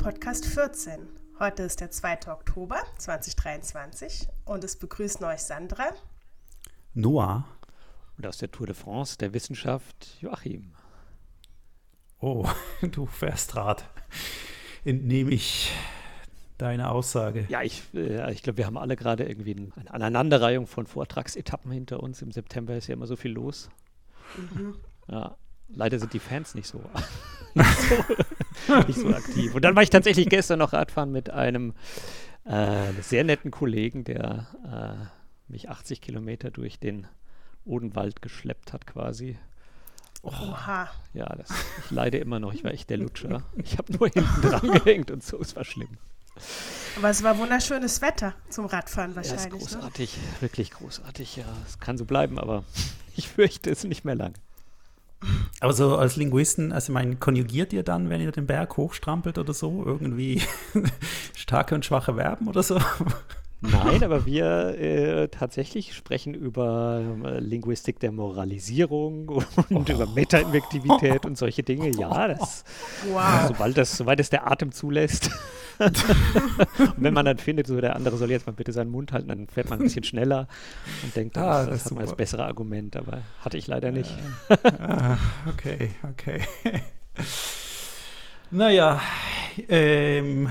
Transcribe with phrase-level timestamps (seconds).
[0.00, 0.98] Podcast 14.
[1.38, 2.32] Heute ist der 2.
[2.32, 5.90] Oktober 2023 und es begrüßen euch Sandra.
[6.94, 7.44] Noah.
[8.16, 10.72] Und aus der Tour de France der Wissenschaft Joachim.
[12.18, 12.48] Oh,
[12.80, 13.84] du fährst Rad.
[14.86, 15.70] Entnehme ich
[16.56, 17.44] deine Aussage.
[17.50, 21.70] Ja, ich, äh, ich glaube, wir haben alle gerade irgendwie ein, eine Aneinanderreihung von Vortragsetappen
[21.70, 22.22] hinter uns.
[22.22, 23.68] Im September ist ja immer so viel los.
[25.08, 25.36] Ja,
[25.74, 26.82] leider sind die Fans nicht so,
[27.54, 27.68] nicht,
[28.66, 29.54] so nicht so aktiv.
[29.54, 31.74] Und dann war ich tatsächlich gestern noch Radfahren mit einem
[32.44, 34.46] äh, sehr netten Kollegen, der
[35.48, 37.06] äh, mich 80 Kilometer durch den
[37.64, 39.38] Odenwald geschleppt hat quasi.
[40.22, 40.90] Oha.
[41.14, 41.48] Ja, das,
[41.84, 42.52] ich leide immer noch.
[42.52, 43.42] Ich war echt der Lutscher.
[43.56, 45.96] Ich habe nur hinten dran gehängt und so, es war schlimm.
[46.96, 49.52] Aber es war wunderschönes Wetter zum Radfahren Ja, ist wahrscheinlich.
[49.52, 49.58] ne?
[49.58, 51.36] großartig, wirklich großartig.
[51.36, 52.64] Ja, es kann so bleiben, aber
[53.16, 54.34] ich fürchte es nicht mehr lang.
[55.60, 59.36] Aber so als Linguisten, also ich meine, konjugiert ihr dann, wenn ihr den Berg hochstrampelt
[59.38, 60.42] oder so, irgendwie
[61.36, 62.78] starke und schwache Verben oder so?
[63.62, 69.28] Nein, aber wir äh, tatsächlich sprechen über äh, Linguistik der Moralisierung
[69.70, 71.90] und über Metainvektivität und solche Dinge.
[71.90, 72.64] Ja, das,
[73.12, 73.48] Wow.
[73.48, 75.30] sobald, das, sobald es der Atem zulässt.
[75.78, 76.04] und
[76.96, 79.46] wenn man dann findet, so der andere soll jetzt mal bitte seinen Mund halten, dann
[79.48, 80.48] fährt man ein bisschen schneller
[81.02, 82.16] und denkt, Ah, das, das ist hat man das super.
[82.18, 84.10] bessere Argument, aber hatte ich leider nicht.
[84.78, 85.16] ah,
[85.48, 86.40] okay, okay.
[88.50, 89.00] naja,
[89.68, 90.48] ähm,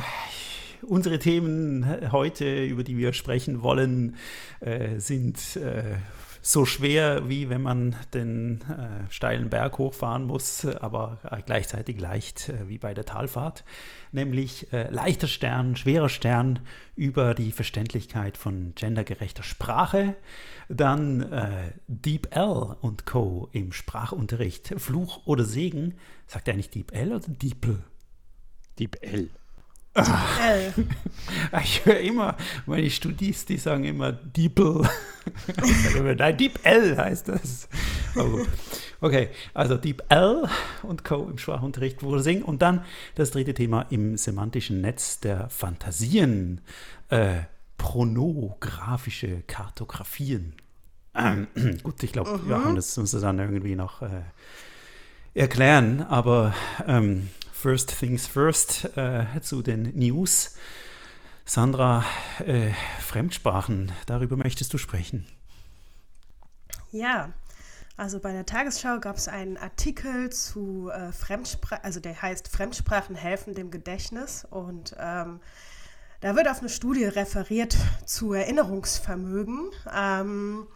[0.83, 4.15] unsere Themen heute, über die wir sprechen wollen,
[4.59, 5.97] äh, sind äh,
[6.41, 12.49] so schwer, wie wenn man den äh, steilen Berg hochfahren muss, aber äh, gleichzeitig leicht
[12.49, 13.65] äh, wie bei der Talfahrt,
[14.11, 16.59] nämlich äh, leichter Stern, schwerer Stern
[16.95, 20.15] über die Verständlichkeit von gendergerechter Sprache,
[20.69, 23.49] dann äh, Deep L und Co.
[23.51, 27.83] im Sprachunterricht, Fluch oder Segen, sagt er nicht Deep L oder Deeple?
[28.77, 29.29] Deep L.
[29.93, 30.73] L.
[31.63, 34.89] Ich höre immer, meine Studis, die sagen immer Deeple.
[35.95, 37.67] Immer, Nein, Deep L heißt das.
[38.15, 38.45] Aber,
[39.01, 40.47] okay, also Deep L
[40.83, 41.27] und Co.
[41.29, 42.43] im Sprachunterricht wurde singen.
[42.43, 42.83] Und dann
[43.15, 46.61] das dritte Thema im semantischen Netz der Fantasien.
[47.09, 47.41] Äh,
[47.77, 50.53] pronographische Kartografien.
[51.15, 51.47] Ähm,
[51.83, 54.21] gut, ich glaube, Joachim, das muss er dann irgendwie noch äh,
[55.33, 56.01] erklären.
[56.03, 56.53] Aber
[56.87, 60.55] ähm, first things first äh, zu den News.
[61.43, 62.05] Sandra,
[62.45, 62.71] äh,
[63.01, 65.27] Fremdsprachen, darüber möchtest du sprechen.
[66.91, 67.33] Ja,
[67.97, 73.15] also bei der Tagesschau gab es einen Artikel zu äh, Fremdsprachen, also der heißt Fremdsprachen
[73.15, 75.41] helfen dem Gedächtnis und ähm,
[76.21, 77.75] da wird auf eine Studie referiert
[78.05, 79.71] zu Erinnerungsvermögen.
[79.93, 80.67] Ähm,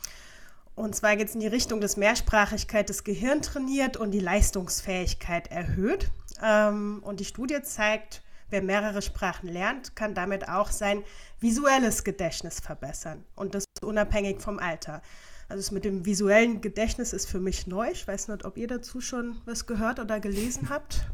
[0.75, 5.51] und zwar geht es in die Richtung, dass Mehrsprachigkeit das Gehirn trainiert und die Leistungsfähigkeit
[5.51, 6.09] erhöht.
[6.43, 11.03] Ähm, und die Studie zeigt, wer mehrere Sprachen lernt, kann damit auch sein
[11.39, 13.23] visuelles Gedächtnis verbessern.
[13.35, 15.01] Und das unabhängig vom Alter.
[15.49, 17.89] Also das mit dem visuellen Gedächtnis ist für mich neu.
[17.91, 21.05] Ich weiß nicht, ob ihr dazu schon was gehört oder gelesen habt.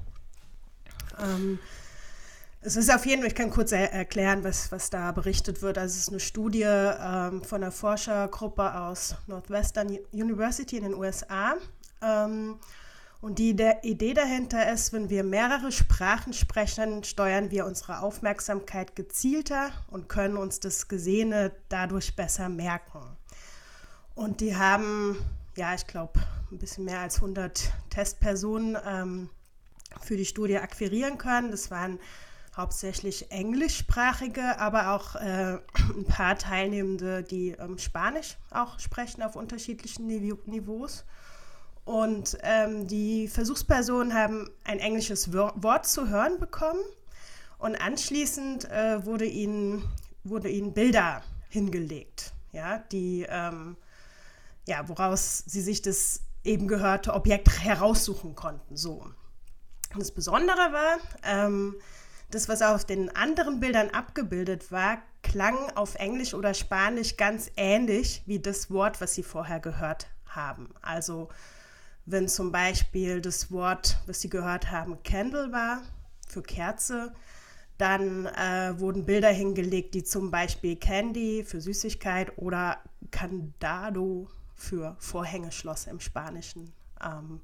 [1.20, 1.60] Ähm,
[2.62, 5.78] Es ist auf jeden Fall, ich kann kurz er erklären, was, was da berichtet wird.
[5.78, 11.56] Also es ist eine Studie ähm, von einer Forschergruppe aus Northwestern University in den USA.
[12.02, 12.60] Ähm,
[13.22, 13.50] und die
[13.84, 20.38] Idee dahinter ist, wenn wir mehrere Sprachen sprechen, steuern wir unsere Aufmerksamkeit gezielter und können
[20.38, 23.02] uns das Gesehene dadurch besser merken.
[24.16, 25.18] Und die haben,
[25.58, 26.20] ja, ich glaube,
[26.52, 29.30] ein bisschen mehr als 100 Testpersonen ähm,
[30.02, 31.52] für die Studie akquirieren können.
[31.52, 32.00] Das waren
[32.56, 40.08] hauptsächlich englischsprachige, aber auch äh, ein paar Teilnehmende, die ähm, Spanisch auch sprechen auf unterschiedlichen
[40.08, 41.04] Nive Niveaus.
[41.90, 46.82] Und ähm, die Versuchspersonen haben ein englisches Wort zu hören bekommen
[47.58, 49.84] und anschließend äh, wurde, ihnen,
[50.24, 53.76] wurde ihnen Bilder hingelegt, ja, die, ähm,
[54.68, 58.78] ja, woraus sie sich das eben gehörte Objekt heraussuchen konnten.
[58.78, 59.08] So.
[59.92, 61.76] Und das Besondere war, ähm,
[62.30, 68.22] das, was auf den anderen Bildern abgebildet war, klang auf Englisch oder Spanisch ganz ähnlich
[68.28, 70.70] wie das Wort, was Sie vorher gehört haben.
[70.84, 71.30] Also
[72.12, 75.84] wenn zum Beispiel das Wort, was Sie gehört haben, Candle war
[76.28, 77.14] für Kerze,
[77.78, 82.78] dann äh, wurden Bilder hingelegt, die zum Beispiel Candy für Süßigkeit oder
[83.12, 87.42] Candado für Vorhängeschloss im Spanischen ähm,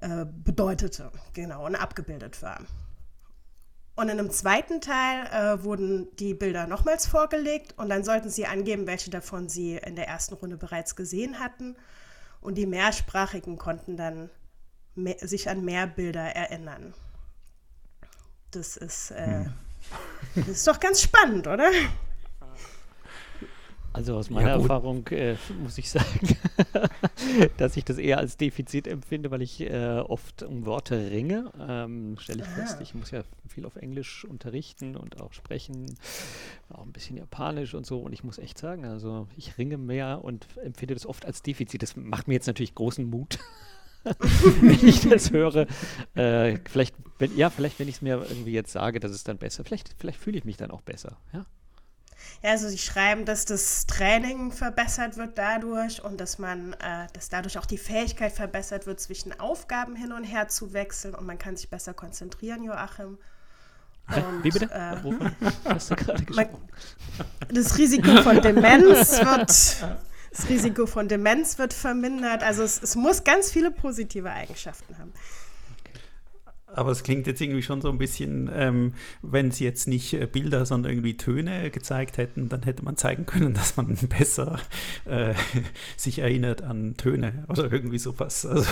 [0.00, 2.60] äh, bedeutete, genau, und abgebildet war.
[3.96, 8.46] Und in einem zweiten Teil äh, wurden die Bilder nochmals vorgelegt und dann sollten sie
[8.46, 11.76] angeben, welche davon sie in der ersten Runde bereits gesehen hatten.
[12.40, 14.30] Und die Mehrsprachigen konnten dann
[14.94, 16.94] mehr, sich an mehr Bilder erinnern.
[18.50, 19.54] Das ist, äh, hm.
[20.34, 21.70] das ist doch ganz spannend, oder?
[23.92, 26.36] Also aus meiner ja, Erfahrung äh, muss ich sagen,
[27.56, 31.50] dass ich das eher als Defizit empfinde, weil ich äh, oft um Worte ringe.
[31.58, 32.54] Ähm, Stelle ich Aha.
[32.54, 35.86] fest, ich muss ja viel auf Englisch unterrichten und auch sprechen,
[36.68, 37.98] auch ein bisschen Japanisch und so.
[37.98, 41.82] Und ich muss echt sagen, also ich ringe mehr und empfinde das oft als Defizit.
[41.82, 43.38] Das macht mir jetzt natürlich großen Mut.
[44.60, 45.66] wenn ich das höre,
[46.14, 49.36] äh, vielleicht, wenn, ja, vielleicht, wenn ich es mir irgendwie jetzt sage, dass es dann
[49.36, 51.44] besser, vielleicht, vielleicht fühle ich mich dann auch besser, ja.
[52.42, 57.58] Also sie schreiben, dass das Training verbessert wird dadurch und dass man, äh, dass dadurch
[57.58, 61.56] auch die Fähigkeit verbessert wird, zwischen Aufgaben hin und her zu wechseln und man kann
[61.56, 63.18] sich besser konzentrieren, Joachim.
[64.08, 64.70] Und, Wie bitte?
[64.70, 64.96] Äh,
[65.66, 66.68] hast du gerade gesprochen?
[67.52, 69.84] Das Risiko von Demenz wird
[70.30, 72.42] das Risiko von Demenz wird vermindert.
[72.42, 75.12] Also es, es muss ganz viele positive Eigenschaften haben.
[76.72, 80.26] Aber es klingt jetzt irgendwie schon so ein bisschen, ähm, wenn sie jetzt nicht äh,
[80.26, 84.58] Bilder, sondern irgendwie Töne gezeigt hätten, dann hätte man zeigen können, dass man besser
[85.04, 85.34] äh,
[85.96, 88.46] sich erinnert an Töne oder irgendwie sowas.
[88.60, 88.70] Also,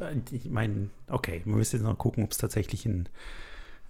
[0.00, 3.08] äh, ich meine, okay, man müsste jetzt noch gucken, ob es tatsächlich ein,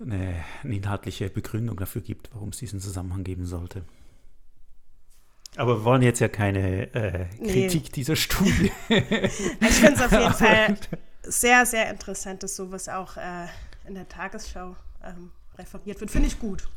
[0.01, 3.85] eine, eine, inhaltliche Begründung dafür gibt, warum es diesen Zusammenhang geben sollte.
[5.57, 7.91] Aber wir wollen jetzt ja keine äh, Kritik nee.
[7.95, 8.73] dieser Studie.
[8.89, 10.77] ich finde es auf jeden Fall
[11.27, 13.47] sehr, sehr interessant, dass sowas auch äh,
[13.87, 16.11] in der Tagesschau ähm, referiert wird.
[16.11, 16.69] Finde ich gut.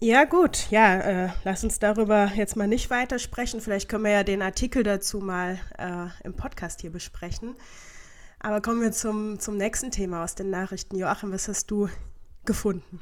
[0.00, 0.70] Ja, gut.
[0.70, 3.60] Ja, äh, lass uns darüber jetzt mal nicht weitersprechen.
[3.60, 7.56] Vielleicht können wir ja den Artikel dazu mal äh, im Podcast hier besprechen.
[8.38, 10.96] Aber kommen wir zum, zum nächsten Thema aus den Nachrichten.
[10.96, 11.88] Joachim, was hast du
[12.44, 13.00] gefunden?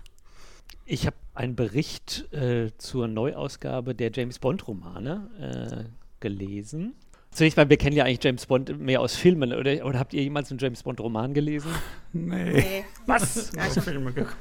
[0.86, 5.90] Ich habe einen Bericht äh, zur Neuausgabe der James Bond-Romane äh,
[6.20, 6.94] gelesen.
[7.36, 10.22] Zunächst mal, wir kennen ja eigentlich James Bond mehr aus Filmen, oder, oder habt ihr
[10.22, 11.70] jemals einen James Bond-Roman gelesen?
[12.14, 12.52] Nee.
[12.52, 12.84] nee.
[13.04, 13.52] Was?
[13.54, 14.36] Ja, ich Filme geguckt.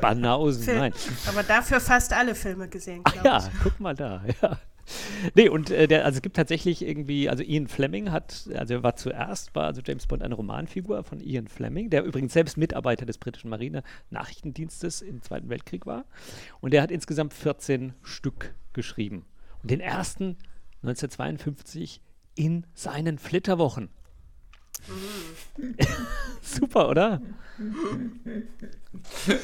[0.00, 0.78] Banausen, Film.
[0.78, 0.92] nein.
[1.26, 4.60] Aber dafür fast alle Filme gesehen, glaube Ja, guck mal da, ja.
[5.34, 8.82] Nee, und äh, der, also es gibt tatsächlich irgendwie, also Ian Fleming hat, also er
[8.84, 13.06] war zuerst, war also James Bond eine Romanfigur von Ian Fleming, der übrigens selbst Mitarbeiter
[13.06, 16.04] des britischen Marine-Nachrichtendienstes im Zweiten Weltkrieg war.
[16.60, 19.24] Und der hat insgesamt 14 Stück geschrieben.
[19.64, 20.36] Und den ersten
[20.82, 22.02] 1952
[22.36, 23.90] in seinen Flitterwochen.
[26.42, 27.20] Super, oder?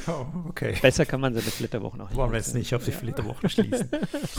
[0.06, 0.76] Oh, okay.
[0.80, 2.16] Besser kann man seine Flitterwochen auch nicht.
[2.16, 3.88] Wollen wir jetzt nicht auf die Flitterwochen schließen.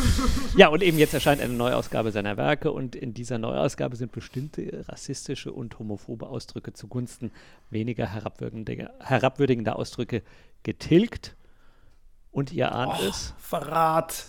[0.57, 4.85] ja, und eben jetzt erscheint eine Neuausgabe seiner Werke und in dieser Neuausgabe sind bestimmte
[4.87, 7.31] rassistische und homophobe Ausdrücke zugunsten
[7.69, 10.21] weniger herabwürdigender, herabwürdigender Ausdrücke
[10.61, 11.35] getilgt.
[12.31, 13.33] Und ihr ahnt oh, es.
[13.37, 14.25] Verrat.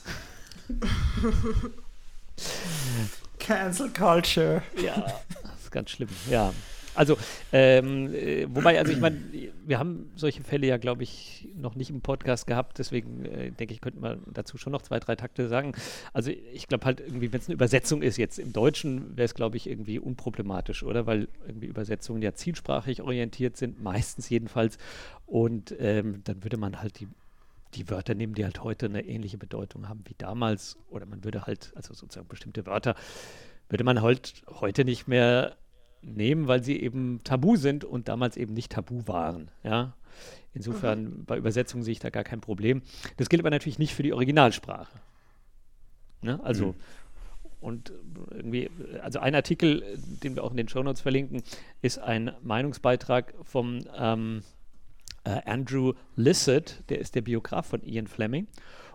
[3.45, 4.63] Cancel Culture.
[4.83, 4.95] Ja,
[5.43, 6.09] das ist ganz schlimm.
[6.31, 6.53] Ja.
[6.95, 7.17] Also,
[7.53, 9.19] ähm, äh, wobei, also ich meine,
[9.67, 13.75] wir haben solche Fälle ja, glaube ich, noch nicht im Podcast gehabt, deswegen äh, denke
[13.75, 15.73] ich, könnte man dazu schon noch zwei, drei Takte sagen.
[16.13, 19.35] Also ich glaube halt irgendwie, wenn es eine Übersetzung ist, jetzt im Deutschen wäre es,
[19.35, 21.05] glaube ich, irgendwie unproblematisch, oder?
[21.05, 24.79] Weil irgendwie Übersetzungen ja zielsprachig orientiert sind, meistens jedenfalls.
[25.27, 27.09] Und ähm, dann würde man halt die
[27.75, 30.76] die Wörter nehmen, die halt heute eine ähnliche Bedeutung haben wie damals.
[30.90, 32.95] Oder man würde halt, also sozusagen bestimmte Wörter,
[33.69, 35.57] würde man halt heute nicht mehr
[36.02, 39.50] nehmen, weil sie eben tabu sind und damals eben nicht tabu waren.
[39.62, 39.97] Ja?
[40.52, 41.25] Insofern mhm.
[41.25, 42.83] bei Übersetzungen sehe ich da gar kein Problem.
[43.16, 45.00] Das gilt aber natürlich nicht für die Originalsprache.
[46.23, 46.40] Ne?
[46.43, 46.75] Also mhm.
[47.64, 47.95] Und
[48.31, 48.69] irgendwie,
[49.00, 51.43] also ein Artikel, den wir auch in den Shownotes verlinken,
[51.81, 54.43] ist ein Meinungsbeitrag vom ähm,
[55.25, 58.47] äh, Andrew Lissett, der ist der Biograf von Ian Fleming.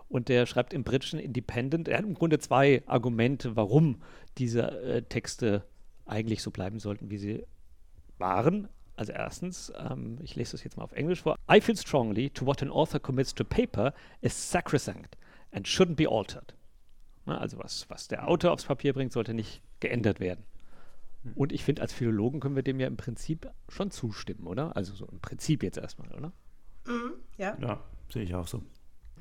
[0.08, 4.02] Und der schreibt im britischen Independent, er hat im Grunde zwei Argumente, warum
[4.38, 5.64] diese äh, Texte
[6.04, 7.44] eigentlich so bleiben sollten, wie sie
[8.18, 8.68] waren.
[8.96, 11.36] Also erstens, ähm, ich lese das jetzt mal auf Englisch vor.
[11.50, 15.16] I feel strongly to what an author commits to paper is sacrosanct
[15.52, 16.54] and shouldn't be altered.
[17.24, 20.44] Na, also was, was der Autor aufs Papier bringt, sollte nicht geändert werden.
[21.22, 21.32] Hm.
[21.34, 24.76] Und ich finde, als Philologen können wir dem ja im Prinzip schon zustimmen, oder?
[24.76, 26.32] Also so im Prinzip jetzt erstmal, oder?
[26.86, 27.56] Mhm, ja.
[27.60, 28.62] Ja, sehe ich auch so.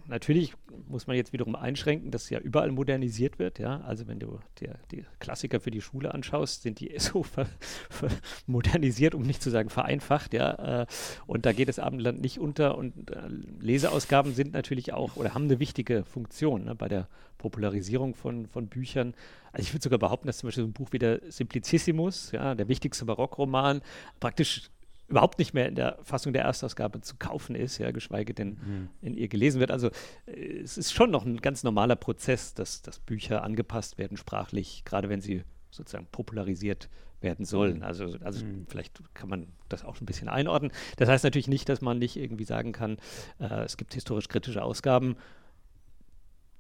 [0.09, 0.53] Natürlich
[0.87, 3.59] muss man jetzt wiederum einschränken, dass ja überall modernisiert wird.
[3.59, 3.81] Ja?
[3.81, 7.47] Also wenn du dir die Klassiker für die Schule anschaust, sind die so ver,
[7.89, 8.09] ver
[8.47, 10.33] modernisiert, um nicht zu sagen vereinfacht.
[10.33, 10.81] Ja?
[10.81, 10.85] Äh,
[11.27, 12.77] und da geht das Abendland nicht unter.
[12.77, 13.27] Und äh,
[13.59, 16.75] Leseausgaben sind natürlich auch oder haben eine wichtige Funktion ne?
[16.75, 19.13] bei der Popularisierung von, von Büchern.
[19.51, 22.55] Also ich würde sogar behaupten, dass zum Beispiel so ein Buch wie der Simplicissimus, ja,
[22.55, 23.81] der wichtigste Barockroman,
[24.19, 24.69] praktisch
[25.09, 28.89] überhaupt nicht mehr in der Fassung der Erstausgabe zu kaufen ist, ja, geschweige denn mhm.
[29.01, 29.71] in ihr gelesen wird.
[29.71, 29.89] Also
[30.25, 34.83] äh, es ist schon noch ein ganz normaler Prozess, dass, dass Bücher angepasst werden sprachlich,
[34.85, 36.89] gerade wenn sie sozusagen popularisiert
[37.21, 37.77] werden sollen.
[37.77, 37.83] Mhm.
[37.83, 38.65] Also, also mhm.
[38.69, 40.71] vielleicht kann man das auch ein bisschen einordnen.
[40.97, 42.97] Das heißt natürlich nicht, dass man nicht irgendwie sagen kann,
[43.39, 45.17] äh, es gibt historisch kritische Ausgaben,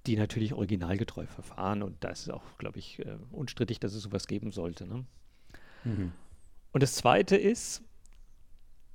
[0.05, 4.03] die natürlich originalgetreu verfahren und da ist es auch, glaube ich, äh, unstrittig, dass es
[4.03, 4.87] sowas geben sollte.
[4.87, 5.05] Ne?
[5.83, 6.11] Mhm.
[6.71, 7.83] Und das Zweite ist,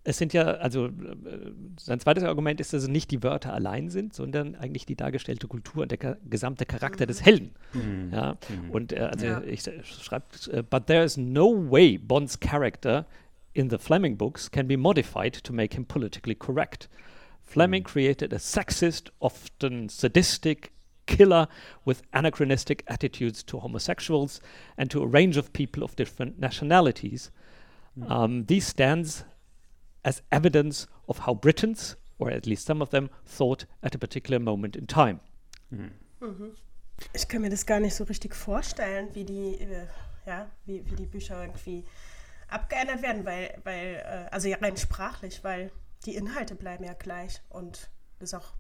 [0.05, 0.91] es sind ja, also äh,
[1.81, 5.49] sein zweites Argument ist, dass es nicht die Wörter allein sind, sondern eigentlich die dargestellte
[5.49, 7.09] Kultur und der ka gesamte Charakter mhm.
[7.09, 7.51] des Helden.
[7.73, 8.11] Mhm.
[8.13, 8.37] Ja?
[8.49, 8.71] Mhm.
[8.71, 9.43] Und äh, also ja.
[9.43, 13.07] ich schreibe, uh, but there is no way Bond's character
[13.55, 16.91] in the Fleming books can be modified to make him politically correct.
[17.43, 17.87] Fleming mhm.
[17.87, 20.73] created a sexist, often sadistic
[21.07, 21.49] killer
[21.87, 24.41] with anachronistic attitudes to homosexuals
[24.77, 27.31] and to a range of people of different nationalities.
[27.99, 28.11] Mhm.
[28.11, 29.25] Um, these stands
[30.05, 34.39] as evidence of how Britons, or at least some of them, thought at a particular
[34.39, 35.21] moment in time.
[35.71, 35.91] Mhm.
[36.21, 36.53] Mhm.
[37.13, 39.87] Ich kann mir das gar nicht so richtig vorstellen, wie die, äh,
[40.27, 41.85] ja, wie, wie die Bücher irgendwie
[42.49, 45.73] abgeändert werden, weil, weil äh, also ja rein sprachlich, weil
[46.07, 48.53] die Inhalte bleiben ja gleich und das ist auch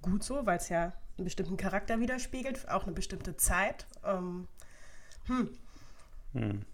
[0.00, 3.86] gut so, weil es ja einen bestimmten Charakter widerspiegelt, auch eine bestimmte Zeit.
[4.04, 4.48] Ähm,
[5.26, 5.50] hm.
[6.32, 6.64] Hm.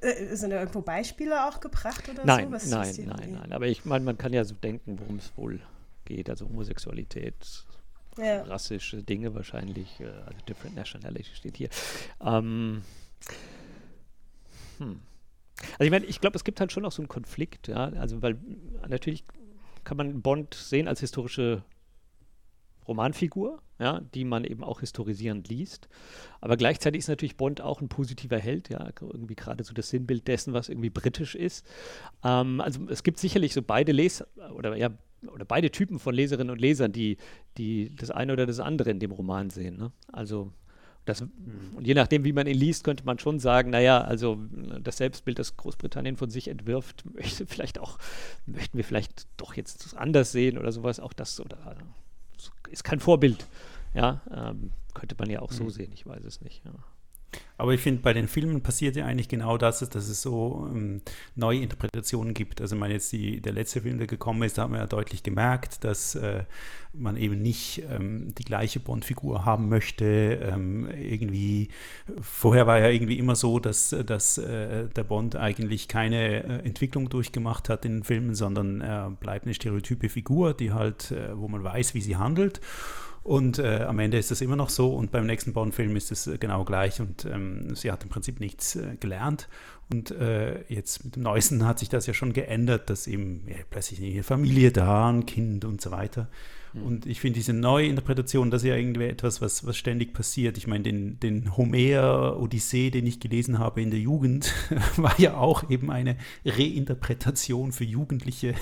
[0.00, 2.52] Äh, sind da irgendwo Beispiele auch gebracht oder nein, so?
[2.52, 3.52] Was nein, nein, nein.
[3.52, 5.60] Aber ich meine, man kann ja so denken, worum es wohl
[6.04, 6.28] geht.
[6.28, 7.64] Also Homosexualität,
[8.18, 8.42] ja.
[8.42, 11.68] rassische Dinge wahrscheinlich, äh, also different nationality steht hier.
[12.20, 12.82] Ähm,
[14.78, 15.00] hm.
[15.72, 17.88] Also ich meine, ich glaube, es gibt halt schon noch so einen Konflikt, ja.
[17.94, 18.36] Also weil
[18.88, 19.24] natürlich
[19.84, 21.62] kann man Bond sehen als historische
[22.88, 25.88] Romanfigur, ja, die man eben auch historisierend liest.
[26.40, 30.26] Aber gleichzeitig ist natürlich Bond auch ein positiver Held, ja, irgendwie gerade so das Sinnbild
[30.28, 31.66] dessen, was irgendwie britisch ist.
[32.24, 34.24] Ähm, also es gibt sicherlich so beide Les
[34.54, 34.90] oder ja
[35.32, 37.16] oder beide Typen von Leserinnen und Lesern, die,
[37.56, 39.76] die das eine oder das andere in dem Roman sehen.
[39.76, 39.92] Ne?
[40.12, 40.52] Also
[41.06, 44.38] das, und je nachdem, wie man ihn liest, könnte man schon sagen, naja, also
[44.80, 47.98] das Selbstbild, das Großbritannien von sich entwirft, möchte vielleicht auch,
[48.44, 51.76] möchten wir vielleicht doch jetzt anders sehen oder sowas, auch das oder
[52.70, 53.46] ist kein Vorbild.
[53.94, 55.70] Ja, ähm, könnte man ja auch so mhm.
[55.70, 56.64] sehen, ich weiß es nicht.
[56.64, 56.72] Ja.
[57.58, 61.00] Aber ich finde, bei den Filmen passiert ja eigentlich genau das, dass es so ähm,
[61.36, 62.60] neue Interpretationen gibt.
[62.60, 64.86] Also, ich meine, jetzt die, der letzte Film, der gekommen ist, da haben wir ja
[64.86, 66.44] deutlich gemerkt, dass äh,
[66.92, 70.04] man eben nicht ähm, die gleiche Bond-Figur haben möchte.
[70.04, 71.68] Ähm, irgendwie,
[72.20, 77.08] vorher war ja irgendwie immer so, dass, dass äh, der Bond eigentlich keine äh, Entwicklung
[77.08, 81.48] durchgemacht hat in den Filmen, sondern er bleibt eine stereotype Figur, die halt, äh, wo
[81.48, 82.60] man weiß, wie sie handelt.
[83.26, 86.28] Und äh, am Ende ist das immer noch so und beim nächsten Bond-Film ist es
[86.28, 89.48] äh, genau gleich und ähm, sie hat im Prinzip nichts äh, gelernt.
[89.90, 93.56] Und äh, jetzt mit dem Neuesten hat sich das ja schon geändert, dass eben ja,
[93.68, 96.28] plötzlich eine Familie da, ein Kind und so weiter.
[96.84, 100.58] Und ich finde diese Neuinterpretation, das ist ja irgendwie etwas, was, was ständig passiert.
[100.58, 104.52] Ich meine, den, den Homer-Odyssee, den ich gelesen habe in der Jugend,
[104.96, 108.54] war ja auch eben eine Reinterpretation für Jugendliche,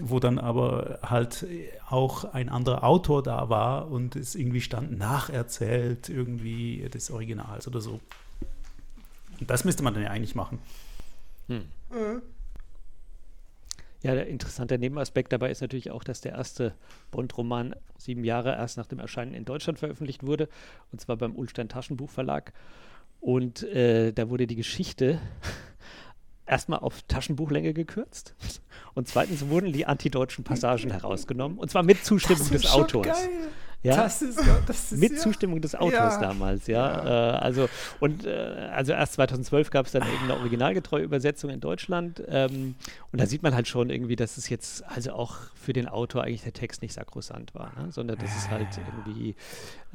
[0.00, 1.46] wo dann aber halt
[1.88, 7.80] auch ein anderer Autor da war und es irgendwie stand nacherzählt irgendwie des Originals oder
[7.80, 8.00] so.
[9.40, 10.58] Und das müsste man dann ja eigentlich machen.
[11.48, 11.64] Hm.
[11.90, 12.22] Mhm.
[14.02, 16.74] Ja, der interessante Nebenaspekt dabei ist natürlich auch, dass der erste
[17.10, 20.48] Bond-Roman sieben Jahre erst nach dem Erscheinen in Deutschland veröffentlicht wurde,
[20.90, 22.52] und zwar beim Ulstein Taschenbuchverlag.
[23.20, 25.20] Und äh, da wurde die Geschichte
[26.46, 28.34] erstmal auf Taschenbuchlänge gekürzt
[28.94, 33.06] und zweitens wurden die antideutschen Passagen herausgenommen und zwar mit Zustimmung des Autors.
[33.06, 33.28] Geil.
[33.82, 35.18] Ja, das ist, das ist mit ja.
[35.18, 36.20] Zustimmung des Autors ja.
[36.20, 37.04] damals, ja.
[37.04, 37.68] Äh, also
[37.98, 42.74] und äh, also erst 2012 gab es dann eben eine originalgetreue Übersetzung in Deutschland ähm,
[43.10, 46.24] und da sieht man halt schon irgendwie, dass es jetzt also auch für den Autor
[46.24, 47.90] eigentlich der Text nicht sakrosant war, ne?
[47.90, 49.34] sondern das ist halt irgendwie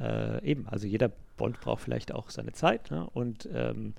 [0.00, 3.08] äh, eben, also jeder Bond braucht vielleicht auch seine Zeit ne?
[3.12, 3.94] und ähm,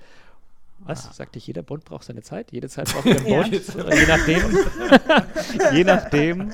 [0.79, 1.07] was?
[1.07, 1.13] Ah.
[1.13, 2.51] Sagte ich, jeder Bond braucht seine Zeit?
[2.51, 3.51] Jede Zeit braucht ein Bond?
[3.75, 3.93] ja.
[3.93, 4.57] Je nachdem.
[5.75, 6.51] je nachdem.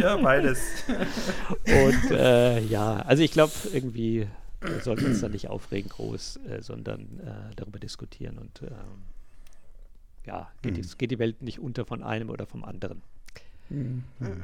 [0.00, 0.60] ja, beides.
[1.66, 4.26] Und äh, ja, also ich glaube, irgendwie
[4.82, 8.38] sollten wir uns da nicht aufregen groß, äh, sondern äh, darüber diskutieren.
[8.38, 9.04] Und ähm,
[10.26, 10.82] ja, geht, mhm.
[10.82, 13.02] die, geht, die, Welt nicht unter von einem oder vom anderen.
[13.70, 14.04] Mhm.
[14.18, 14.42] Mhm.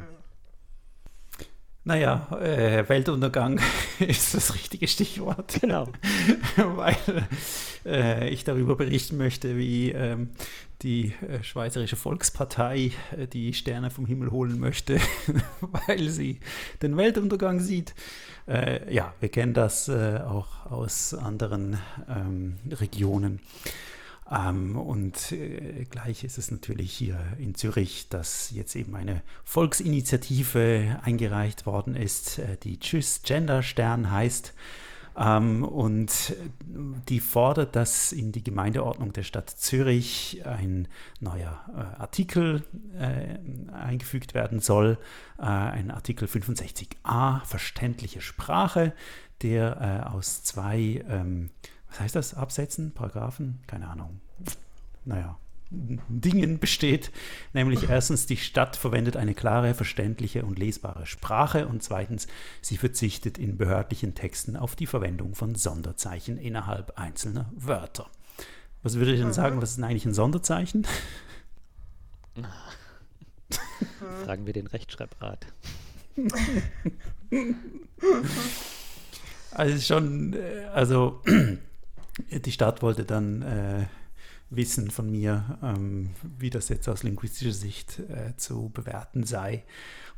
[1.87, 3.61] Naja, äh, Weltuntergang
[3.99, 5.59] ist das richtige Stichwort.
[5.61, 5.89] Genau.
[6.57, 6.97] Weil
[7.85, 10.31] äh, ich darüber berichten möchte, wie ähm,
[10.81, 14.99] die äh, Schweizerische Volkspartei äh, die Sterne vom Himmel holen möchte,
[15.61, 16.41] weil sie
[16.81, 17.95] den Weltuntergang sieht.
[18.49, 23.41] Äh, ja, wir kennen das äh, auch aus anderen ähm, Regionen.
[24.31, 31.01] Ähm, und äh, gleich ist es natürlich hier in Zürich, dass jetzt eben eine Volksinitiative
[31.03, 34.55] eingereicht worden ist, äh, die Tschüss Gender Stern heißt.
[35.17, 36.35] Ähm, und
[37.09, 40.89] die fordert, dass in die Gemeindeordnung der Stadt Zürich ein
[41.21, 42.65] neuer äh, Artikel
[42.99, 43.39] äh,
[43.73, 44.99] eingefügt werden soll,
[45.39, 48.93] äh, ein Artikel 65a, verständliche Sprache,
[49.43, 51.51] der äh, aus zwei ähm,
[51.95, 54.21] was heißt das, Absätzen, Paragraphen, keine Ahnung.
[55.05, 55.39] Naja,
[55.71, 57.13] Dingen besteht,
[57.53, 62.27] nämlich erstens, die Stadt verwendet eine klare, verständliche und lesbare Sprache und zweitens,
[62.63, 68.11] sie verzichtet in behördlichen Texten auf die Verwendung von Sonderzeichen innerhalb einzelner Wörter.
[68.83, 70.89] Was würde ich denn sagen, was ist denn eigentlich ein Sonderzeichen?
[74.25, 75.47] Fragen wir den Rechtschreibrat.
[79.53, 81.23] also schon, äh, also
[82.31, 83.85] die Stadt wollte dann äh,
[84.51, 89.65] wissen von mir, ähm, wie das jetzt aus linguistischer Sicht äh, zu bewerten sei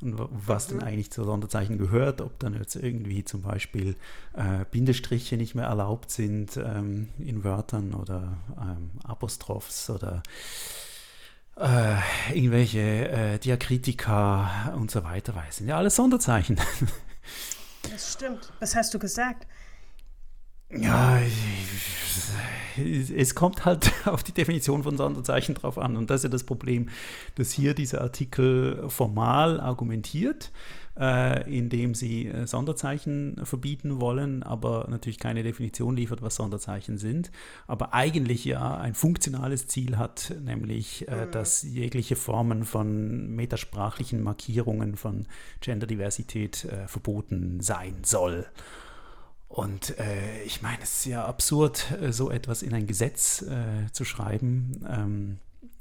[0.00, 3.96] und was denn eigentlich zu Sonderzeichen gehört, ob dann jetzt irgendwie zum Beispiel
[4.34, 10.22] äh, Bindestriche nicht mehr erlaubt sind ähm, in Wörtern oder ähm, Apostrophs oder
[11.58, 11.96] äh,
[12.34, 16.60] irgendwelche äh, Diakritika und so weiter, weil es sind ja alles Sonderzeichen.
[17.92, 18.52] Das stimmt.
[18.58, 19.46] Was hast du gesagt?
[20.70, 21.20] Ja,
[22.76, 25.96] es kommt halt auf die Definition von Sonderzeichen drauf an.
[25.96, 26.88] Und das ist ja das Problem,
[27.36, 30.50] dass hier dieser Artikel formal argumentiert,
[30.98, 37.30] äh, indem sie äh, Sonderzeichen verbieten wollen, aber natürlich keine Definition liefert, was Sonderzeichen sind.
[37.66, 41.30] Aber eigentlich ja ein funktionales Ziel hat, nämlich, äh, mhm.
[41.30, 45.26] dass jegliche Formen von metasprachlichen Markierungen von
[45.60, 48.46] Genderdiversität äh, verboten sein soll.
[49.56, 53.90] Und äh, ich meine, es ist ja absurd, äh, so etwas in ein Gesetz äh,
[53.90, 55.38] zu schreiben, ähm,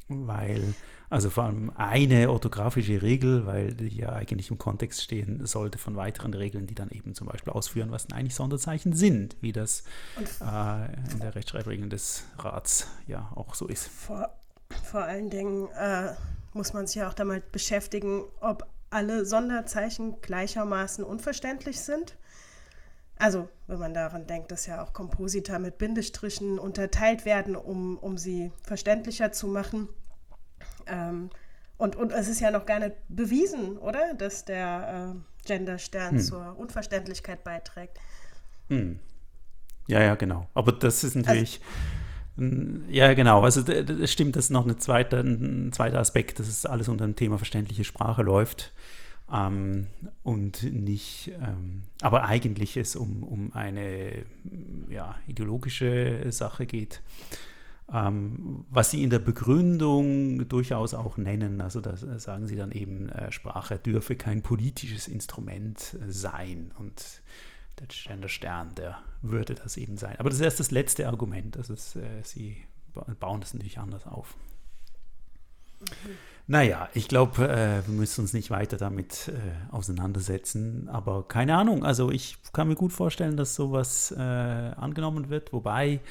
[0.08, 0.74] weil,
[1.10, 5.98] also vor allem eine orthografische Regel, weil die ja eigentlich im Kontext stehen sollte von
[5.98, 9.84] weiteren Regeln, die dann eben zum Beispiel ausführen, was denn eigentlich Sonderzeichen sind, wie das
[10.40, 13.90] äh, in der Rechtschreibregel des Rats ja auch so ist.
[13.90, 14.30] Vor,
[14.86, 16.14] vor allen Dingen äh,
[16.54, 22.16] muss man sich ja auch damit beschäftigen, ob alle Sonderzeichen gleichermaßen unverständlich sind
[23.18, 28.18] also, wenn man daran denkt, dass ja auch Komposita mit Bindestrichen unterteilt werden, um, um
[28.18, 29.88] sie verständlicher zu machen.
[30.86, 31.30] Ähm,
[31.78, 34.14] und, und es ist ja noch gar nicht bewiesen, oder?
[34.16, 36.20] Dass der äh, Genderstern hm.
[36.20, 38.00] zur Unverständlichkeit beiträgt.
[38.70, 39.00] Hm.
[39.88, 40.50] Ja, ja, genau.
[40.54, 41.62] Aber das ist natürlich.
[42.38, 42.52] Also,
[42.90, 43.42] ja, genau.
[43.44, 47.06] Also das stimmt, das ist noch eine zweite, ein zweiter Aspekt, dass es alles unter
[47.06, 48.74] dem Thema verständliche Sprache läuft.
[49.32, 49.88] Ähm,
[50.24, 54.24] und nicht, ähm, aber eigentlich es um, um eine
[54.90, 57.02] ja, ideologische Sache geht.
[57.92, 63.10] Ähm, was sie in der Begründung durchaus auch nennen, also da sagen sie dann eben,
[63.10, 67.22] äh, Sprache dürfe kein politisches Instrument sein und
[67.80, 70.16] der Stern, der Stern, der würde das eben sein.
[70.18, 72.58] Aber das ist erst das letzte Argument, also es, äh, sie
[73.20, 74.36] bauen das natürlich anders auf.
[75.82, 76.18] Mhm.
[76.48, 80.88] Naja, ich glaube, äh, wir müssen uns nicht weiter damit äh, auseinandersetzen.
[80.90, 85.54] Aber keine Ahnung, also ich kann mir gut vorstellen, dass sowas äh, angenommen wird.
[85.54, 86.02] Wobei,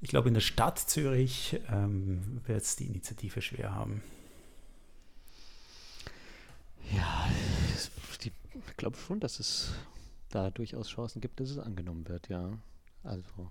[0.00, 4.02] ich glaube, in der Stadt Zürich ähm, wird es die Initiative schwer haben.
[6.92, 7.28] Ja,
[7.74, 9.72] ich glaube schon, dass es
[10.30, 12.50] da durchaus Chancen gibt, dass es angenommen wird, ja.
[13.02, 13.50] Also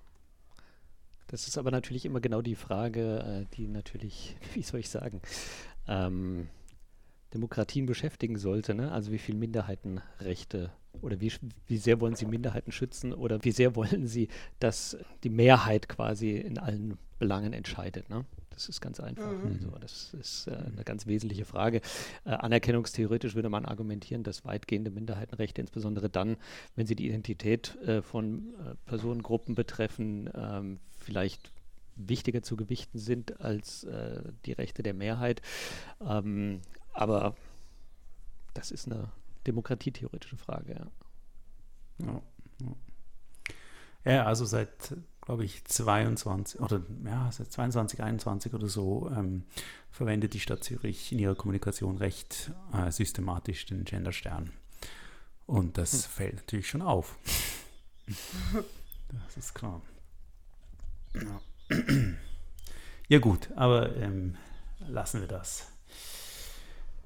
[1.27, 5.21] das ist aber natürlich immer genau die Frage, äh, die natürlich, wie soll ich sagen,
[5.87, 6.47] ähm,
[7.33, 8.73] Demokratien beschäftigen sollte.
[8.73, 8.91] Ne?
[8.91, 10.71] Also wie viele Minderheitenrechte
[11.01, 11.31] oder wie,
[11.67, 16.31] wie sehr wollen sie Minderheiten schützen oder wie sehr wollen sie, dass die Mehrheit quasi
[16.37, 18.09] in allen Belangen entscheidet.
[18.09, 18.25] Ne?
[18.49, 19.31] Das ist ganz einfach.
[19.31, 19.51] Mhm.
[19.53, 21.81] Also das ist äh, eine ganz wesentliche Frage.
[22.25, 26.37] Äh, anerkennungstheoretisch würde man argumentieren, dass weitgehende Minderheitenrechte, insbesondere dann,
[26.75, 31.51] wenn sie die Identität äh, von äh, Personengruppen betreffen, ähm, vielleicht
[31.97, 35.41] wichtiger zu gewichten sind als äh, die Rechte der Mehrheit.
[36.01, 36.61] Ähm,
[36.93, 37.35] aber
[38.53, 39.11] das ist eine
[39.45, 42.05] demokratietheoretische Frage, ja.
[42.05, 42.21] Ja,
[42.61, 44.11] ja.
[44.11, 49.45] ja also seit, glaube ich, 22 oder ja, seit 22, 21 oder so ähm,
[49.89, 54.51] verwendet die Stadt Zürich in ihrer Kommunikation recht äh, systematisch den Genderstern.
[55.45, 56.11] Und das hm.
[56.11, 57.17] fällt natürlich schon auf.
[58.05, 59.81] das ist klar.
[61.13, 61.41] Ja.
[63.09, 64.35] Ja gut, aber ähm,
[64.79, 65.71] lassen wir das.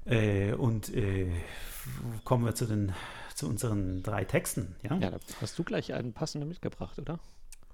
[0.04, 1.30] Äh, und äh,
[2.24, 2.92] kommen wir zu, den,
[3.36, 4.74] zu unseren drei Texten.
[4.82, 7.20] Ja, ja da hast du gleich einen passenden mitgebracht, oder?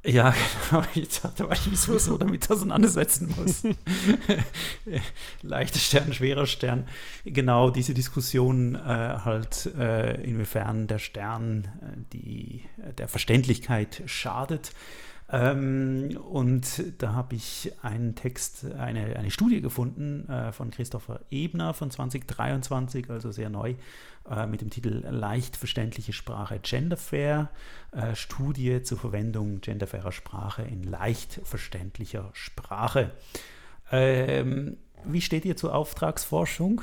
[0.05, 0.35] Ja,
[0.71, 0.85] genau.
[0.95, 3.63] Ich dachte, weil ich mich sowieso damit auseinandersetzen muss.
[5.43, 6.87] Leichter Stern, schwerer Stern.
[7.25, 12.65] Genau diese Diskussion äh, halt, äh, inwiefern der Stern äh, die,
[12.99, 14.73] der Verständlichkeit schadet.
[15.31, 21.75] Ähm, und da habe ich einen Text, eine, eine Studie gefunden äh, von Christopher Ebner
[21.75, 23.75] von 2023, also sehr neu,
[24.31, 27.51] äh, mit dem Titel Leicht verständliche Sprache Genderfair,
[27.93, 33.11] äh, Studie zur Verwendung genderfairer Sprache in leicht verständlicher Sprache.
[33.93, 36.81] Ähm, wie steht ihr zur Auftragsforschung?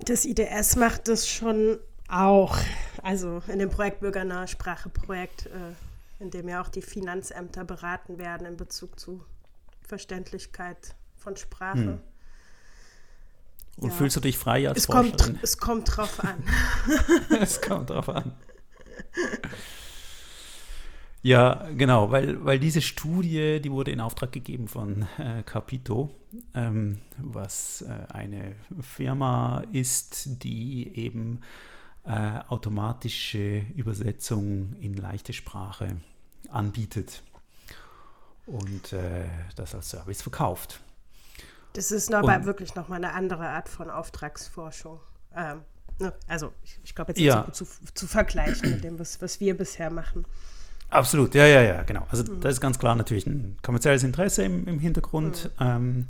[0.00, 2.56] Das IDS macht das schon auch.
[3.02, 5.72] Also in dem Projekt Bürgernahe Sprache Projekt äh,
[6.18, 9.24] in dem ja auch die Finanzämter beraten werden in Bezug zu
[9.82, 11.78] Verständlichkeit von Sprache.
[11.78, 12.00] Hm.
[13.78, 13.94] Und ja.
[13.94, 15.16] fühlst du dich frei als es Forscherin?
[15.16, 16.42] Kommt, es kommt drauf an.
[17.40, 18.32] es kommt drauf an.
[21.26, 26.14] Ja, genau, weil, weil diese Studie, die wurde in Auftrag gegeben von äh, Capito,
[26.54, 31.40] ähm, was äh, eine Firma ist, die eben
[32.06, 35.96] äh, automatische Übersetzung in leichte Sprache
[36.50, 37.22] anbietet
[38.46, 39.24] und äh,
[39.56, 40.80] das als Service verkauft.
[41.72, 45.00] Das ist aber wirklich nochmal eine andere Art von Auftragsforschung.
[45.34, 45.62] Ähm,
[45.98, 46.12] ne?
[46.26, 47.42] Also ich, ich glaube jetzt ja.
[47.42, 50.24] nicht so zu, zu, vergleichen mit dem, was, was wir bisher machen.
[50.88, 52.06] Absolut, ja, ja, ja, genau.
[52.10, 52.40] Also mhm.
[52.40, 55.50] das ist ganz klar natürlich ein kommerzielles Interesse im, im Hintergrund.
[55.58, 55.66] Mhm.
[55.66, 56.06] Ähm,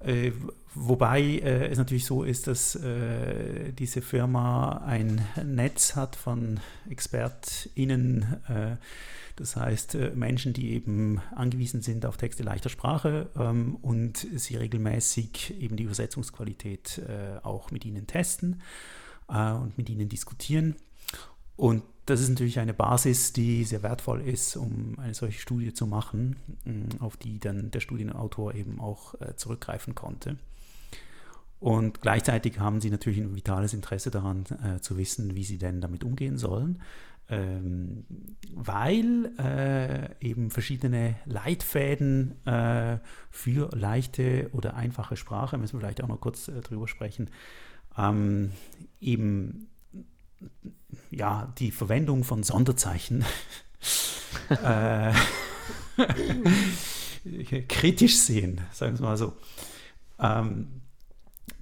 [0.00, 0.32] äh,
[0.74, 8.22] wobei äh, es natürlich so ist, dass äh, diese Firma ein Netz hat von ExpertInnen,
[8.48, 8.76] äh,
[9.36, 14.56] das heißt äh, Menschen, die eben angewiesen sind auf Texte leichter Sprache ähm, und sie
[14.56, 18.60] regelmäßig eben die Übersetzungsqualität äh, auch mit ihnen testen
[19.28, 20.76] und mit ihnen diskutieren.
[21.56, 25.86] Und das ist natürlich eine Basis, die sehr wertvoll ist, um eine solche Studie zu
[25.86, 30.36] machen, mm, auf die dann der Studienautor eben auch äh, zurückgreifen konnte.
[31.62, 35.80] Und gleichzeitig haben sie natürlich ein vitales Interesse daran äh, zu wissen, wie sie denn
[35.80, 36.82] damit umgehen sollen,
[37.28, 38.04] ähm,
[38.52, 42.98] weil äh, eben verschiedene Leitfäden äh,
[43.30, 47.30] für leichte oder einfache Sprache, müssen wir vielleicht auch noch kurz äh, drüber sprechen,
[47.96, 48.50] ähm,
[49.00, 49.68] eben
[51.12, 53.24] ja, die Verwendung von Sonderzeichen
[54.48, 55.12] äh,
[57.68, 59.34] kritisch sehen, sagen wir mal so.
[60.18, 60.81] Ähm,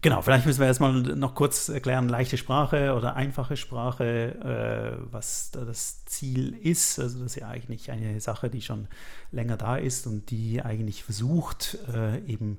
[0.01, 5.51] genau, vielleicht müssen wir erstmal noch kurz erklären, leichte Sprache oder einfache Sprache, äh, was
[5.51, 6.99] da das Ziel ist.
[6.99, 8.89] Also das ist ja eigentlich eine Sache, die schon
[9.33, 12.59] länger da ist und die eigentlich versucht, äh, eben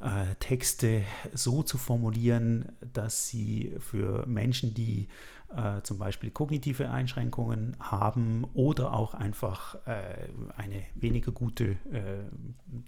[0.00, 1.02] äh, Texte
[1.32, 5.08] so zu formulieren, dass sie für Menschen, die
[5.56, 12.22] äh, zum Beispiel kognitive Einschränkungen haben oder auch einfach äh, eine weniger gute äh,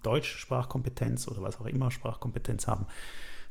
[0.02, 2.86] Deutschsprachkompetenz oder was auch immer Sprachkompetenz haben,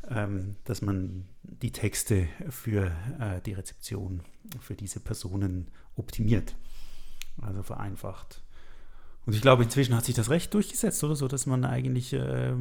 [0.10, 4.22] ähm, dass man die Texte für äh, die Rezeption
[4.60, 6.56] für diese Personen optimiert,
[7.42, 8.44] also vereinfacht.
[9.26, 12.54] Und ich glaube, inzwischen hat sich das Recht durchgesetzt oder so, dass man eigentlich äh,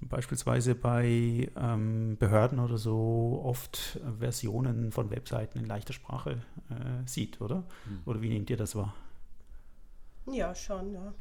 [0.00, 7.40] beispielsweise bei ähm, Behörden oder so oft Versionen von Webseiten in leichter Sprache äh, sieht,
[7.40, 7.64] oder?
[7.84, 8.02] Hm.
[8.06, 8.92] Oder wie nehmt ihr das wahr?
[10.26, 11.14] Ja, schon, ja.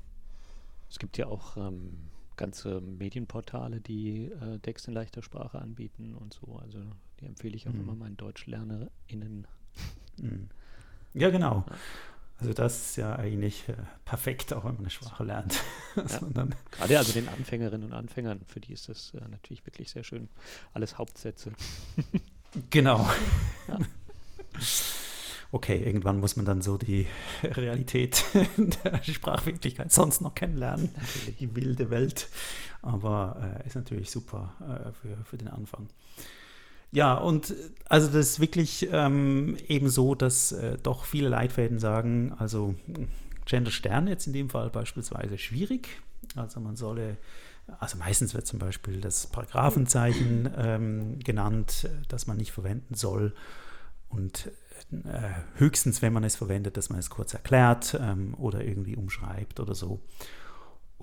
[0.90, 6.34] Es gibt ja auch ähm, ganze Medienportale, die äh, Text in leichter Sprache anbieten und
[6.34, 6.58] so.
[6.58, 6.80] Also
[7.20, 7.82] die empfehle ich auch hm.
[7.82, 9.48] immer meinen DeutschlernerInnen.
[10.20, 10.50] Hm.
[11.16, 11.64] Ja, genau.
[11.70, 11.76] Ja.
[12.40, 15.62] Also das ist ja eigentlich äh, perfekt, auch wenn man eine Sprache lernt.
[15.96, 16.48] ja.
[16.72, 20.28] Gerade also den Anfängerinnen und Anfängern, für die ist das äh, natürlich wirklich sehr schön.
[20.74, 21.54] Alles Hauptsätze.
[22.70, 23.08] genau.
[23.68, 23.80] Ja.
[25.54, 27.06] Okay, irgendwann muss man dann so die
[27.44, 28.26] Realität
[28.58, 30.90] der Sprachwirklichkeit sonst noch kennenlernen.
[30.96, 31.38] Natürlich.
[31.38, 32.28] Die wilde Welt.
[32.82, 35.90] Aber äh, ist natürlich super äh, für, für den Anfang.
[36.92, 37.54] Ja, und
[37.88, 42.74] also das ist wirklich ähm, eben so, dass äh, doch viele Leitfäden sagen, also
[43.46, 46.02] Gender Stern jetzt in dem Fall beispielsweise schwierig.
[46.36, 47.18] Also man solle,
[47.80, 53.36] also meistens wird zum Beispiel das Paragraphenzeichen ähm, genannt, das man nicht verwenden soll.
[54.14, 54.52] Und äh,
[55.56, 59.76] höchstens, wenn man es verwendet, dass man es kurz erklärt ähm, oder irgendwie umschreibt oder
[59.76, 60.02] so.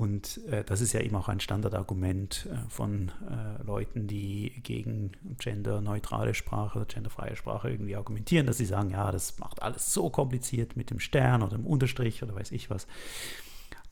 [0.00, 5.12] Und äh, das ist ja eben auch ein Standardargument äh, von äh, Leuten, die gegen
[5.38, 10.74] genderneutrale Sprache, genderfreie Sprache irgendwie argumentieren, dass sie sagen, ja, das macht alles so kompliziert
[10.74, 12.86] mit dem Stern oder dem Unterstrich oder weiß ich was.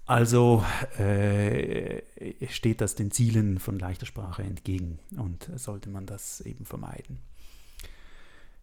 [0.06, 0.64] Also
[0.96, 2.00] äh,
[2.48, 7.18] steht das den Zielen von leichter Sprache entgegen und sollte man das eben vermeiden.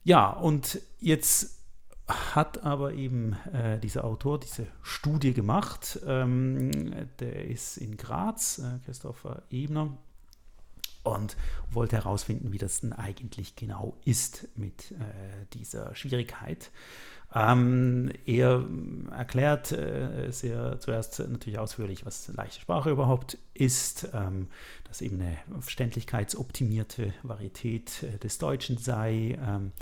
[0.06, 1.60] Ja, und jetzt
[2.08, 6.00] hat aber eben äh, dieser Autor diese Studie gemacht.
[6.06, 9.98] Ähm, der ist in Graz, äh, Christopher Ebner,
[11.06, 11.38] und
[11.72, 16.72] wollte herausfinden, wie das denn eigentlich genau ist mit äh, dieser Schwierigkeit.
[17.34, 18.66] Ähm, er
[19.12, 24.48] erklärt äh, sehr zuerst natürlich ausführlich, was leichte Sprache überhaupt ist, ähm,
[24.86, 29.74] dass eben eine verständlichkeitsoptimierte Varietät äh, des Deutschen sei ähm,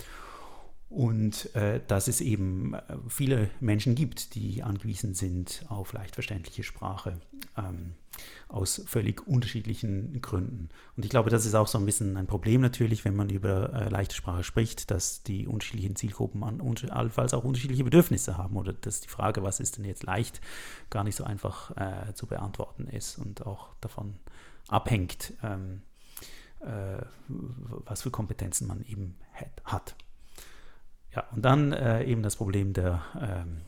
[0.88, 6.64] und äh, dass es eben äh, viele Menschen gibt, die angewiesen sind auf leicht verständliche
[6.64, 7.20] Sprache
[7.56, 7.94] ähm,
[8.48, 10.68] aus völlig unterschiedlichen Gründen.
[10.96, 13.72] Und ich glaube, das ist auch so ein bisschen ein Problem natürlich, wenn man über
[13.72, 18.72] äh, leichte Sprache spricht, dass die unterschiedlichen Zielgruppen an, allenfalls auch unterschiedliche Bedürfnisse haben oder
[18.72, 20.40] dass die Frage, was ist denn jetzt leicht,
[20.90, 24.14] gar nicht so einfach äh, zu beantworten ist und auch davon
[24.68, 25.82] abhängt, ähm,
[26.60, 29.16] äh, was für Kompetenzen man eben
[29.64, 29.96] hat.
[31.14, 33.60] Ja, und dann äh, eben das Problem der ähm,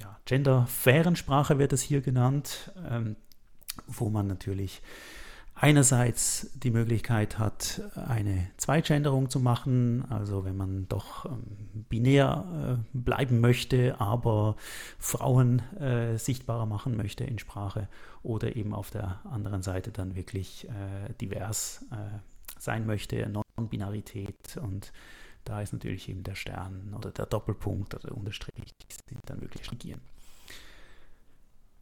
[0.00, 3.16] ja, genderfairen Sprache wird es hier genannt, ähm,
[3.86, 4.82] wo man natürlich
[5.54, 11.42] einerseits die Möglichkeit hat, eine Zweigenderung zu machen, also wenn man doch ähm,
[11.88, 14.56] binär äh, bleiben möchte, aber
[14.98, 17.88] Frauen äh, sichtbarer machen möchte in Sprache
[18.22, 22.18] oder eben auf der anderen Seite dann wirklich äh, divers äh,
[22.58, 24.92] sein möchte, Non-Binarität und
[25.44, 29.70] da ist natürlich eben der Stern oder der Doppelpunkt oder der Unterstrich, sind dann wirklich
[29.70, 30.00] regieren.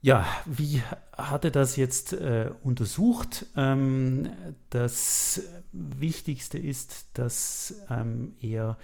[0.05, 0.83] Ja, wie
[1.17, 3.47] hat er das jetzt äh, untersucht?
[3.57, 4.29] Ähm,
[4.71, 8.79] das Wichtigste ist, dass ähm, er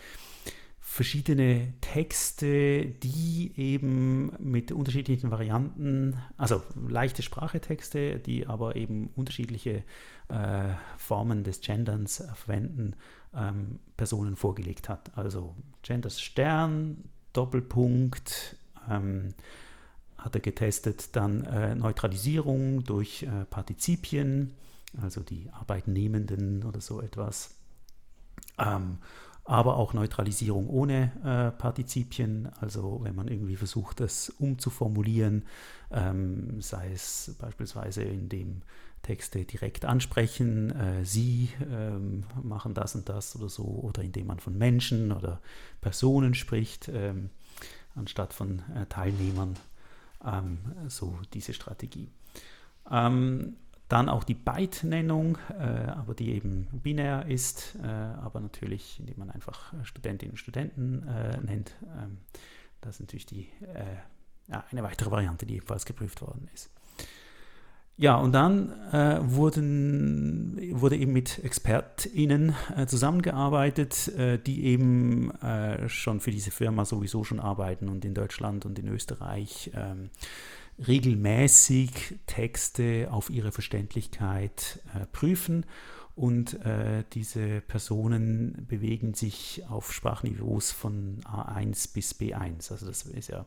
[0.79, 9.83] verschiedene Texte, die eben mit unterschiedlichen Varianten, also leichte Sprachetexte, die aber eben unterschiedliche
[10.29, 12.95] äh, Formen des Genderns verwenden,
[13.35, 15.11] ähm, Personen vorgelegt hat.
[15.19, 18.57] Also Genders Stern, Doppelpunkt,
[18.89, 19.35] ähm,
[20.19, 24.55] hat er getestet, dann äh, Neutralisierung durch äh, Partizipien,
[25.01, 27.55] also die Arbeitnehmenden oder so etwas.
[28.59, 28.99] Ähm,
[29.45, 35.47] aber auch Neutralisierung ohne äh, Partizipien, also wenn man irgendwie versucht, das umzuformulieren,
[35.91, 38.61] ähm, sei es beispielsweise in dem
[39.01, 44.39] Texte direkt ansprechen, äh, sie ähm, machen das und das oder so, oder indem man
[44.39, 45.41] von Menschen oder
[45.81, 47.31] Personen spricht, ähm,
[47.95, 49.57] anstatt von äh, Teilnehmern,
[50.25, 52.11] ähm, so diese Strategie.
[52.91, 53.57] Ähm,
[53.89, 59.31] dann auch die Byte-Nennung, äh, aber die eben binär ist, äh, aber natürlich, indem man
[59.31, 61.75] einfach Studentinnen und Studenten äh, nennt.
[61.97, 62.19] Ähm,
[62.83, 63.97] das ist natürlich die, äh,
[64.49, 66.71] ja, eine weitere Variante, die ebenfalls geprüft worden ist.
[68.01, 75.89] Ja, und dann äh, wurden, wurde eben mit ExpertInnen äh, zusammengearbeitet, äh, die eben äh,
[75.89, 80.11] schon für diese Firma sowieso schon arbeiten und in Deutschland und in Österreich ähm,
[80.87, 85.67] regelmäßig Texte auf ihre Verständlichkeit äh, prüfen.
[86.15, 92.71] Und äh, diese Personen bewegen sich auf Sprachniveaus von A1 bis B1.
[92.71, 93.45] Also das ist ja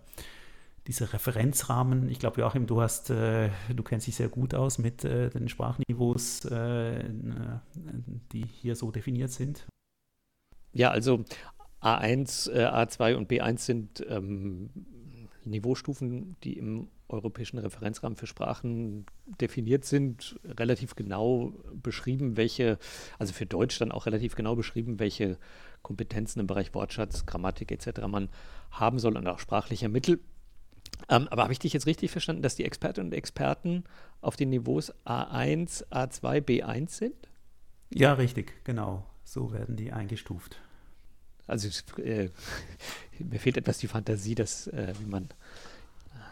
[0.88, 5.04] dieser Referenzrahmen, ich glaube, Joachim, du hast, äh, du kennst dich sehr gut aus mit
[5.04, 7.04] äh, den Sprachniveaus, äh,
[8.32, 9.66] die hier so definiert sind.
[10.74, 11.24] Ja, also
[11.82, 14.70] A1, äh, A2 und B1 sind ähm,
[15.44, 19.06] Niveaustufen, die im europäischen Referenzrahmen für Sprachen
[19.40, 22.78] definiert sind, relativ genau beschrieben, welche,
[23.20, 25.38] also für Deutsch dann auch relativ genau beschrieben, welche
[25.82, 28.02] Kompetenzen im Bereich Wortschatz, Grammatik etc.
[28.08, 28.30] man
[28.72, 30.20] haben soll und auch sprachlicher Mittel.
[31.12, 33.84] Ähm, aber habe ich dich jetzt richtig verstanden, dass die Expertinnen und Experten
[34.22, 37.30] auf den Niveaus A1, A2, B1 sind?
[37.94, 39.06] Ja, richtig, genau.
[39.26, 40.62] So werden die eingestuft.
[41.48, 41.68] Also
[42.02, 42.30] äh,
[43.20, 45.30] mir fehlt etwas die Fantasie, dass äh, wie man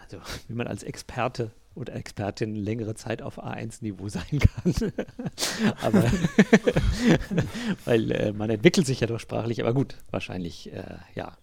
[0.01, 4.73] also wie man als Experte oder Expertin längere Zeit auf A1-Niveau sein kann.
[5.81, 6.09] aber
[7.83, 11.37] weil äh, man entwickelt sich ja doch sprachlich, aber gut, wahrscheinlich äh, ja,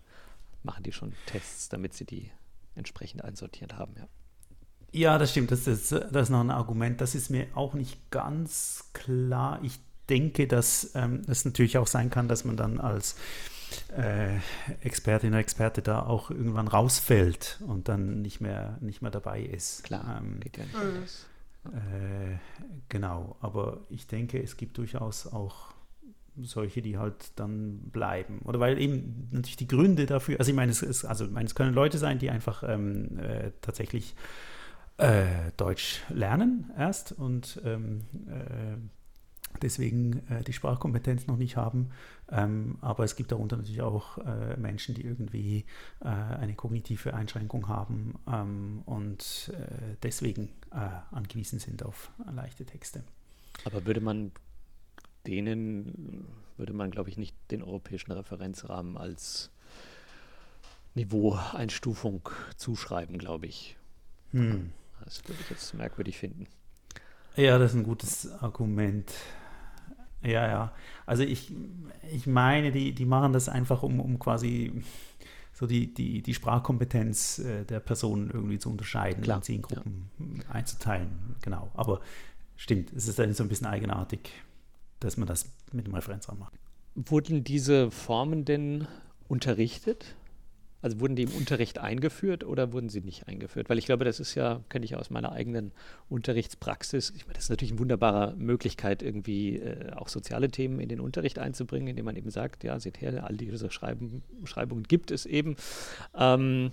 [0.63, 2.31] machen die schon Tests, damit sie die
[2.77, 4.09] entsprechend einsortiert haben, ja.
[4.93, 5.51] Ja, das stimmt.
[5.51, 7.01] Das ist, das ist noch ein Argument.
[7.01, 9.59] Das ist mir auch nicht ganz klar.
[9.63, 13.17] Ich denke, dass ähm, es natürlich auch sein kann, dass man dann als
[13.95, 14.37] äh,
[14.81, 19.85] Expertin oder Experte da auch irgendwann rausfällt und dann nicht mehr, nicht mehr dabei ist.
[19.85, 21.27] Klar, ähm, geht ja nicht
[21.73, 22.39] äh,
[22.89, 25.75] genau, aber ich denke, es gibt durchaus auch
[26.43, 28.41] solche, die halt dann bleiben.
[28.45, 31.47] Oder weil eben natürlich die Gründe dafür, also ich meine, es, ist, also ich meine,
[31.47, 34.15] es können Leute sein, die einfach ähm, äh, tatsächlich
[34.99, 38.77] äh, Deutsch lernen erst und ähm, äh,
[39.63, 41.91] deswegen äh, die Sprachkompetenz noch nicht haben.
[42.31, 45.65] Ähm, aber es gibt darunter natürlich auch äh, Menschen, die irgendwie
[46.01, 49.53] äh, eine kognitive Einschränkung haben ähm, und
[50.03, 50.51] deswegen
[51.11, 53.03] angewiesen sind auf leichte Texte.
[53.65, 54.33] Aber würde man
[55.27, 59.51] denen würde man, glaube ich, nicht den europäischen Referenzrahmen als
[60.95, 63.77] Niveaueinstufung zuschreiben, glaube ich.
[64.33, 64.73] Hm.
[65.05, 66.47] Das würde ich jetzt merkwürdig finden.
[67.37, 69.13] Ja, das ist ein gutes Argument.
[70.23, 70.73] Ja, ja.
[71.05, 71.53] Also ich,
[72.11, 74.83] ich meine, die, die machen das einfach, um, um quasi
[75.53, 79.39] so die, die, die Sprachkompetenz äh, der Personen irgendwie zu unterscheiden Klar.
[79.39, 80.55] und sie in Gruppen ja.
[80.55, 81.37] einzuteilen.
[81.43, 81.71] Genau.
[81.75, 82.01] Aber
[82.57, 84.31] stimmt, es ist dann so ein bisschen eigenartig
[85.01, 86.55] dass man das mit dem Referenzrahmen macht.
[86.95, 88.87] Wurden diese Formen denn
[89.29, 90.17] unterrichtet?
[90.83, 93.69] Also wurden die im Unterricht eingeführt oder wurden sie nicht eingeführt?
[93.69, 95.73] Weil ich glaube, das ist ja, kenne ich aus meiner eigenen
[96.09, 97.13] Unterrichtspraxis.
[97.17, 101.01] Ich meine, das ist natürlich eine wunderbare Möglichkeit, irgendwie äh, auch soziale Themen in den
[101.01, 105.27] Unterricht einzubringen, indem man eben sagt, ja, seht her, all diese Schreiben, Schreibungen gibt es
[105.27, 105.57] eben.
[106.15, 106.71] Ähm,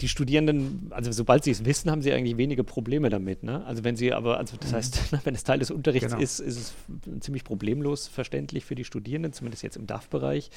[0.00, 3.42] die Studierenden, also sobald sie es wissen, haben sie eigentlich wenige Probleme damit.
[3.42, 3.64] Ne?
[3.66, 4.76] Also wenn sie aber, also das mhm.
[4.76, 6.22] heißt, wenn es Teil des Unterrichts genau.
[6.22, 6.74] ist, ist es
[7.20, 10.50] ziemlich problemlos verständlich für die Studierenden, zumindest jetzt im DAF-Bereich.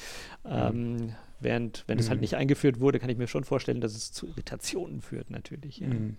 [0.44, 0.50] Mhm.
[0.50, 2.22] Ähm, während, wenn es halt mhm.
[2.22, 5.78] nicht eingeführt wurde, kann ich mir schon vorstellen, dass es zu Irritationen führt, natürlich.
[5.78, 5.88] Ja.
[5.88, 6.16] Mhm.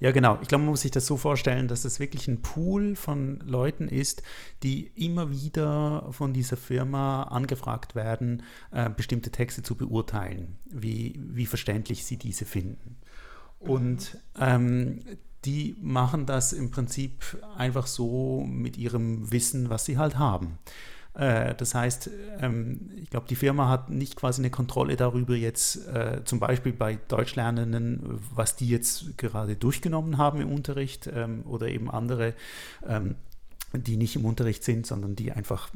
[0.00, 0.38] Ja, genau.
[0.42, 3.86] Ich glaube, man muss sich das so vorstellen, dass es wirklich ein Pool von Leuten
[3.86, 4.22] ist,
[4.64, 11.46] die immer wieder von dieser Firma angefragt werden, äh, bestimmte Texte zu beurteilen, wie, wie
[11.46, 12.96] verständlich sie diese finden.
[13.60, 15.04] Und ähm,
[15.44, 20.58] die machen das im Prinzip einfach so mit ihrem Wissen, was sie halt haben.
[21.14, 25.86] Äh, das heißt, ähm, ich glaube, die Firma hat nicht quasi eine Kontrolle darüber jetzt,
[25.88, 31.68] äh, zum Beispiel bei Deutschlernenden, was die jetzt gerade durchgenommen haben im Unterricht ähm, oder
[31.68, 32.34] eben andere,
[32.86, 33.16] ähm,
[33.74, 35.70] die nicht im Unterricht sind, sondern die einfach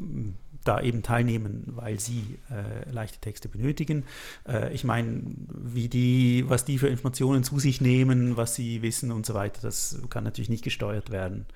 [0.65, 4.05] da eben teilnehmen, weil sie äh, leichte Texte benötigen.
[4.47, 9.13] Äh, ich meine, wie die, was die für Informationen zu sich nehmen, was sie wissen
[9.13, 11.47] und so weiter, das kann natürlich nicht gesteuert werden.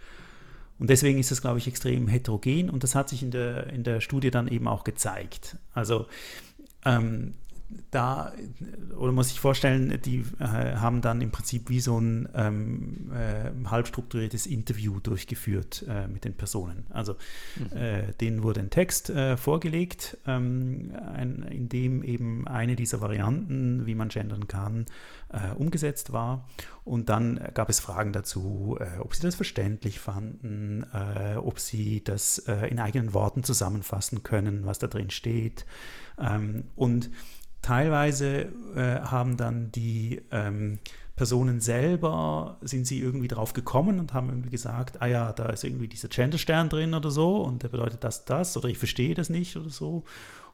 [0.80, 3.84] Und deswegen ist es, glaube ich, extrem heterogen und das hat sich in der, in
[3.84, 5.56] der Studie dann eben auch gezeigt.
[5.74, 6.06] Also
[6.86, 7.34] ähm,
[7.90, 8.32] da,
[8.96, 13.68] oder muss ich vorstellen, die äh, haben dann im Prinzip wie so ein ähm, äh,
[13.68, 16.86] halb strukturiertes Interview durchgeführt äh, mit den Personen.
[16.90, 17.16] Also
[17.56, 17.76] mhm.
[17.76, 23.86] Äh, denen wurde ein Text äh, vorgelegt, ähm, ein, in dem eben eine dieser Varianten,
[23.86, 24.86] wie man gendern kann,
[25.30, 26.48] äh, umgesetzt war.
[26.84, 30.84] Und dann gab es Fragen dazu, ob sie das verständlich fanden,
[31.36, 35.66] ob sie das in eigenen Worten zusammenfassen können, was da drin steht.
[36.18, 37.10] Ähm, und
[37.62, 40.78] teilweise äh, haben dann die ähm,
[41.16, 45.64] Personen selber, sind sie irgendwie drauf gekommen und haben irgendwie gesagt, ah ja, da ist
[45.64, 49.28] irgendwie dieser Genderstern drin oder so und der bedeutet das, das oder ich verstehe das
[49.28, 50.04] nicht oder so.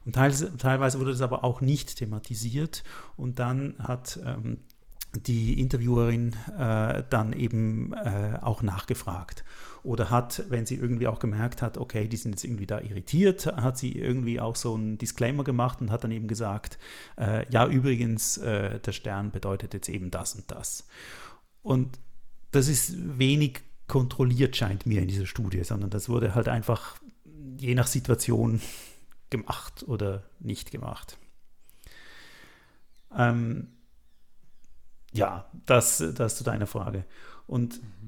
[0.05, 2.83] Und teils, teilweise wurde das aber auch nicht thematisiert
[3.15, 4.57] und dann hat ähm,
[5.15, 9.45] die Interviewerin äh, dann eben äh, auch nachgefragt
[9.87, 13.45] oder hat, wenn sie irgendwie auch gemerkt hat, okay, die sind jetzt irgendwie da irritiert,
[13.45, 16.77] hat sie irgendwie auch so einen Disclaimer gemacht und hat dann eben gesagt,
[17.17, 20.85] äh, ja, übrigens, äh, der Stern bedeutet jetzt eben das und das.
[21.61, 21.99] Und
[22.51, 26.97] das ist wenig kontrolliert, scheint mir in dieser Studie, sondern das wurde halt einfach
[27.57, 28.59] je nach Situation
[29.29, 31.17] gemacht oder nicht gemacht.
[33.15, 33.69] Ähm,
[35.13, 37.05] ja, das, das zu deiner Frage.
[37.47, 38.06] Und mhm.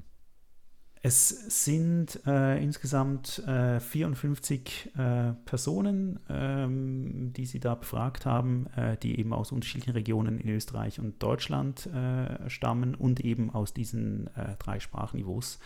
[1.02, 1.30] Es
[1.64, 9.18] sind äh, insgesamt äh, 54 äh, Personen, ähm, die Sie da befragt haben, äh, die
[9.18, 14.56] eben aus unterschiedlichen Regionen in Österreich und Deutschland äh, stammen und eben aus diesen äh,
[14.60, 15.60] drei Sprachniveaus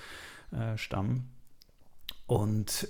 [0.76, 1.32] stammen.
[2.28, 2.90] Und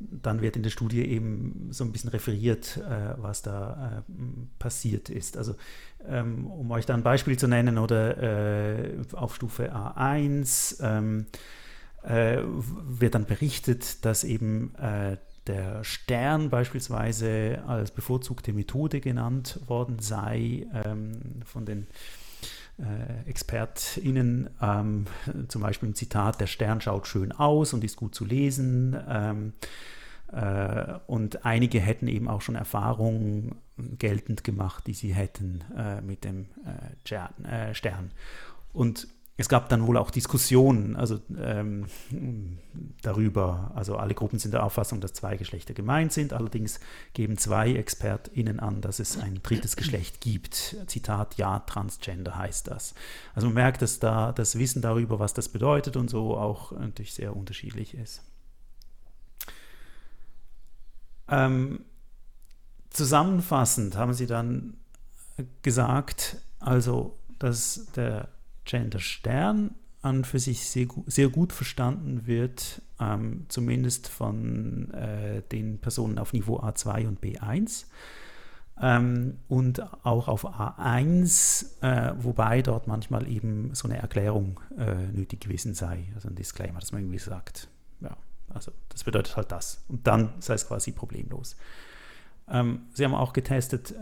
[0.00, 4.12] dann wird in der Studie eben so ein bisschen referiert, äh, was da äh,
[4.58, 5.36] passiert ist.
[5.36, 5.54] Also
[6.08, 11.26] ähm, um euch da ein Beispiel zu nennen oder äh, auf Stufe A1 ähm,
[12.02, 19.98] äh, wird dann berichtet, dass eben äh, der Stern beispielsweise als bevorzugte Methode genannt worden
[19.98, 21.86] sei ähm, von den äh,
[23.26, 25.06] ExpertInnen, ähm,
[25.48, 28.96] zum Beispiel ein Zitat, der Stern schaut schön aus und ist gut zu lesen.
[29.08, 29.52] Ähm,
[30.32, 33.56] äh, und einige hätten eben auch schon Erfahrungen
[33.98, 38.10] geltend gemacht, die sie hätten äh, mit dem äh, Stern.
[38.72, 39.08] Und
[39.40, 41.86] es gab dann wohl auch Diskussionen also, ähm,
[43.00, 43.72] darüber.
[43.74, 46.34] Also alle Gruppen sind der Auffassung, dass zwei Geschlechter gemeint sind.
[46.34, 46.78] Allerdings
[47.14, 50.76] geben zwei ExpertInnen an, dass es ein drittes Geschlecht gibt.
[50.86, 52.94] Zitat, ja, Transgender heißt das.
[53.34, 57.14] Also man merkt, dass da das Wissen darüber, was das bedeutet und so auch natürlich
[57.14, 58.22] sehr unterschiedlich ist.
[61.28, 61.86] Ähm,
[62.90, 64.76] zusammenfassend haben sie dann
[65.62, 68.28] gesagt, also, dass der
[68.70, 75.78] Gender Stern an für sich sehr, sehr gut verstanden wird, ähm, zumindest von äh, den
[75.78, 77.86] Personen auf Niveau A2 und B1
[78.80, 85.40] ähm, und auch auf A1, äh, wobei dort manchmal eben so eine Erklärung äh, nötig
[85.40, 87.68] gewesen sei, also ein Disclaimer, dass man irgendwie sagt,
[88.00, 88.16] ja,
[88.48, 89.84] also das bedeutet halt das.
[89.88, 91.56] Und dann sei es quasi problemlos.
[92.48, 93.94] Ähm, sie haben auch getestet,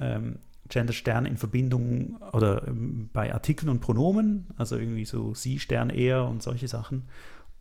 [0.68, 5.90] Gender Stern in Verbindung oder ähm, bei Artikeln und Pronomen, also irgendwie so sie Stern
[5.90, 7.08] er und solche Sachen.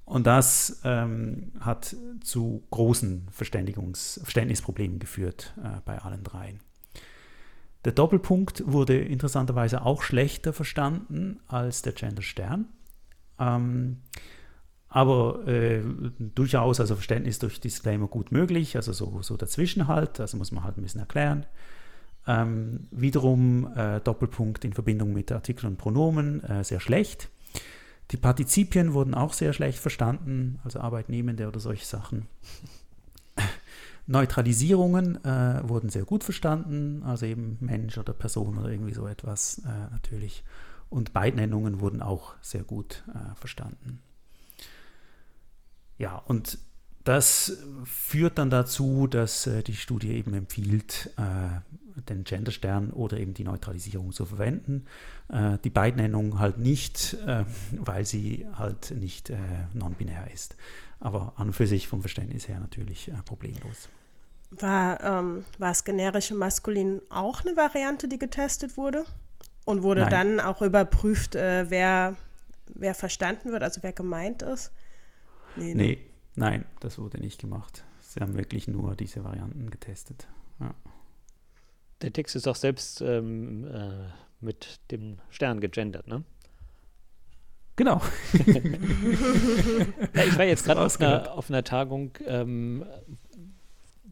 [0.06, 6.60] Und das ähm, hat zu großen Verständigungs Verständnisproblemen geführt äh, bei allen dreien.
[7.84, 12.68] Der Doppelpunkt wurde interessanterweise auch schlechter verstanden als der Gender Stern.
[13.40, 13.98] Ähm,
[14.90, 15.82] aber äh,
[16.34, 20.64] durchaus, also Verständnis durch Disclaimer gut möglich, also so, so dazwischen halt, also muss man
[20.64, 21.46] halt ein bisschen erklären.
[22.28, 27.30] Ähm, wiederum äh, Doppelpunkt in Verbindung mit Artikeln und Pronomen äh, sehr schlecht.
[28.12, 32.28] Die Partizipien wurden auch sehr schlecht verstanden, also Arbeitnehmende oder solche Sachen.
[34.08, 39.60] Neutralisierungen äh, wurden sehr gut verstanden, also eben Mensch oder Person oder irgendwie so etwas
[39.60, 40.44] äh, natürlich.
[40.90, 44.02] Und Beidnennungen wurden auch sehr gut äh, verstanden.
[45.98, 46.58] Ja, und
[47.04, 51.12] das führt dann dazu, dass äh, die Studie eben empfiehlt,
[52.10, 54.86] den Genderstern oder eben die Neutralisierung zu verwenden.
[55.30, 59.38] Äh, die Beidnennung halt nicht, äh, weil sie halt nicht äh,
[59.74, 60.56] non-binär ist.
[61.00, 63.90] Aber an und für sich vom Verständnis her natürlich äh, problemlos.
[64.52, 69.06] War, ähm, war das generische Maskulin auch eine Variante, die getestet wurde?
[69.66, 70.12] Und wurde Nein.
[70.12, 72.16] dann auch überprüft, wer,
[72.74, 74.72] wer verstanden wird, also wer gemeint ist?
[75.58, 75.84] Nee, ne?
[75.84, 75.98] nee
[76.38, 77.84] Nein, das wurde nicht gemacht.
[78.00, 80.28] Sie haben wirklich nur diese Varianten getestet.
[80.60, 80.76] Ja.
[82.02, 86.24] Der Text ist auch selbst ähm, äh, mit dem Stern gegendert, ne?
[87.76, 88.02] Genau.
[90.14, 92.84] ja, ich war jetzt gerade auf, auf, einer Tagung ähm,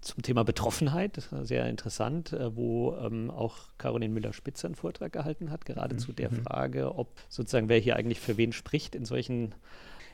[0.01, 5.65] zum Thema Betroffenheit, sehr interessant, äh, wo ähm, auch Caroline Müller-Spitzer einen Vortrag gehalten hat,
[5.65, 5.99] gerade mhm.
[5.99, 6.43] zu der mhm.
[6.43, 9.55] Frage, ob sozusagen wer hier eigentlich für wen spricht in solchen,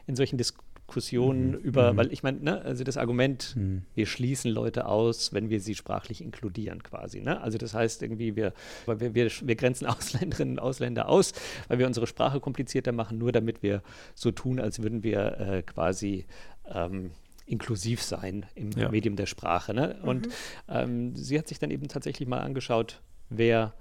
[0.08, 1.58] in solchen Diskussionen Diskussionen mhm.
[1.60, 1.98] über, mhm.
[1.98, 3.84] weil ich meine, ne, also das Argument, mhm.
[3.96, 7.22] wir schließen Leute aus, wenn wir sie sprachlich inkludieren quasi.
[7.22, 7.40] Ne?
[7.42, 8.54] Also das heißt irgendwie, wir,
[8.86, 11.34] wir, wir, wir grenzen Ausländerinnen und Ausländer aus,
[11.70, 13.82] weil wir unsere Sprache komplizierter machen, nur damit wir
[14.16, 16.26] so tun, als würden wir äh, quasi
[16.66, 17.12] ähm,
[17.46, 18.90] inklusiv sein im ja.
[18.90, 19.74] Medium der Sprache.
[19.74, 19.98] Ne?
[20.04, 20.32] Und mhm.
[20.68, 23.74] ähm, sie hat sich dann eben tatsächlich mal angeschaut, wer,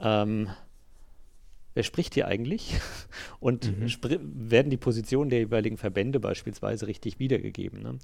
[0.00, 0.48] ähm,
[1.78, 2.74] wer spricht hier eigentlich
[3.38, 3.86] und Mhm.
[4.50, 7.80] werden die Positionen der jeweiligen Verbände beispielsweise richtig wiedergegeben.
[7.80, 7.98] Ne?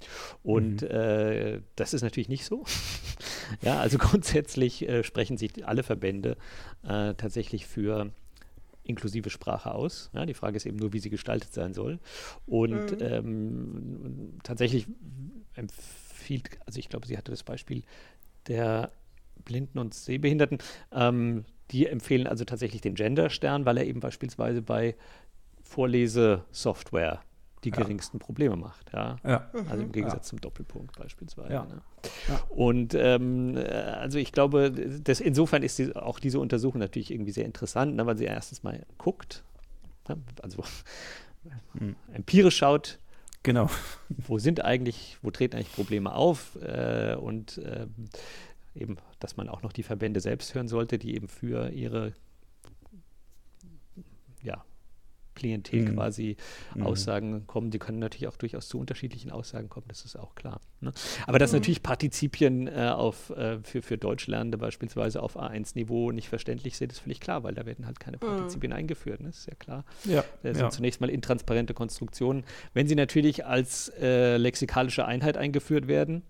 [0.44, 0.88] Und Mhm.
[0.88, 2.64] äh, das ist natürlich nicht so.
[3.62, 6.36] ja, also grundsätzlich äh, sprechen sich alle Verbände
[6.84, 8.12] äh, tatsächlich für
[8.84, 10.08] inklusive Sprache aus.
[10.14, 11.98] Ja, die Frage ist eben nur, wie sie gestaltet sein soll.
[12.46, 12.96] Und Mhm.
[13.00, 14.86] ähm, tatsächlich
[15.54, 17.82] empfiehlt, also ich glaube, sie hatte das Beispiel
[18.46, 18.92] der
[19.44, 20.58] Blinden und Sehbehinderten,
[20.92, 24.94] ähm, die empfehlen also tatsächlich den Gender-Stern, weil er eben beispielsweise bei
[25.62, 27.20] Vorlesesoftware
[27.64, 27.76] die Ja.
[27.76, 28.92] geringsten Probleme macht.
[28.92, 29.16] Ja?
[29.24, 29.50] Ja.
[29.70, 30.30] Also im Gegensatz Ja.
[30.30, 31.50] zum Doppelpunkt beispielsweise.
[31.54, 31.80] Ne?
[32.50, 37.32] Und ähm, äh, also ich glaube, das, insofern ist die, auch diese Untersuchung natürlich irgendwie
[37.32, 39.42] sehr interessant, ne, weil sie erstens mal guckt,
[40.08, 40.62] ne, also
[41.78, 41.94] Hm.
[42.12, 42.98] empirisch schaut,
[43.42, 43.68] Genau.
[44.08, 47.94] wo sind eigentlich, wo treten eigentlich Probleme auf äh, und ähm,
[48.74, 52.12] eben, dass man auch noch die Verbände selbst hören sollte, die eben für ihre
[54.42, 54.62] ja,
[55.34, 55.94] Klientel Mhm.
[55.94, 56.36] quasi
[56.74, 56.82] Mhm.
[56.86, 57.70] Aussagen kommen.
[57.70, 60.60] Die können natürlich auch durchaus zu unterschiedlichen Aussagen kommen, das ist auch klar.
[60.80, 60.92] Ne?
[61.26, 61.58] Aber dass Mhm.
[61.58, 67.00] natürlich Partizipien äh, auf, äh, für, für Deutschlernende beispielsweise auf A1-Niveau nicht verständlich sind, ist
[67.00, 69.28] völlig klar, weil da werden halt keine Partizipien eingeführt, ne?
[69.28, 69.84] das ist ja klar.
[70.04, 70.24] Ja.
[70.42, 70.70] Das sind ja.
[70.70, 72.44] zunächst mal intransparente Konstruktionen.
[72.72, 76.22] Wenn sie natürlich als äh, lexikalische Einheit eingeführt werden,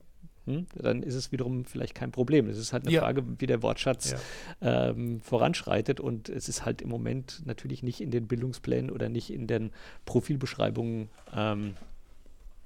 [0.46, 2.48] hm, dann ist es wiederum vielleicht kein Problem.
[2.48, 3.00] Es ist halt eine Ja.
[3.00, 4.14] Frage, wie der Wortschatz
[4.60, 4.88] Ja.
[4.90, 6.00] ähm, voranschreitet.
[6.00, 9.70] Und es ist halt im Moment natürlich nicht in den Bildungsplänen oder nicht in den
[10.04, 11.74] Profilbeschreibungen ähm,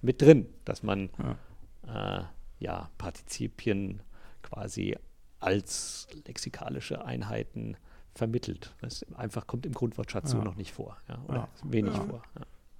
[0.03, 1.11] mit drin, dass man
[1.87, 2.23] äh,
[2.59, 4.03] ja, Partizipien
[4.43, 4.97] quasi
[5.41, 7.77] als lexikalische Einheiten
[8.15, 8.75] vermittelt.
[8.81, 10.45] Das einfach kommt im Grundwortschatz so Ja.
[10.45, 10.97] noch nicht vor.
[11.09, 11.49] Ja, oder Ja.
[11.65, 12.01] wenig Ja.
[12.03, 12.23] vor.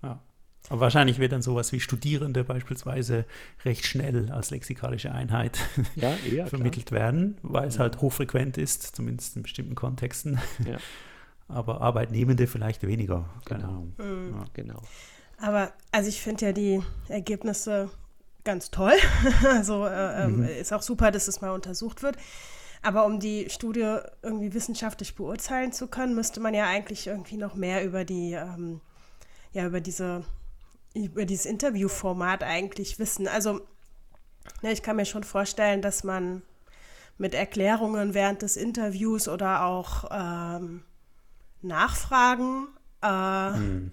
[0.03, 0.21] Ja.
[0.71, 3.25] Aber wahrscheinlich wird dann sowas wie Studierende beispielsweise
[3.65, 5.59] recht schnell als lexikalische Einheit
[5.97, 6.47] Ja, eher, klar.
[6.49, 10.39] vermittelt werden, weil es halt hochfrequent ist, zumindest in bestimmten Kontexten.
[10.67, 10.77] Ja.
[11.49, 13.25] Aber Arbeitnehmende vielleicht weniger.
[13.47, 13.73] Keine Genau.
[13.73, 13.95] Ahnung.
[13.99, 14.35] Mhm.
[14.37, 14.45] Ja.
[14.53, 14.83] Genau.
[15.41, 17.89] Aber also ich finde ja die Ergebnisse
[18.45, 18.93] ganz toll.
[19.49, 20.43] also äh, ähm, Mhm.
[20.45, 22.17] ist auch super, dass es mal untersucht wird.
[22.83, 27.55] Aber um die Studie irgendwie wissenschaftlich beurteilen zu können, müsste man ja eigentlich irgendwie noch
[27.55, 28.81] mehr über die, ähm,
[29.53, 30.25] ja, über diese,
[30.95, 33.29] über dieses Interviewformat eigentlich wissen.
[33.29, 33.61] Also,
[34.63, 36.43] ne, ich kann mir schon vorstellen, dass man
[37.19, 40.83] mit Erklärungen während des Interviews oder auch ähm,
[41.63, 42.69] Nachfragen
[43.03, 43.93] äh, Mhm.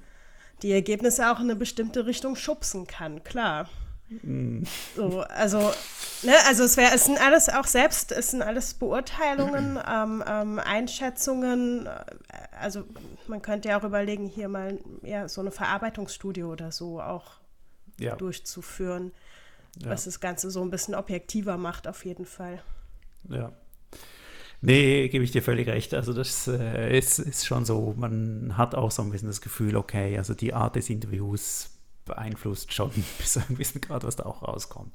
[0.61, 3.69] die Ergebnisse auch in eine bestimmte Richtung schubsen kann, klar.
[4.23, 4.63] Mhm.
[4.95, 5.59] So, also,
[6.23, 10.59] ne, also es wäre, es sind alles auch selbst, es sind alles Beurteilungen, ähm, ähm,
[10.59, 11.87] Einschätzungen.
[12.59, 12.83] Also
[13.27, 17.39] man könnte ja auch überlegen, hier mal ja, so eine Verarbeitungsstudie oder so auch
[17.99, 18.15] Ja.
[18.15, 19.11] durchzuführen,
[19.81, 19.89] Ja.
[19.91, 22.61] was das Ganze so ein bisschen objektiver macht, auf jeden Fall.
[23.29, 23.51] Ja.
[24.61, 25.93] Nee, gebe ich dir völlig recht.
[25.93, 29.75] Also das äh, ist, ist schon so, man hat auch so ein bisschen das Gefühl,
[29.75, 31.69] okay, also die Art des Interviews
[32.05, 34.93] beeinflusst schon bis zu einem gewissen Grad, was da auch rauskommt.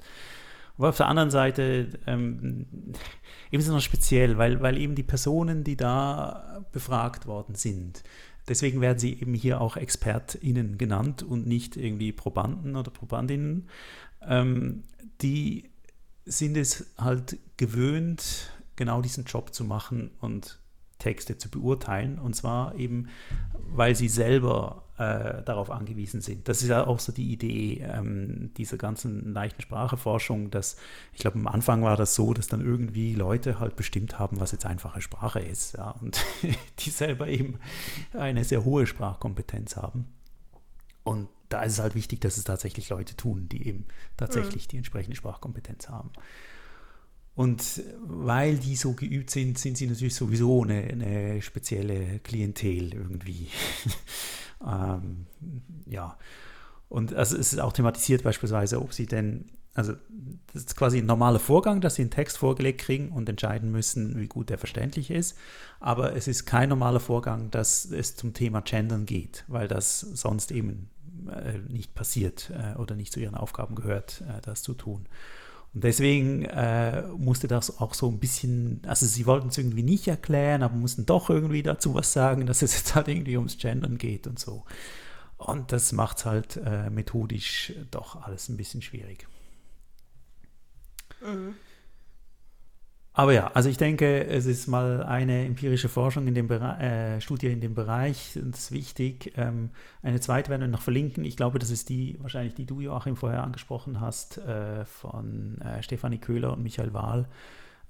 [0.77, 2.65] Aber auf der anderen Seite ähm,
[3.51, 8.03] eben ist es noch speziell, weil, weil eben die Personen, die da befragt worden sind,
[8.47, 13.69] deswegen werden sie eben hier auch ExpertInnen genannt und nicht irgendwie Probanden oder Probandinnen,
[14.27, 14.83] ähm,
[15.21, 15.69] die
[16.25, 20.59] sind es halt gewöhnt, genau diesen Job zu machen und
[20.97, 22.19] Texte zu beurteilen.
[22.19, 23.09] Und zwar eben,
[23.73, 26.47] weil sie selber äh, darauf angewiesen sind.
[26.47, 30.77] Das ist ja auch so die Idee ähm, dieser ganzen leichten Spracheforschung, dass
[31.11, 34.51] ich glaube, am Anfang war das so, dass dann irgendwie Leute halt bestimmt haben, was
[34.51, 35.73] jetzt einfache Sprache ist.
[35.73, 36.23] Ja, und
[36.79, 37.57] die selber eben
[38.13, 40.05] eine sehr hohe Sprachkompetenz haben.
[41.03, 43.85] Und da ist es halt wichtig, dass es tatsächlich Leute tun, die eben
[44.17, 46.11] tatsächlich die entsprechende Sprachkompetenz haben.
[47.33, 53.47] Und weil die so geübt sind, sind sie natürlich sowieso eine, eine spezielle Klientel irgendwie.
[54.65, 55.25] Ähm,
[55.85, 56.17] ja.
[56.89, 59.93] Und also es ist auch thematisiert beispielsweise, ob sie denn, also
[60.53, 64.19] das ist quasi ein normaler Vorgang, dass sie einen Text vorgelegt kriegen und entscheiden müssen,
[64.19, 65.37] wie gut der verständlich ist.
[65.79, 70.51] Aber es ist kein normaler Vorgang, dass es zum Thema Gendern geht, weil das sonst
[70.51, 70.89] eben
[71.29, 75.05] äh, nicht passiert äh, oder nicht zu ihren Aufgaben gehört, äh, das zu tun.
[75.73, 80.07] Und deswegen äh, musste das auch so ein bisschen, also sie wollten es irgendwie nicht
[80.07, 83.97] erklären, aber mussten doch irgendwie dazu was sagen, dass es jetzt halt irgendwie ums Gendern
[83.97, 84.65] geht und so.
[85.37, 89.27] Und das macht es halt äh, methodisch doch alles ein bisschen schwierig.
[91.21, 91.55] Mhm.
[93.21, 97.21] Aber ja, also ich denke, es ist mal eine empirische Forschung in dem Bereich, äh,
[97.21, 99.33] Studie in dem Bereich, das ist wichtig.
[99.37, 99.69] Ähm,
[100.01, 101.23] eine zweite werden wir noch verlinken.
[101.23, 105.83] Ich glaube, das ist die, wahrscheinlich die du, Joachim, vorher angesprochen hast, äh, von äh,
[105.83, 107.27] Stefanie Köhler und Michael Wahl.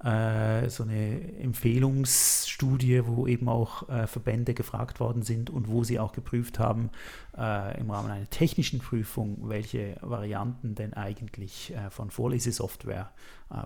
[0.03, 5.99] äh, so eine Empfehlungsstudie, wo eben auch äh, Verbände gefragt worden sind und wo sie
[5.99, 6.89] auch geprüft haben
[7.37, 13.11] äh, im Rahmen einer technischen Prüfung, welche Varianten denn eigentlich von Vorlesesoftware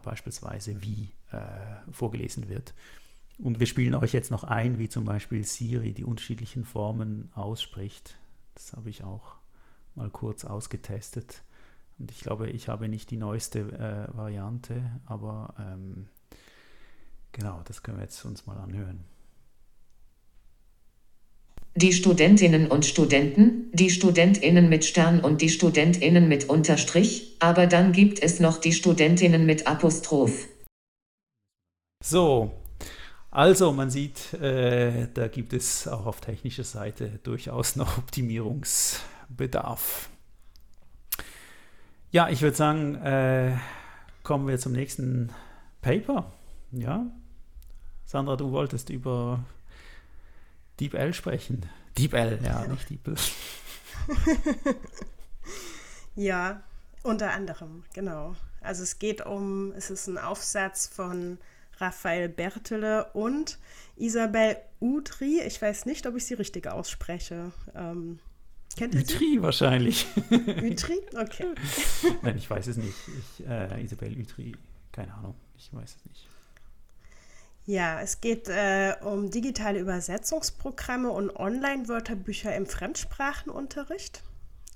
[0.03, 2.73] beispielsweise wie äh, vorgelesen wird.
[3.37, 8.17] Und wir spielen euch jetzt noch ein, wie zum Beispiel Siri die unterschiedlichen Formen ausspricht.
[8.53, 9.35] Das habe ich auch
[9.95, 11.43] mal kurz ausgetestet.
[11.97, 16.07] Und ich glaube, ich habe nicht die neueste äh, Variante, aber ähm,
[17.31, 19.03] genau, das können wir jetzt uns mal anhören.
[21.77, 27.91] Die Studentinnen und Studenten, die Studentinnen mit Stern und die Studentinnen mit Unterstrich, aber dann
[27.91, 30.47] gibt es noch die Studentinnen mit Apostroph.
[32.07, 32.53] So,
[33.31, 40.09] also man sieht, äh, da gibt es auch auf technischer Seite durchaus noch Optimierungsbedarf.
[42.11, 43.57] Ja, ich würde sagen, äh,
[44.21, 45.31] kommen wir zum nächsten
[45.81, 46.31] Paper.
[46.71, 47.07] Ja,
[48.05, 49.43] Sandra, du wolltest über
[50.79, 51.67] DeepL sprechen.
[51.97, 53.15] DeepL, ja, nicht DeepL.
[56.15, 56.61] ja,
[57.01, 58.35] unter anderem, genau.
[58.61, 61.39] Also es geht um, es ist ein Aufsatz von
[61.79, 63.57] Raphael Bertele und
[63.95, 65.41] Isabel Utri.
[65.41, 67.51] Ich weiß nicht, ob ich sie richtig ausspreche.
[67.75, 68.19] Ähm,
[68.77, 69.41] kennt ihr Utri sie?
[69.41, 70.07] wahrscheinlich.
[70.29, 71.01] Utri?
[71.15, 71.53] Okay.
[72.21, 72.95] Nein, ich weiß es nicht.
[73.07, 74.55] Ich, äh, Isabel Utri,
[74.91, 75.35] keine Ahnung.
[75.57, 76.27] Ich weiß es nicht.
[77.67, 84.21] Ja, es geht äh, um digitale Übersetzungsprogramme und Online-Wörterbücher im Fremdsprachenunterricht.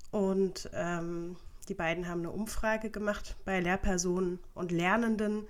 [0.10, 1.36] Und ähm,
[1.68, 5.45] die beiden haben eine Umfrage gemacht bei Lehrpersonen und Lernenden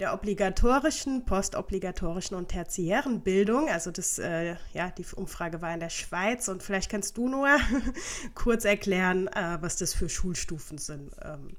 [0.00, 3.68] der obligatorischen, postobligatorischen und tertiären Bildung.
[3.70, 7.48] Also das, äh, ja, die Umfrage war in der Schweiz und vielleicht kannst du nur
[8.34, 11.12] kurz erklären, äh, was das für Schulstufen sind.
[11.22, 11.56] Ähm.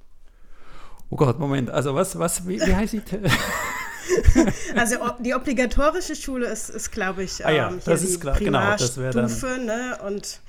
[1.09, 3.01] Oh Gott, Moment, also was, was, wie, wie heißt die?
[4.75, 8.59] also die obligatorische Schule ist, ist glaube ich, ah ja, ähm, das ist klar, genau,
[8.59, 9.65] das wäre dann.
[9.65, 9.97] Ne?
[10.05, 10.41] Und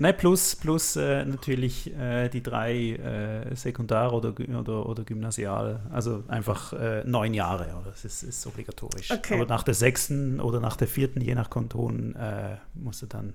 [0.00, 6.24] Nein, plus, plus äh, natürlich äh, die drei äh, Sekundar- oder, oder, oder Gymnasial, also
[6.26, 7.90] einfach äh, neun Jahre, oder?
[7.90, 9.10] das ist, ist obligatorisch.
[9.10, 9.34] Okay.
[9.34, 13.34] Aber nach der sechsten oder nach der vierten, je nach Kanton, äh, musst du dann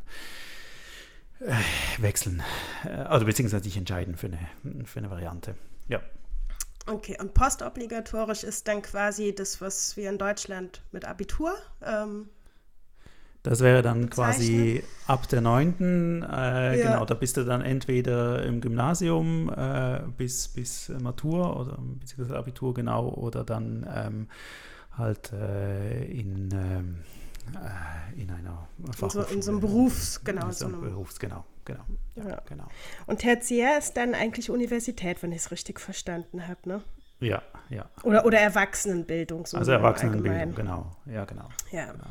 [1.39, 1.53] äh,
[1.99, 2.41] wechseln,
[2.84, 5.53] also beziehungsweise dich entscheiden für eine, für eine Variante.
[5.88, 6.01] Ja.
[6.88, 12.28] Okay, und postobligatorisch ist dann quasi das, was wir in Deutschland mit Abitur ähm,
[13.46, 16.24] das wäre dann quasi ab der 9.
[16.24, 16.91] Äh, ja.
[16.91, 22.74] Genau, da bist du dann entweder im Gymnasium äh, bis, bis Matur oder beziehungsweise Abitur
[22.74, 24.28] genau oder dann ähm,
[24.98, 26.96] halt äh, in, ähm,
[27.54, 29.28] äh, in einer Fachhochschule.
[29.32, 30.48] In so, einem Berufs, genau.
[30.48, 31.46] In so einem Berufs, genau.
[31.66, 31.84] Genau,
[32.16, 32.41] ja, ja.
[32.48, 32.68] genau.
[33.06, 36.82] Und Tertiär ist dann eigentlich Universität, wenn ich es richtig verstanden habe, ne?
[37.20, 37.89] Ja, ja.
[38.04, 39.46] Oder, oder Erwachsenenbildung.
[39.46, 40.96] So also Erwachsenenbildung, genau.
[41.06, 41.48] Ja, genau.
[41.72, 41.91] Ja.
[41.91, 42.10] Genau.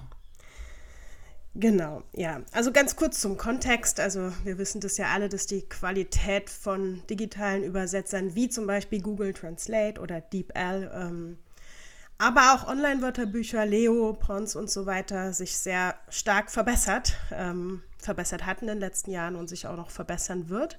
[1.57, 2.43] Genau, ja.
[2.53, 4.01] Also ganz kurz zum Kontext.
[4.01, 9.01] Also wir wissen das ja alle, dass die Qualität von digitalen Übersetzern wie zum Beispiel
[9.01, 11.39] Google Translate oder DeepL, ähm,
[12.19, 18.61] aber auch Online-Wörterbücher, Leo, Pons und so weiter sich sehr stark verbessert, ähm, verbessert hat
[18.63, 20.79] in den letzten Jahren und sich auch noch verbessern wird.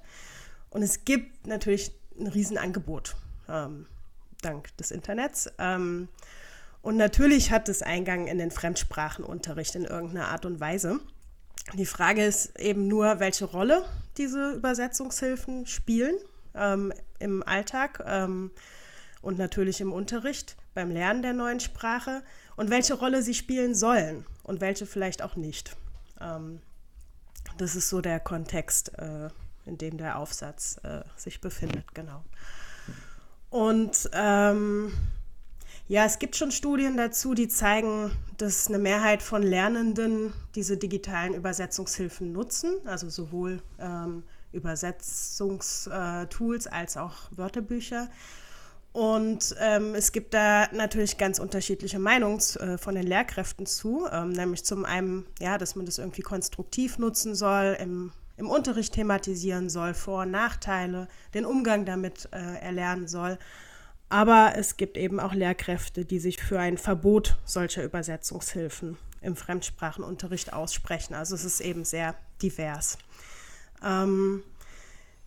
[0.70, 3.16] Und es gibt natürlich ein Riesenangebot
[3.48, 3.86] ähm,
[4.42, 5.50] dank des Internets.
[6.86, 11.00] Und natürlich hat es Eingang in den Fremdsprachenunterricht in irgendeiner Art und Weise.
[11.74, 13.84] Die Frage ist eben nur, welche Rolle
[14.18, 16.14] diese Übersetzungshilfen spielen
[16.54, 18.52] ähm, im Alltag ähm,
[19.20, 22.22] und natürlich im Unterricht, beim Lernen der neuen Sprache
[22.54, 25.76] und welche Rolle sie spielen sollen und welche vielleicht auch nicht.
[26.20, 26.60] Ähm,
[27.58, 29.30] das ist so der Kontext, äh,
[29.64, 32.22] in dem der Aufsatz äh, sich befindet, genau.
[33.50, 34.92] Und ähm,
[35.88, 41.34] ja, es gibt schon Studien dazu, die zeigen, dass eine Mehrheit von Lernenden diese digitalen
[41.34, 48.08] Übersetzungshilfen nutzen, also sowohl ähm, Übersetzungstools als auch Wörterbücher.
[48.92, 54.30] Und ähm, es gibt da natürlich ganz unterschiedliche Meinungen äh, von den Lehrkräften zu, ähm,
[54.30, 59.68] nämlich zum einen, ja, dass man das irgendwie konstruktiv nutzen soll, im, im Unterricht thematisieren
[59.68, 63.38] soll, Vor- und Nachteile, den Umgang damit äh, erlernen soll.
[64.08, 70.52] Aber es gibt eben auch Lehrkräfte, die sich für ein Verbot solcher Übersetzungshilfen im Fremdsprachenunterricht
[70.52, 71.14] aussprechen.
[71.14, 72.98] Also es ist eben sehr divers.
[73.84, 74.44] Ähm,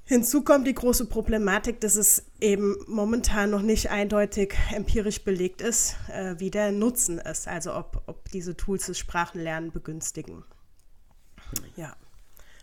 [0.06, 5.98] hinzu kommt die große Problematik, dass es eben momentan noch nicht eindeutig empirisch belegt ist,
[6.14, 10.46] äh, wie der Nutzen ist, also ob, ob diese Tools das Sprachenlernen begünstigen.
[11.76, 11.96] Ja.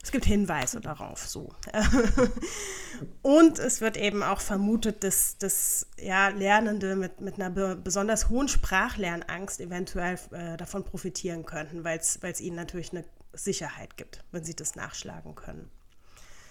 [0.07, 1.53] Es gibt Hinweise darauf, so.
[3.23, 8.29] und es wird eben auch vermutet, dass, dass ja, Lernende mit, mit einer be besonders
[8.29, 14.45] hohen Sprachlernangst eventuell äh, davon profitieren könnten, weil es ihnen natürlich eine Sicherheit gibt, wenn
[14.45, 15.69] sie das nachschlagen können.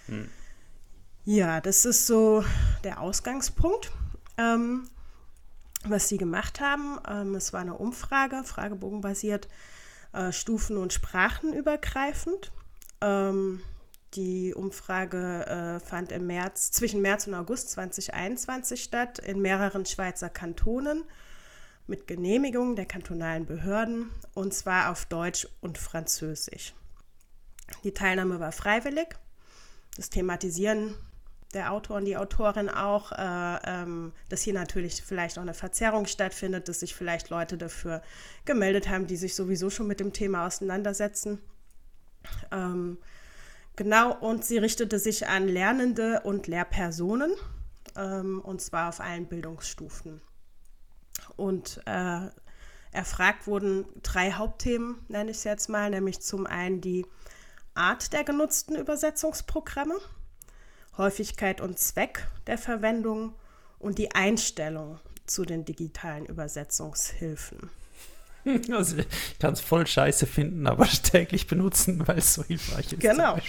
[0.08, 0.30] Hm.
[1.24, 2.44] Ja, das ist so
[2.84, 3.90] der Ausgangspunkt.
[4.38, 4.90] Ähm,
[5.86, 9.48] was sie gemacht haben, ähm, es war eine Umfrage, fragebogenbasiert,
[10.12, 12.52] äh, stufen- und sprachenübergreifend.
[13.02, 13.62] Ähm,
[14.14, 20.30] die Umfrage äh, fand im März, zwischen März und August 2021 statt in mehreren Schweizer
[20.30, 21.04] Kantonen
[21.88, 26.74] mit Genehmigung der kantonalen Behörden und zwar auf Deutsch und Französisch.
[27.84, 29.16] Die Teilnahme war freiwillig.
[29.96, 30.96] Das Thematisieren
[31.54, 36.06] der Autor und die Autorin auch, äh, ähm, dass hier natürlich vielleicht auch eine Verzerrung
[36.06, 38.02] stattfindet, dass sich vielleicht Leute dafür
[38.44, 41.40] gemeldet haben, die sich sowieso schon mit dem Thema auseinandersetzen.
[42.52, 42.98] Ähm,
[43.76, 47.34] genau, und sie richtete sich an Lernende und Lehrpersonen,
[47.96, 50.22] ähm, und zwar auf allen Bildungsstufen.
[51.36, 52.30] Und äh,
[52.92, 57.06] erfragt wurden drei Hauptthemen, nenne ich es jetzt mal, nämlich zum einen die
[57.74, 59.98] Art der genutzten Übersetzungsprogramme,
[60.98, 63.34] Häufigkeit und Zweck der Verwendung
[63.80, 67.70] und die Einstellung zu den digitalen Übersetzungshilfen.
[68.72, 69.08] Also ich
[69.40, 73.00] kann es voll scheiße finden, aber täglich benutzen, weil es so hilfreich ist.
[73.00, 73.38] Genau.
[73.38, 73.44] ja,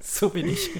[0.00, 0.70] so bin ich.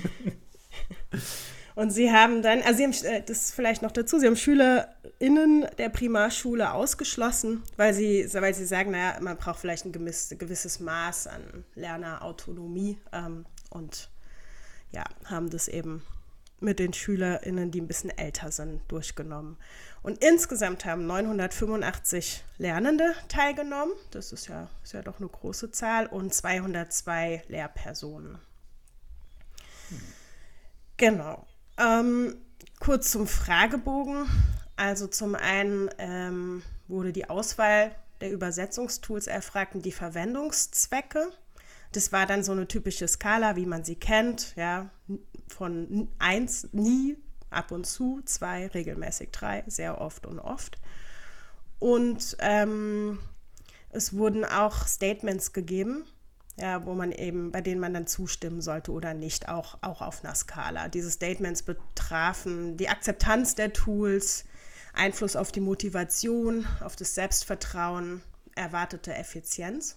[1.75, 5.67] Und sie haben dann, also sie haben, äh, das vielleicht noch dazu, sie haben SchülerInnen
[5.79, 10.79] der Primarschule ausgeschlossen, weil sie, weil sie sagen, naja, man braucht vielleicht ein gewisses, gewisses
[10.79, 14.09] Maß an Lernerautonomie ähm, und
[14.93, 16.03] ja, haben das eben
[16.61, 19.57] mit den SchülerInnen, die ein bisschen älter sind, durchgenommen.
[20.05, 23.95] Und insgesamt haben 985 Lernende teilgenommen.
[24.11, 26.07] Das ist ja, ist ja doch eine große Zahl.
[26.07, 28.39] Und 202 Lehrpersonen.
[29.89, 30.01] Hm.
[30.99, 31.47] Genau.
[31.79, 32.37] Ähm,
[32.81, 34.27] kurz zum Fragebogen.
[34.77, 41.33] Also zum einen ähm, wurde die Auswahl der Übersetzungstools erfragt und die Verwendungszwecke.
[41.93, 44.91] Das war dann so eine typische Skala, wie man sie kennt, ja,
[45.49, 47.17] von 1 nie,
[47.55, 50.79] ab und zu, 2 regelmäßig, 3 sehr oft und oft.
[51.79, 53.19] Und ähm,
[53.91, 56.05] es wurden auch Statements gegeben,
[56.57, 60.25] ja, wo man eben, bei denen man dann zustimmen sollte oder nicht, auch, auch auf
[60.25, 60.89] einer Skala.
[60.89, 64.45] Diese Statements betrafen die Akzeptanz der Tools,
[64.93, 68.23] Einfluss auf die Motivation, auf das Selbstvertrauen,
[68.55, 69.97] erwartete Effizienz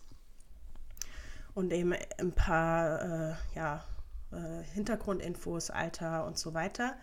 [1.53, 3.83] und eben ein paar äh, ja,
[4.31, 6.95] äh, Hintergrundinfos, Alter und so weiter.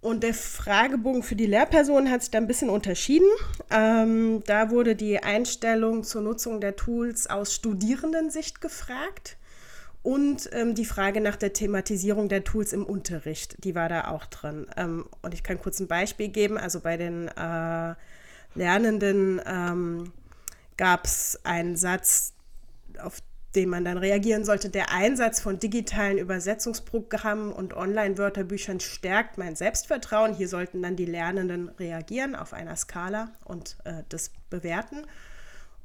[0.00, 3.28] Und der Fragebogen für die Lehrpersonen hat sich da ein bisschen unterschieden.
[3.70, 9.36] Ähm, da wurde die Einstellung zur Nutzung der Tools aus Studierendensicht gefragt
[10.06, 14.26] und ähm, die Frage nach der Thematisierung der Tools im Unterricht, die war da auch
[14.26, 14.68] drin.
[14.76, 16.58] Ähm, und ich kann kurz ein Beispiel geben.
[16.58, 17.94] Also bei den äh,
[18.54, 20.12] Lernenden ähm,
[20.76, 22.34] gab es einen Satz,
[23.02, 23.20] auf
[23.56, 24.68] den man dann reagieren sollte.
[24.68, 30.34] Der Einsatz von digitalen Übersetzungsprogrammen und Online-Wörterbüchern stärkt mein Selbstvertrauen.
[30.34, 35.06] Hier sollten dann die Lernenden reagieren auf einer Skala und äh, das bewerten.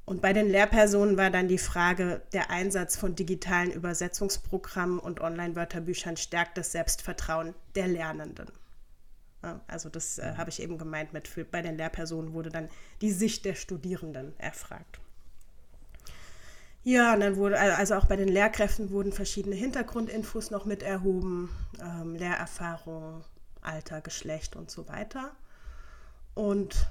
[0.06, 6.18] Und bei den Lehrpersonen war dann die Frage, der Einsatz von digitalen Übersetzungsprogrammen und Online-Wörterbüchern
[6.18, 8.48] stärkt das Selbstvertrauen der Lernenden.
[9.68, 12.70] Also das äh, habe ich eben gemeint mit, für, bei den Lehrpersonen wurde dann
[13.02, 15.01] die Sicht der Studierenden erfragt.
[16.84, 21.50] Ja, und dann wurde, also auch bei den Lehrkräften wurden verschiedene Hintergrundinfos noch mit erhoben,
[21.80, 23.24] ähm, Lehrerfahrung,
[23.62, 25.32] Alter, Geschlecht und so weiter.
[26.34, 26.88] Und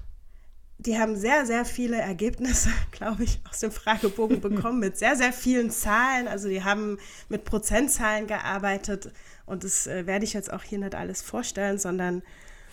[0.78, 5.32] die haben sehr, sehr viele Ergebnisse, glaube ich, aus dem Fragebogen bekommen mit sehr, sehr
[5.32, 6.28] vielen Zahlen.
[6.28, 9.12] Also die haben mit Prozentzahlen gearbeitet
[9.44, 12.22] und das äh, werde ich jetzt auch hier nicht alles vorstellen, sondern,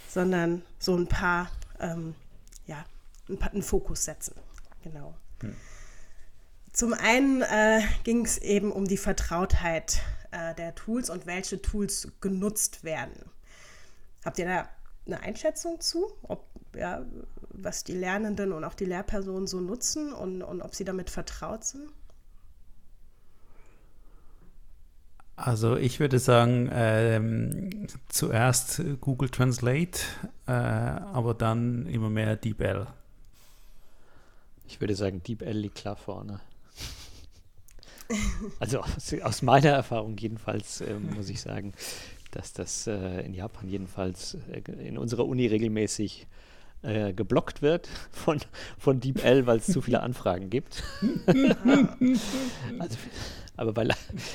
[0.07, 1.49] sondern so ein paar,
[1.79, 2.13] ähm,
[2.67, 2.85] ja,
[3.27, 4.35] ein paar, einen Fokus setzen.
[4.83, 5.15] Genau.
[6.77, 9.99] Zum einen äh, ging es eben um die Vertrautheit
[10.29, 13.15] äh, der Tools und welche Tools genutzt werden.
[14.23, 14.69] Habt ihr da
[15.07, 17.03] eine Einschätzung zu, ob, ja,
[17.49, 21.63] was die Lernenden und auch die Lehrpersonen so nutzen und, und ob sie damit vertraut
[21.63, 21.89] sind?
[25.35, 29.99] Also ich würde sagen, ähm, zuerst Google Translate,
[30.45, 32.85] äh, aber dann immer mehr DeepL.
[34.67, 36.39] Ich würde sagen, DeepL liegt klar vorne.
[38.59, 41.73] Also aus, aus, meiner Erfahrung jedenfalls äh, muss ich sagen,
[42.31, 46.27] dass das äh, in Japan jedenfalls äh, in unserer Uni regelmäßig
[46.83, 48.39] äh, geblockt wird von,
[48.77, 50.83] von DeepL, weil es zu viele Anfragen gibt.
[52.79, 52.97] also,
[53.55, 53.89] aber weil,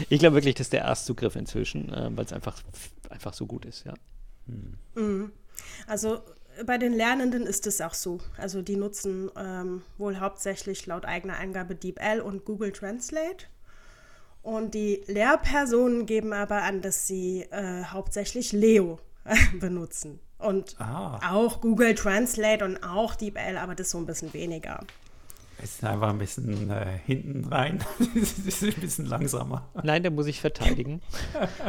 [0.09, 2.61] ich glaube wirklich, das ist der Erstzugriff inzwischen, äh, weil es einfach,
[3.09, 3.95] einfach so gut ist, ja.
[4.95, 5.31] Mhm.
[5.87, 6.21] Also
[6.67, 8.19] bei den Lernenden ist es auch so.
[8.37, 13.47] Also die nutzen ähm, wohl hauptsächlich laut eigener Angabe DeepL und Google Translate.
[14.43, 18.99] Und die Lehrpersonen geben aber an, dass sie äh, hauptsächlich Leo
[19.61, 20.19] benutzen.
[20.39, 21.21] Und ah.
[21.33, 24.81] auch Google Translate und auch DeepL, aber das so ein bisschen weniger.
[25.63, 27.79] Es ist einfach ein bisschen äh, hinten rein.
[28.17, 29.69] Es ist ein bisschen langsamer.
[29.85, 31.01] Nein, da muss ich verteidigen.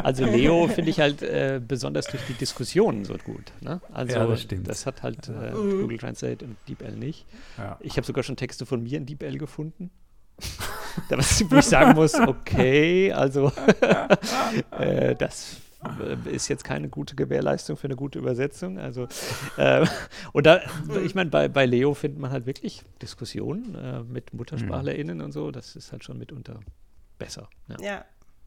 [0.02, 3.52] Also Leo finde ich halt äh, besonders durch die Diskussionen so gut.
[3.62, 3.82] Ne?
[3.92, 4.68] Also ja, das stimmt.
[4.68, 5.52] Das hat halt äh.
[5.52, 7.28] Google Translate und DeepL nicht.
[7.60, 7.78] Ja.
[7.82, 9.92] Ich habe sogar schon Texte von mir in DeepL gefunden.
[11.10, 13.52] da wo ich sagen muss, okay, also
[14.72, 15.58] äh, das
[16.00, 18.80] äh, ist jetzt keine gute Gewährleistung für eine gute Übersetzung.
[18.80, 19.08] Also,
[19.58, 19.86] äh,
[20.32, 20.62] und da,
[21.04, 25.52] ich meine, bei, bei Leo findet man halt wirklich Diskussionen äh, mit MuttersprachlerInnen und so.
[25.52, 26.60] Das ist halt schon mitunter
[27.18, 27.50] besser.
[27.68, 27.80] Ja.
[27.80, 28.06] ja.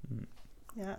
[0.09, 0.27] Mhm.
[0.77, 0.99] ja.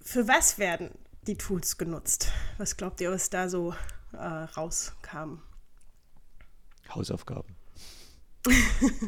[0.00, 0.90] Für was werden
[1.26, 2.30] die Tools genutzt?
[2.58, 3.74] Was glaubt ihr, was da so
[4.12, 5.38] äh, rauskam?
[6.94, 7.56] Hausaufgaben.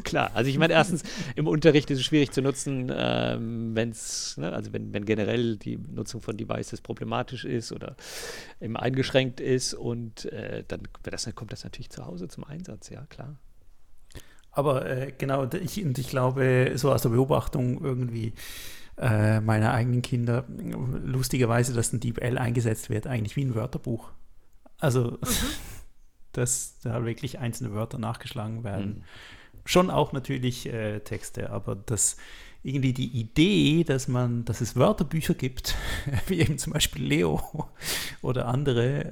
[0.05, 1.03] Klar, also ich meine, erstens,
[1.34, 5.76] im Unterricht ist es schwierig zu nutzen, ähm, wenn's, ne, also wenn, wenn generell die
[5.76, 7.97] Nutzung von Devices problematisch ist oder
[8.61, 13.05] eben eingeschränkt ist und äh, dann das, kommt das natürlich zu Hause zum Einsatz, ja,
[13.07, 13.37] klar.
[14.53, 18.32] Aber äh, genau, ich, und ich glaube, so aus der Beobachtung irgendwie
[18.97, 24.12] äh, meiner eigenen Kinder, lustigerweise, dass ein DeepL eingesetzt wird, eigentlich wie ein Wörterbuch.
[24.78, 25.18] Also.
[25.20, 25.75] Mhm
[26.37, 28.87] dass da wirklich einzelne Wörter nachgeschlagen werden.
[28.87, 29.03] Mhm.
[29.64, 32.16] Schon auch natürlich äh, Texte, aber dass
[32.62, 35.76] irgendwie die Idee, dass man, dass es Wörterbücher gibt,
[36.26, 37.68] wie eben zum Beispiel Leo
[38.22, 39.05] oder andere,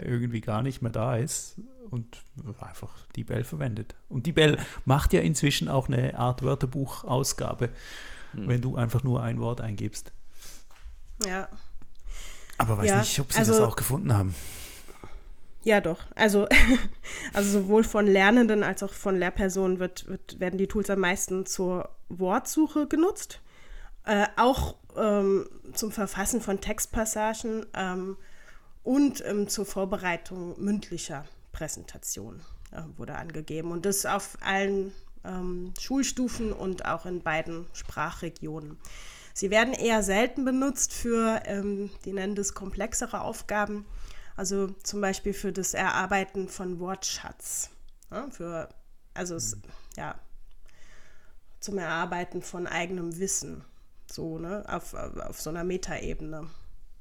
[0.00, 1.56] äh, irgendwie gar nicht mehr da ist
[1.90, 2.22] und
[2.60, 3.94] einfach die Bell verwendet.
[4.08, 7.70] Und die Bell macht ja inzwischen auch eine Art Wörterbuchausgabe,
[8.32, 8.48] mhm.
[8.48, 10.12] wenn du einfach nur ein Wort eingibst.
[11.26, 11.48] Ja.
[12.58, 14.34] Aber weiß ja, nicht, ob sie also, das auch gefunden haben.
[15.64, 16.00] Ja, doch.
[16.14, 16.48] Also,
[17.32, 21.46] also sowohl von Lernenden als auch von Lehrpersonen wird, wird, werden die Tools am meisten
[21.46, 23.40] zur Wortsuche genutzt.
[24.04, 28.16] Äh, auch ähm, zum Verfassen von Textpassagen ähm,
[28.82, 32.40] und ähm, zur Vorbereitung mündlicher Präsentationen
[32.72, 33.70] äh, wurde angegeben.
[33.70, 34.92] Und das auf allen
[35.24, 38.76] ähm, Schulstufen und auch in beiden Sprachregionen.
[39.34, 43.86] Sie werden eher selten benutzt für, ähm, die nennen das komplexere Aufgaben
[44.36, 47.70] also zum Beispiel für das Erarbeiten von Wortschatz.
[48.10, 48.68] Ja, für,
[49.14, 49.56] also es,
[49.96, 50.14] ja,
[51.60, 53.64] zum Erarbeiten von eigenem Wissen.
[54.10, 56.48] So, ne, auf, auf so einer Metaebene.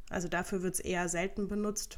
[0.09, 1.97] Also dafür wird es eher selten benutzt.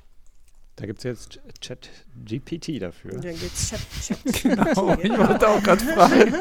[0.75, 3.19] Da gibt es jetzt Chat-GPT dafür.
[3.19, 6.35] Da gibt es Chat, Chat Genau, ich wollte auch gerade fragen.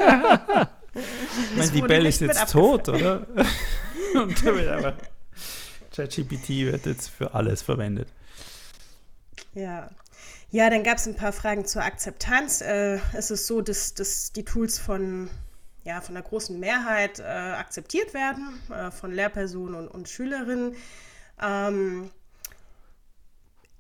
[0.95, 3.27] ich meine, die Bell ist jetzt tot, oder?
[4.15, 4.97] Und aber
[5.95, 8.09] ChatGPT wird jetzt für alles verwendet.
[9.55, 9.91] Ja.
[10.51, 12.61] Ja, dann gab es ein paar Fragen zur Akzeptanz.
[12.61, 15.31] Äh, es ist so, dass, dass die Tools von,
[15.85, 20.75] ja, von der großen Mehrheit äh, akzeptiert werden, äh, von Lehrpersonen und, und Schülerinnen.
[21.43, 22.11] Ähm,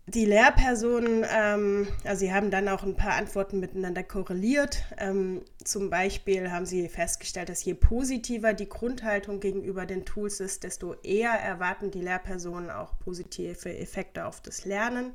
[0.06, 4.82] die Lehrpersonen, ähm, also sie haben dann auch ein paar Antworten miteinander korreliert.
[4.98, 10.64] Ähm, zum Beispiel haben sie festgestellt, dass je positiver die Grundhaltung gegenüber den Tools ist,
[10.64, 15.14] desto eher erwarten die Lehrpersonen auch positive Effekte auf das Lernen.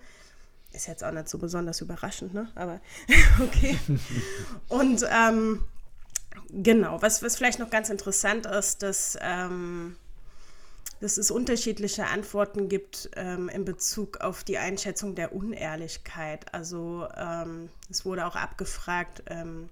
[0.77, 2.51] Ist jetzt auch nicht so besonders überraschend, ne?
[2.53, 2.79] Aber
[3.43, 3.79] okay.
[4.67, 5.63] Und ähm,
[6.51, 9.95] genau, was, was vielleicht noch ganz interessant ist, dass, ähm,
[11.01, 16.53] dass es unterschiedliche Antworten gibt ähm, in Bezug auf die Einschätzung der Unehrlichkeit.
[16.53, 19.71] Also ähm, es wurde auch abgefragt, ähm,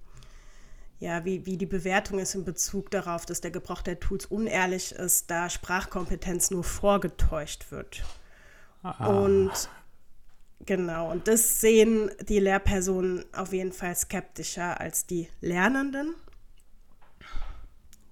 [1.00, 4.94] ja, wie, wie die Bewertung ist in Bezug darauf, dass der Gebrauch der Tools unehrlich
[4.94, 8.02] ist, da Sprachkompetenz nur vorgetäuscht wird.
[8.82, 9.06] Ah.
[9.06, 9.70] Und
[10.66, 16.16] Genau, und das sehen die Lehrpersonen auf jeden Fall skeptischer als die Lernenden.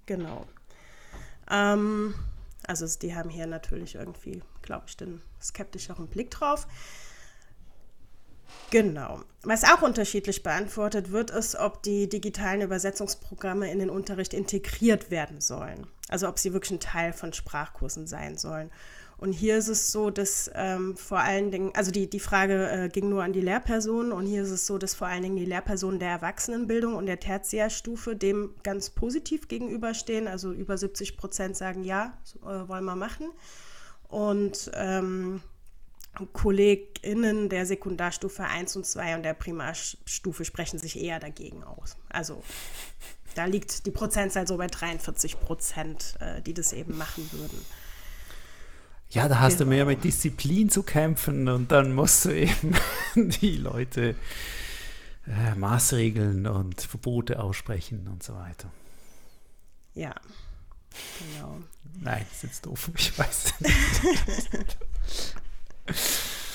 [0.06, 0.45] Genau.
[1.49, 2.14] Ähm,
[2.68, 6.68] also die haben hier natürlich irgendwie, glaube ich, den skeptischeren Blick drauf.
[8.70, 9.22] Genau.
[9.43, 15.41] Was auch unterschiedlich beantwortet wird, ist, ob die digitalen Übersetzungsprogramme in den Unterricht integriert werden
[15.41, 15.88] sollen.
[16.10, 18.72] Also ob sie wirklich ein Teil von Sprachkursen sein sollen.
[19.18, 22.89] Und hier ist es so, dass ähm, vor allen Dingen, also die, die Frage äh,
[22.89, 25.45] ging nur an die Lehrpersonen und hier ist es so, dass vor allen Dingen die
[25.45, 30.28] Lehrpersonen der Erwachsenenbildung und der Tertiärstufe dem ganz positiv gegenüberstehen.
[30.28, 33.30] Also über 70 Prozent sagen ja, so, äh, wollen wir machen.
[34.09, 35.41] Und ähm,
[36.34, 41.97] KollegInnen der Sekundarstufe 1 und 2 und der Primarstufe sprechen sich eher dagegen aus.
[42.09, 42.43] Also
[43.36, 47.66] da liegt die Prozentzahl so bei 43 Prozent, äh, die das eben machen würden.
[49.14, 49.70] Ja, da hast genau.
[49.70, 52.76] du mehr mit Disziplin zu kämpfen und dann musst du eben
[53.16, 54.16] die Leute
[55.28, 58.72] äh, Maßregeln und Verbote aussprechen und so weiter.
[59.93, 60.16] Ja,
[61.20, 61.59] genau.
[62.01, 63.53] Nein, das ist jetzt doof, ich weiß.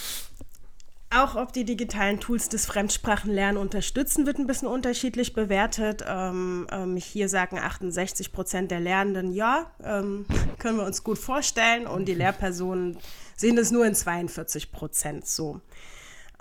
[1.11, 6.05] Auch ob die digitalen Tools das Fremdsprachenlernen unterstützen, wird ein bisschen unterschiedlich bewertet.
[6.07, 10.27] Ähm, ähm, hier sagen 68 Prozent der Lernenden ja, ähm,
[10.59, 11.87] können wir uns gut vorstellen.
[11.87, 12.99] Und die Lehrpersonen
[13.37, 15.63] sehen das nur in 42 Prozent so.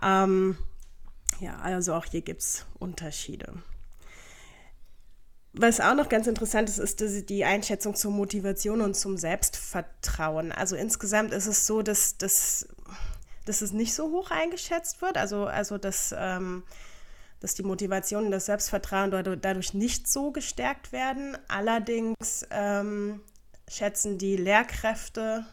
[0.03, 0.57] Ähm,
[1.39, 3.53] ja, also auch hier gibt es Unterschiede.
[5.53, 10.51] Was auch noch ganz interessant ist, ist die Einschätzung zur Motivation und zum Selbstvertrauen.
[10.51, 12.67] Also insgesamt ist es so, dass, dass,
[13.47, 15.17] dass es nicht so hoch eingeschätzt wird.
[15.17, 16.63] Also, also dass, ähm,
[17.39, 21.37] dass die Motivation und das Selbstvertrauen dadurch nicht so gestärkt werden.
[21.47, 23.21] Allerdings ähm,
[23.69, 25.45] schätzen die Lehrkräfte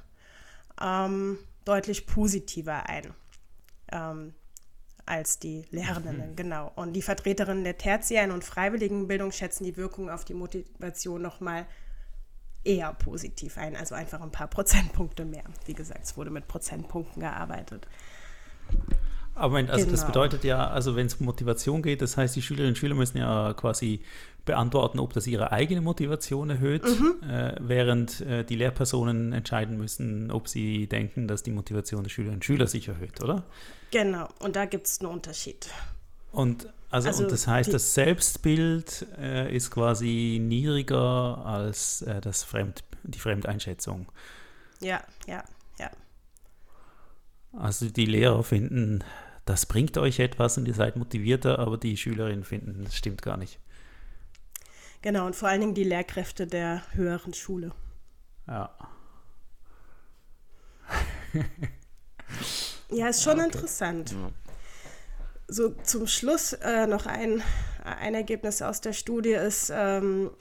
[0.80, 3.14] ähm, deutlich positiver ein.
[3.92, 4.34] Ähm,
[5.06, 6.36] als die Lehrenden, mhm.
[6.36, 6.72] genau.
[6.76, 11.66] Und die Vertreterinnen der tertiären und freiwilligen Bildung schätzen die Wirkung auf die Motivation nochmal
[12.64, 15.44] eher positiv ein, also einfach ein paar Prozentpunkte mehr.
[15.66, 17.86] Wie gesagt, es wurde mit Prozentpunkten gearbeitet.
[19.34, 19.96] Aber Moment, also genau.
[19.96, 22.94] das bedeutet ja, also wenn es um Motivation geht, das heißt, die Schülerinnen und Schüler
[22.94, 24.00] müssen ja quasi
[24.44, 27.28] beantworten, ob das ihre eigene Motivation erhöht, mhm.
[27.28, 32.38] äh, während äh, die Lehrpersonen entscheiden müssen, ob sie denken, dass die Motivation der Schülerinnen
[32.38, 33.44] und Schüler sich erhöht, oder?
[33.90, 35.68] Genau, und da gibt es einen Unterschied.
[36.30, 42.44] Und, also, also und das heißt, das Selbstbild äh, ist quasi niedriger als äh, das
[42.44, 44.06] Fremd, die Fremdeinschätzung.
[44.80, 45.42] Ja, ja,
[45.78, 45.90] ja.
[47.52, 49.02] Also die Lehrer finden,
[49.44, 53.36] das bringt euch etwas und ihr seid motivierter, aber die Schülerinnen finden, das stimmt gar
[53.36, 53.58] nicht.
[55.02, 57.72] Genau, und vor allen Dingen die Lehrkräfte der höheren Schule.
[58.46, 58.70] Ja.
[62.90, 63.46] ja, ist schon okay.
[63.46, 64.12] interessant.
[64.12, 64.30] Ja.
[65.54, 67.40] So zum Schluss äh, noch ein,
[67.84, 70.32] ein Ergebnis aus der Studie ist, ähm,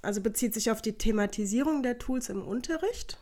[0.00, 3.18] also bezieht sich auf die Thematisierung der Tools im Unterricht.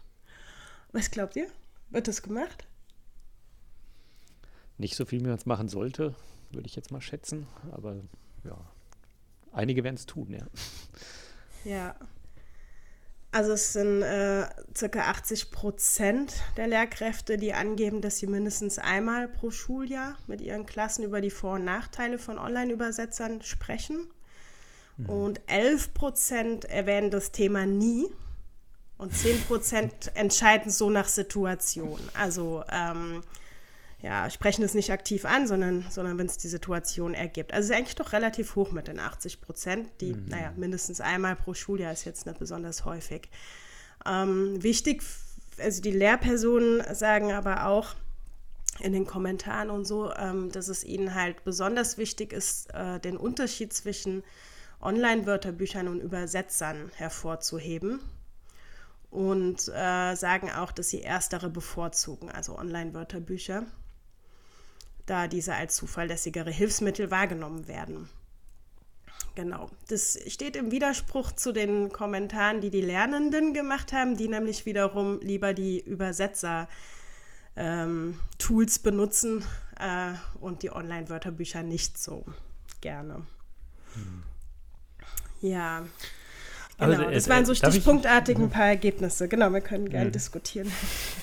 [0.93, 1.49] Was glaubt ihr?
[1.91, 2.69] Wird das gemacht?
[4.79, 6.15] Nicht so viel, wie man es machen sollte,
[6.53, 7.49] würde ich jetzt mal schätzen.
[7.73, 7.97] Aber
[8.45, 8.57] ja,
[9.51, 10.47] einige werden es tun, ja.
[11.65, 11.97] Ja.
[13.33, 19.28] Also es sind äh, circa 80 Prozent der Lehrkräfte, die angeben, dass sie mindestens einmal
[19.28, 24.09] pro Schuljahr mit ihren Klassen über die Vor- und Nachteile von Online-Übersetzern sprechen.
[24.97, 25.09] Mhm.
[25.09, 28.07] Und 11 Prozent erwähnen das Thema nie.
[28.99, 32.01] Und 10 Prozent entscheiden so nach Situation.
[32.14, 33.22] Also ähm,
[34.03, 37.53] ja, sprechen es nicht aktiv an, sondern, sondern wenn es die Situation ergibt.
[37.53, 40.27] Also es ist eigentlich doch relativ hoch mit den 80 Prozent, die, mhm.
[40.29, 43.29] naja, mindestens einmal pro Schuljahr ist jetzt nicht besonders häufig.
[44.07, 45.03] Ähm, wichtig,
[45.59, 47.95] also die Lehrpersonen sagen aber auch
[48.79, 53.19] in den Kommentaren und so, ähm, dass es ihnen halt besonders wichtig ist, äh, den
[53.19, 54.23] Unterschied zwischen
[54.81, 58.01] Online-Wörterbüchern und Übersetzern hervorzuheben
[59.11, 63.67] und äh, sagen auch, dass sie erstere bevorzugen, also Online-Wörterbücher
[65.11, 68.09] da diese als zuverlässigere Hilfsmittel wahrgenommen werden.
[69.35, 74.67] Genau, das steht im Widerspruch zu den Kommentaren, die die Lernenden gemacht haben, die nämlich
[74.67, 76.69] wiederum lieber die Übersetzer-Tools
[77.57, 79.45] ähm, benutzen
[79.79, 82.25] äh, und die Online-Wörterbücher nicht so
[82.81, 83.27] gerne.
[83.95, 84.23] Hm.
[85.41, 85.87] Ja.
[86.79, 89.29] Genau, also, äh, das waren so stichpunktartig ein paar Ergebnisse.
[89.29, 90.13] Genau, wir können gerne hm.
[90.13, 90.71] diskutieren.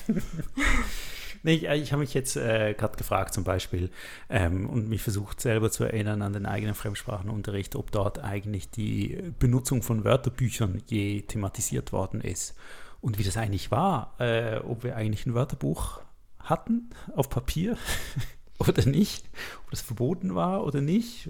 [1.42, 3.90] Nee, ich, ich habe mich jetzt äh, gerade gefragt zum Beispiel
[4.28, 9.32] ähm, und mich versucht selber zu erinnern an den eigenen Fremdsprachenunterricht, ob dort eigentlich die
[9.38, 12.54] Benutzung von Wörterbüchern je thematisiert worden ist
[13.00, 16.02] und wie das eigentlich war, äh, ob wir eigentlich ein Wörterbuch
[16.38, 17.76] hatten auf Papier
[18.58, 19.28] oder nicht,
[19.64, 21.28] ob das verboten war oder nicht.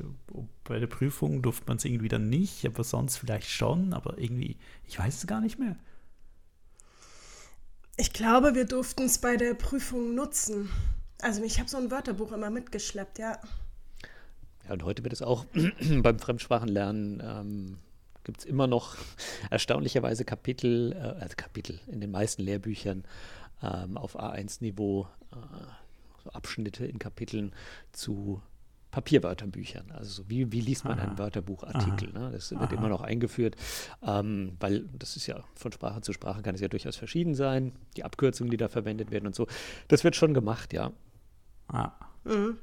[0.65, 4.57] Bei der Prüfung durfte man es irgendwie dann nicht, aber sonst vielleicht schon, aber irgendwie,
[4.87, 5.77] ich weiß es gar nicht mehr.
[8.01, 10.71] Ich glaube, wir durften es bei der Prüfung nutzen.
[11.21, 13.41] Also ich habe so ein Wörterbuch immer mitgeschleppt, ja.
[14.65, 15.45] Ja, und heute wird es auch
[16.03, 17.79] beim Fremdsprachenlernen ähm,
[18.23, 18.97] gibt es immer noch
[19.51, 23.03] erstaunlicherweise Kapitel, äh, also Kapitel in den meisten Lehrbüchern
[23.65, 25.37] ähm, auf A1-Niveau, äh,
[26.23, 27.53] so Abschnitte in Kapiteln
[27.91, 28.41] zu
[28.91, 29.91] Papierwörterbüchern.
[29.93, 32.13] Also so wie, wie liest man einen Wörterbuchartikel?
[32.13, 32.31] Ne?
[32.33, 32.75] Das wird Aha.
[32.75, 33.57] immer noch eingeführt,
[34.03, 37.73] ähm, weil das ist ja von Sprache zu Sprache kann es ja durchaus verschieden sein.
[37.97, 39.47] Die Abkürzungen, die da verwendet werden und so.
[39.89, 40.93] Das wird schon gemacht, ja.
[41.69, 41.93] Ah.
[42.25, 42.59] Mhm.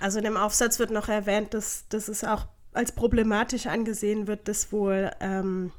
[0.00, 4.48] Also in dem Aufsatz wird noch erwähnt, dass, dass es auch als problematisch angesehen wird,
[4.48, 5.72] dass wohl ähm,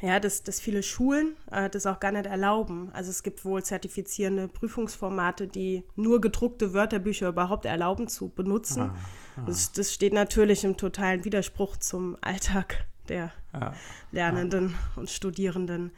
[0.00, 2.90] ja, dass, dass viele Schulen äh, das auch gar nicht erlauben.
[2.92, 8.82] Also es gibt wohl zertifizierende Prüfungsformate, die nur gedruckte Wörterbücher überhaupt erlauben zu benutzen.
[8.82, 8.94] Ah,
[9.36, 9.42] ah.
[9.46, 13.72] Das, das, steht natürlich im totalen Widerspruch zum Alltag der ah,
[14.12, 15.92] Lernenden und Studierenden.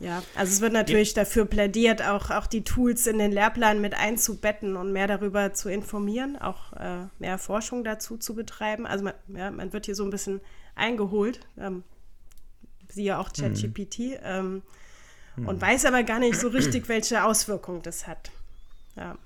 [0.00, 1.22] Ja, also es wird natürlich ja.
[1.22, 5.68] dafür plädiert, auch, auch die Tools in den Lehrplan mit einzubetten und mehr darüber zu
[5.68, 8.86] informieren, auch äh, mehr Forschung dazu zu betreiben.
[8.86, 10.40] Also man, ja, man wird hier so ein bisschen
[10.74, 11.40] eingeholt.
[11.58, 11.84] Ähm,
[12.94, 13.32] siehe auch.
[13.32, 14.16] ChatGPT, mhm.
[14.22, 14.62] ähm,
[15.36, 15.48] mhm.
[15.48, 18.30] und weiß aber gar nicht so richtig, welche Auswirkungen das hat.
[18.96, 19.16] Ja.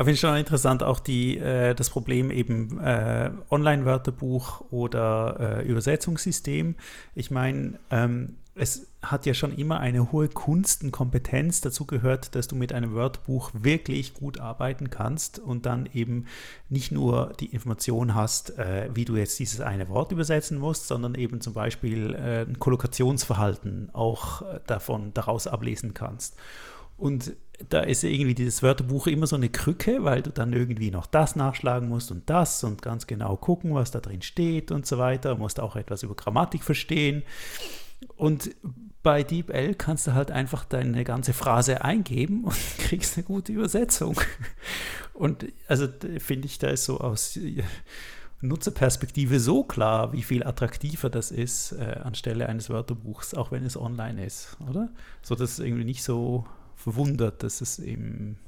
[0.00, 5.66] Aber finde ich schon interessant auch die, äh, das Problem eben äh, Online-Wörterbuch oder äh,
[5.66, 6.74] Übersetzungssystem.
[7.14, 12.34] Ich meine, ähm, es hat ja schon immer eine hohe Kunst und Kompetenz dazu gehört,
[12.34, 16.24] dass du mit einem Wörterbuch wirklich gut arbeiten kannst und dann eben
[16.70, 21.14] nicht nur die Information hast, äh, wie du jetzt dieses eine Wort übersetzen musst, sondern
[21.14, 26.38] eben zum Beispiel äh, ein Kollokationsverhalten auch äh, davon daraus ablesen kannst.
[26.96, 27.34] Und
[27.68, 31.36] da ist irgendwie dieses Wörterbuch immer so eine Krücke, weil du dann irgendwie noch das
[31.36, 35.34] nachschlagen musst und das und ganz genau gucken, was da drin steht und so weiter.
[35.34, 37.22] Du musst auch etwas über Grammatik verstehen.
[38.16, 38.50] Und
[39.02, 44.18] bei DeepL kannst du halt einfach deine ganze Phrase eingeben und kriegst eine gute Übersetzung.
[45.12, 45.86] Und also
[46.18, 47.38] finde ich, da ist so aus
[48.42, 53.76] Nutzerperspektive so klar, wie viel attraktiver das ist äh, anstelle eines Wörterbuchs, auch wenn es
[53.76, 54.88] online ist, oder?
[55.20, 56.46] So dass es irgendwie nicht so
[56.80, 58.38] verwundert, dass es eben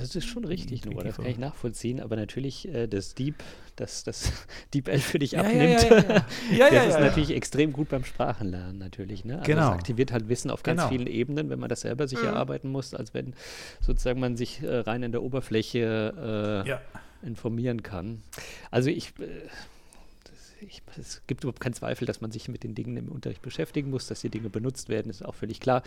[0.00, 3.34] das ist schon richtig, Noah, das kann ich nachvollziehen, aber natürlich äh, das Deep,
[3.76, 4.32] das, das
[4.74, 8.78] Deep L für dich ja, abnimmt, ja, ja, das ist natürlich extrem gut beim Sprachenlernen
[8.78, 9.26] natürlich.
[9.26, 9.34] Ne?
[9.34, 9.68] Also genau.
[9.68, 10.88] Das aktiviert halt Wissen auf ganz genau.
[10.88, 12.28] vielen Ebenen, wenn man das selber sich mhm.
[12.28, 13.34] erarbeiten muss, als wenn
[13.80, 18.22] sozusagen man sich äh, rein in der Oberfläche äh, informieren kann.
[18.70, 19.26] Also ich äh,
[20.60, 23.90] ich, es gibt überhaupt keinen Zweifel, dass man sich mit den Dingen im Unterricht beschäftigen
[23.90, 25.82] muss, dass die Dinge benutzt werden, ist auch völlig klar.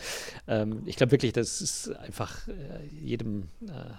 [0.47, 3.93] Ähm, ich glaube wirklich, das ist einfach äh, jedem äh,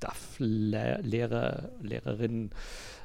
[0.00, 2.50] DAF-Lehrer, Lehrerin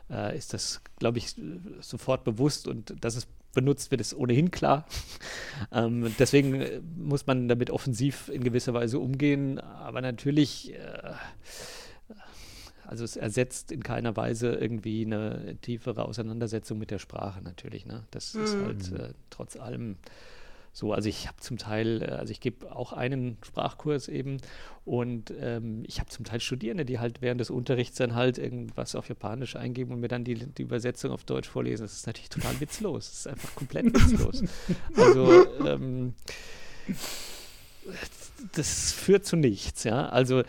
[0.09, 1.35] äh, ist das, glaube ich,
[1.81, 4.85] sofort bewusst und dass es benutzt wird, ist ohnehin klar.
[5.71, 11.13] ähm, deswegen äh, muss man damit offensiv in gewisser Weise umgehen, aber natürlich äh,
[12.85, 17.85] also es ersetzt in keiner Weise irgendwie eine tiefere Auseinandersetzung mit der Sprache natürlich.
[17.85, 18.03] Ne?
[18.11, 18.43] Das mhm.
[18.43, 19.97] ist halt äh, trotz allem
[20.73, 20.91] so.
[20.91, 24.37] Also ich habe zum Teil, äh, also ich gebe auch einen Sprachkurs eben
[24.85, 28.95] und ähm, ich habe zum Teil Studierende, die halt während des Unterrichts dann halt irgendwas
[28.95, 31.83] auf Japanisch eingeben und mir dann die, die Übersetzung auf Deutsch vorlesen.
[31.83, 33.09] Das ist natürlich total witzlos.
[33.09, 34.43] Das ist einfach komplett witzlos.
[34.95, 36.13] Also ähm,
[38.53, 40.09] das führt zu nichts, ja.
[40.09, 40.43] Also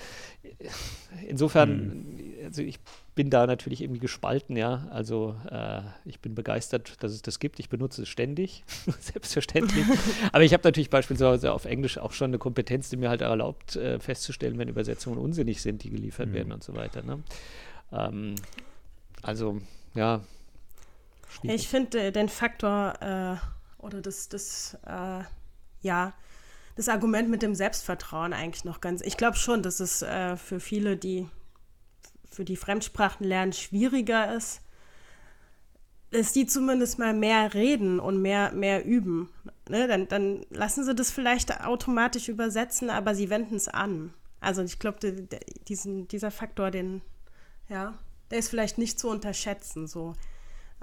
[1.27, 2.14] insofern, mhm.
[2.45, 2.79] Also ich
[3.15, 4.87] bin da natürlich irgendwie gespalten, ja.
[4.91, 7.59] Also äh, ich bin begeistert, dass es das gibt.
[7.61, 8.65] Ich benutze es ständig,
[9.01, 9.87] selbstverständlich.
[10.33, 13.77] Aber ich habe natürlich beispielsweise auf Englisch auch schon eine Kompetenz, die mir halt erlaubt,
[13.77, 16.35] äh, festzustellen, wenn Übersetzungen unsinnig sind, die geliefert mhm.
[16.35, 17.03] werden und so weiter.
[17.03, 17.23] Ne?
[17.93, 18.35] Ähm,
[19.23, 19.61] also,
[19.95, 20.23] ja.
[21.29, 21.63] Schwierig.
[21.63, 25.25] Ich finde den Faktor äh, oder das, das äh,
[25.83, 26.15] ja,
[26.77, 29.01] das Argument mit dem Selbstvertrauen eigentlich noch ganz.
[29.03, 31.29] Ich glaube schon, dass es äh, für viele, die
[32.35, 34.61] für die Fremdsprachen lernen, schwieriger ist,
[36.11, 39.31] dass die zumindest mal mehr reden und mehr, mehr üben.
[39.69, 39.89] Ne?
[39.89, 44.15] Dann, dann lassen sie das vielleicht automatisch übersetzen, aber sie wenden es an.
[44.41, 47.01] Also ich glaube, dieser Faktor, den,
[47.69, 47.99] ja,
[48.31, 49.87] der ist vielleicht nicht zu unterschätzen.
[49.87, 50.13] So.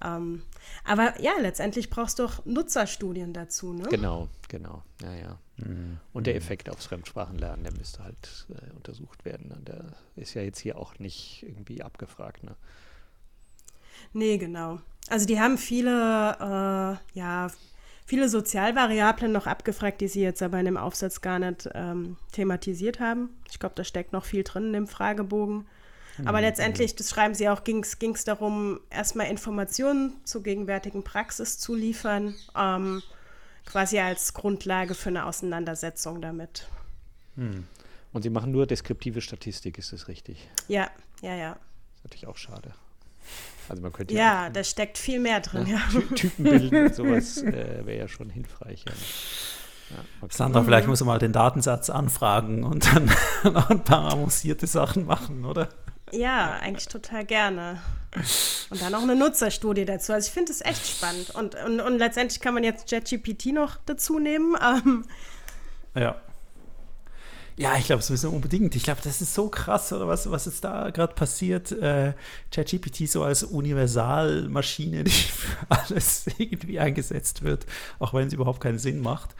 [0.02, 0.43] Ähm,
[0.84, 3.74] aber ja, letztendlich brauchst du auch Nutzerstudien dazu.
[3.74, 3.84] Ne?
[3.89, 4.84] Genau, genau.
[5.02, 5.39] Ja, ja.
[5.66, 5.99] Mhm.
[6.14, 6.39] Und der mhm.
[6.39, 9.51] Effekt aufs Fremdsprachenlernen, der müsste halt äh, untersucht werden.
[9.51, 12.43] Und der ist ja jetzt hier auch nicht irgendwie abgefragt.
[12.43, 12.55] Ne?
[14.14, 14.80] Nee, genau.
[15.09, 15.89] Also die haben viele,
[16.39, 17.47] äh, ja,
[18.05, 22.99] viele Sozialvariablen noch abgefragt, die sie jetzt aber in dem Aufsatz gar nicht ähm, thematisiert
[22.99, 23.30] haben.
[23.49, 25.66] Ich glaube, da steckt noch viel drin in dem Fragebogen.
[26.26, 26.43] Aber mhm.
[26.43, 32.36] letztendlich, das schreiben sie auch, ging es darum, erstmal Informationen zur gegenwärtigen Praxis zu liefern,
[32.55, 33.01] ähm,
[33.66, 36.68] quasi als Grundlage für eine Auseinandersetzung damit.
[37.36, 37.68] Hm.
[38.14, 40.49] Und sie machen nur deskriptive Statistik, ist das richtig?
[40.68, 40.89] Ja,
[41.22, 41.51] ja, ja.
[41.51, 42.74] Das ist natürlich auch schade.
[43.70, 45.66] Also man könnte ja, ja da steckt viel mehr drin.
[45.68, 46.16] Ja, ja.
[46.16, 48.84] Typen bilden und sowas äh, wäre ja schon hilfreich.
[48.85, 48.94] Ja.
[49.91, 50.34] Ja, okay.
[50.35, 53.11] Sandra, vielleicht muss man mal den Datensatz anfragen und dann
[53.53, 55.69] noch ein paar avancierte Sachen machen, oder?
[56.11, 57.81] Ja, eigentlich total gerne.
[58.69, 60.13] Und dann auch eine Nutzerstudie dazu.
[60.13, 61.29] Also ich finde es echt spannend.
[61.31, 64.55] Und, und, und letztendlich kann man jetzt JetGPT noch dazu nehmen.
[64.61, 65.05] Ähm,
[65.95, 66.21] ja.
[67.57, 68.75] Ja, ich glaube, es müssen unbedingt.
[68.75, 71.71] Ich glaube, das ist so krass, oder was, was jetzt da gerade passiert.
[71.71, 72.13] Äh,
[72.51, 77.65] ChatGPT so als Universalmaschine, die für alles irgendwie eingesetzt wird,
[77.99, 79.35] auch wenn es überhaupt keinen Sinn macht.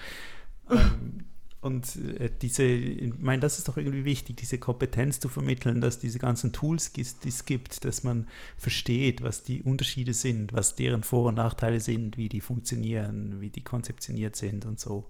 [0.69, 1.26] ähm,
[1.62, 6.00] und äh, diese, ich meine, das ist doch irgendwie wichtig, diese Kompetenz zu vermitteln, dass
[6.00, 8.28] diese ganzen Tools, die es gibt, dass man
[8.58, 13.50] versteht, was die Unterschiede sind, was deren Vor- und Nachteile sind, wie die funktionieren, wie
[13.50, 15.08] die konzeptioniert sind und so.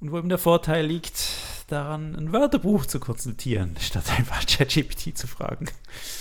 [0.00, 1.28] Und wo eben der Vorteil liegt,
[1.68, 5.66] daran ein Wörterbuch zu konsultieren, statt einfach ChatGPT zu fragen.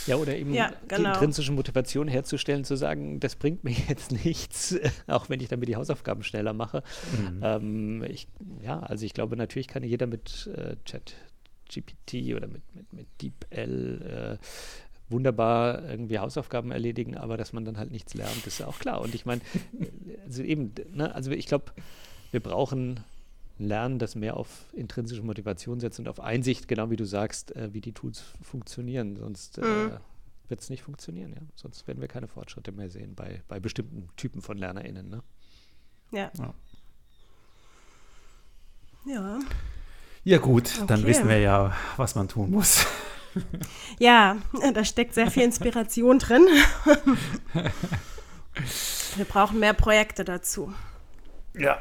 [0.06, 1.14] Ja, oder eben Ja, die genau.
[1.14, 4.76] intrinsische Motivation herzustellen, zu sagen, das bringt mir jetzt nichts,
[5.08, 6.84] auch wenn ich damit die Hausaufgaben schneller mache.
[7.18, 7.40] Mhm.
[7.42, 8.28] Ähm, ich,
[8.62, 14.38] ja, also ich glaube, natürlich kann jeder mit äh, ChatGPT oder mit, mit, mit DeepL
[14.40, 14.46] äh,
[15.12, 19.02] wunderbar irgendwie Hausaufgaben erledigen, aber dass man dann halt nichts lernt, ist ja auch klar.
[19.02, 19.42] Und ich meine,
[20.26, 21.72] also eben, ne, also ich glaube,
[22.32, 23.00] wir brauchen
[23.60, 27.74] Lernen, das mehr auf intrinsische Motivation setzt und auf Einsicht, genau wie du sagst, äh,
[27.74, 29.16] wie die Tools funktionieren.
[29.18, 29.92] Sonst äh, Mhm.
[30.48, 31.42] wird es nicht funktionieren, ja.
[31.56, 35.10] Sonst werden wir keine Fortschritte mehr sehen bei, bei bestimmten Typen von LernerInnen.
[35.10, 35.22] Ne?
[36.12, 36.32] ja.
[36.38, 36.54] Ja.
[39.06, 39.40] Ja.
[40.26, 41.08] Ja gut, dann Okay.
[41.10, 42.86] wissen wir ja, was man tun muss.
[44.00, 44.38] Ja,
[44.74, 46.48] da steckt sehr viel Inspiration drin.
[49.16, 50.74] Wir brauchen mehr Projekte dazu.
[51.56, 51.80] Ja,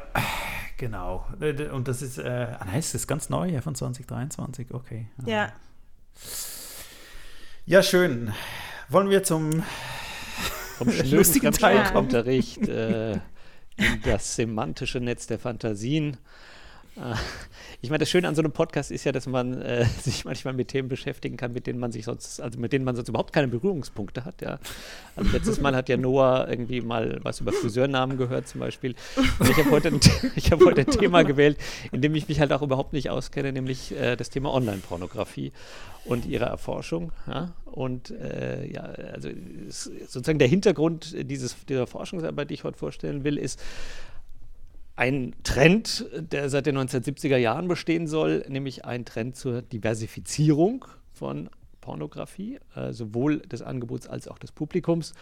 [0.79, 1.27] genau.
[1.71, 5.07] Und das ist, äh, ah, nein, das ist ganz neu ja, von 2023, okay.
[5.25, 5.51] Ja.
[7.67, 8.33] Ja, schön.
[8.87, 9.63] Wollen wir zum
[10.81, 12.09] schnöden lustigen Teil kommen?
[12.09, 13.13] Fremdsprachenunterricht äh,
[13.77, 16.17] in das semantische Netz der Fantasien.
[16.99, 17.15] Äh,
[17.81, 20.53] Ich meine, das Schöne an so einem Podcast ist ja, dass man äh, sich manchmal
[20.53, 23.31] mit Themen beschäftigen kann, mit denen man sich sonst, also mit denen man sonst überhaupt
[23.31, 24.41] keine Berührungspunkte hat.
[24.41, 24.59] Ja.
[25.15, 28.95] Also letztes Mal hat ja Noah irgendwie mal was über Friseurnamen gehört zum Beispiel.
[29.39, 29.99] Und ich habe heute, ein-
[30.51, 31.57] habe heute ein Thema gewählt,
[31.93, 35.53] in dem ich mich halt auch überhaupt nicht auskenne, nämlich äh, das Thema Online-Pornografie
[36.03, 37.13] und ihre Erforschung.
[37.27, 37.53] Ja?
[37.63, 38.81] Und äh, ja,
[39.13, 39.29] also
[39.69, 43.61] sozusagen der Hintergrund dieses, dieser Forschungsarbeit, die ich heute vorstellen will, ist,
[44.99, 51.49] ein Trend, der seit den 1970er Jahren bestehen soll, nämlich ein Trend zur Diversifizierung von
[51.79, 55.13] Pornografie, äh, sowohl des Angebots als auch des Publikums.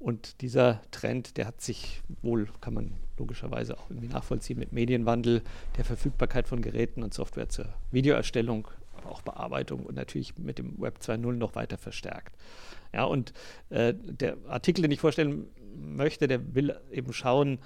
[0.00, 5.42] Und dieser Trend, der hat sich wohl, kann man logischerweise auch irgendwie nachvollziehen, mit Medienwandel,
[5.76, 8.66] der Verfügbarkeit von Geräten und Software zur Videoerstellung,
[8.96, 12.34] aber auch Bearbeitung und natürlich mit dem Web 2.0 noch weiter verstärkt.
[12.92, 13.32] Ja, und
[13.68, 15.46] äh, der Artikel, den ich vorstellen
[15.76, 17.60] möchte, der will eben schauen,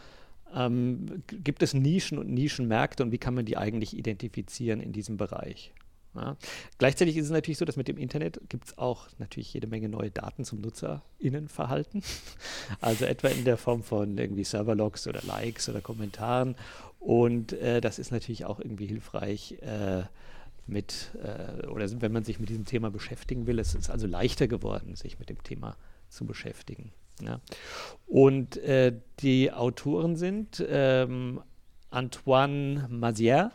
[0.54, 5.16] ähm, gibt es Nischen und Nischenmärkte und wie kann man die eigentlich identifizieren in diesem
[5.16, 5.72] Bereich?
[6.14, 6.36] Ja.
[6.78, 9.88] Gleichzeitig ist es natürlich so, dass mit dem Internet gibt es auch natürlich jede Menge
[9.88, 12.02] neue Daten zum NutzerInnenverhalten.
[12.80, 16.54] Also etwa in der Form von irgendwie Serverlogs oder Likes oder Kommentaren.
[16.98, 20.04] Und äh, das ist natürlich auch irgendwie hilfreich äh,
[20.66, 23.58] mit, äh, oder wenn man sich mit diesem Thema beschäftigen will.
[23.58, 25.76] Es ist also leichter geworden, sich mit dem Thema
[26.08, 26.92] zu beschäftigen.
[27.22, 27.40] Ja.
[28.06, 31.40] Und äh, die Autoren sind ähm,
[31.90, 33.50] Antoine Mazière,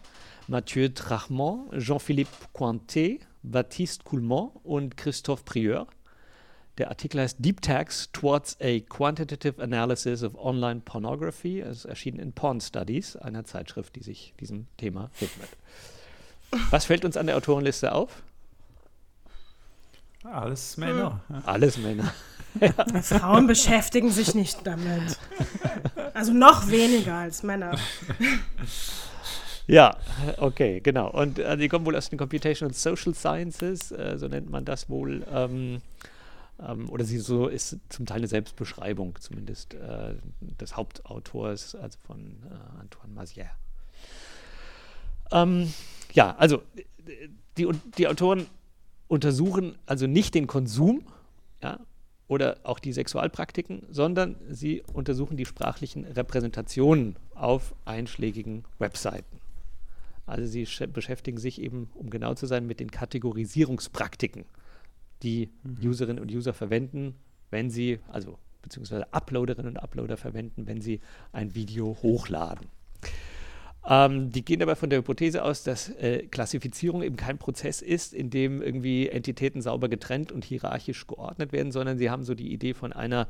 [0.48, 5.88] Mathieu Trachmont, Jean-Philippe Cointet, Baptiste Coulmont und Christophe Prieur.
[6.78, 11.60] Der Artikel heißt Deep Tags Towards a Quantitative Analysis of Online Pornography.
[11.60, 15.50] Es ist erschienen in Porn Studies, einer Zeitschrift, die sich diesem Thema widmet.
[16.72, 18.24] Was fällt uns an der Autorenliste auf?
[20.24, 21.22] Alles Männer.
[21.46, 22.14] Alles Männer.
[23.02, 25.18] Frauen beschäftigen sich nicht damit.
[26.14, 27.78] Also noch weniger als Männer.
[29.68, 29.96] Ja,
[30.38, 31.12] okay, genau.
[31.12, 34.90] Und äh, die kommen wohl aus den Computational Social Sciences, äh, so nennt man das
[34.90, 35.24] wohl.
[35.32, 35.82] Ähm,
[36.68, 40.16] ähm, oder sie so ist zum Teil eine Selbstbeschreibung, zumindest äh,
[40.60, 43.52] des Hauptautors, also von äh, Antoine Mazière.
[45.32, 45.72] Ähm,
[46.14, 46.64] ja, also
[47.58, 47.68] die,
[47.98, 48.48] die Autoren
[49.08, 51.04] untersuchen also nicht den Konsum,
[51.62, 51.80] ja,
[52.30, 59.42] oder auch die Sexualpraktiken, sondern sie untersuchen die sprachlichen Repräsentationen auf einschlägigen Webseiten.
[60.26, 64.46] Also sie sch- beschäftigen sich eben, um genau zu sein, mit den Kategorisierungspraktiken,
[65.24, 65.50] die
[65.84, 67.16] Userinnen und User verwenden,
[67.50, 71.02] wenn sie, also beziehungsweise Uploaderinnen und Uploader verwenden, wenn sie
[71.34, 72.68] ein Video hochladen.
[73.90, 78.14] Ähm, die gehen dabei von der Hypothese aus, dass äh, Klassifizierung eben kein Prozess ist,
[78.14, 82.54] in dem irgendwie Entitäten sauber getrennt und hierarchisch geordnet werden, sondern sie haben so die
[82.54, 83.28] Idee von einer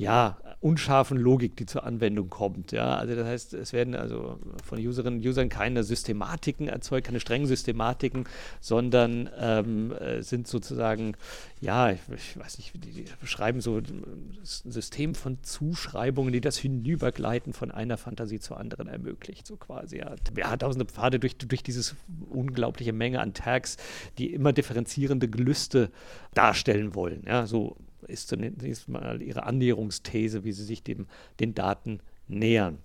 [0.00, 2.72] ja, unscharfen Logik, die zur Anwendung kommt.
[2.72, 7.20] Ja, also das heißt, es werden also von Userinnen und Usern keine Systematiken erzeugt, keine
[7.20, 8.24] strengen Systematiken,
[8.60, 11.16] sondern ähm, äh, sind sozusagen,
[11.60, 17.52] ja, ich, weiß nicht, die, die beschreiben so ein System von Zuschreibungen, die das Hinübergleiten
[17.52, 19.98] von einer Fantasie zur anderen ermöglicht, so quasi.
[19.98, 21.94] Ja, ja tausende Pfade durch, durch dieses
[22.30, 23.76] unglaubliche Menge an Tags,
[24.16, 25.90] die immer differenzierende Gelüste
[26.32, 27.22] darstellen wollen.
[27.26, 27.76] Ja, so
[28.10, 31.06] ist zunächst mal ihre Annäherungsthese, wie sie sich dem,
[31.38, 32.78] den Daten nähern.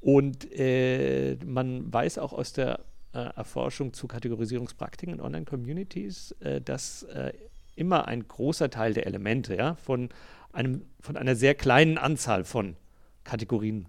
[0.00, 2.80] Und äh, man weiß auch aus der
[3.14, 7.32] äh, Erforschung zu Kategorisierungspraktiken in Online-Communities, äh, dass äh,
[7.76, 10.08] immer ein großer Teil der Elemente ja, von,
[10.52, 12.76] einem, von einer sehr kleinen Anzahl von
[13.24, 13.86] Kategorien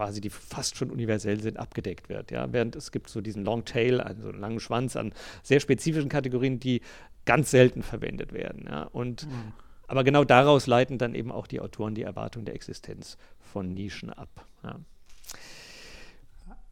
[0.00, 2.30] quasi, die fast schon universell sind, abgedeckt wird.
[2.30, 2.50] Ja?
[2.50, 5.12] Während es gibt so diesen Long Tail, also einen langen Schwanz an
[5.42, 6.80] sehr spezifischen Kategorien, die
[7.26, 8.64] ganz selten verwendet werden.
[8.66, 8.84] Ja?
[8.84, 9.52] Und, mhm.
[9.88, 14.10] Aber genau daraus leiten dann eben auch die Autoren die Erwartung der Existenz von Nischen
[14.10, 14.46] ab.
[14.64, 14.76] Ja.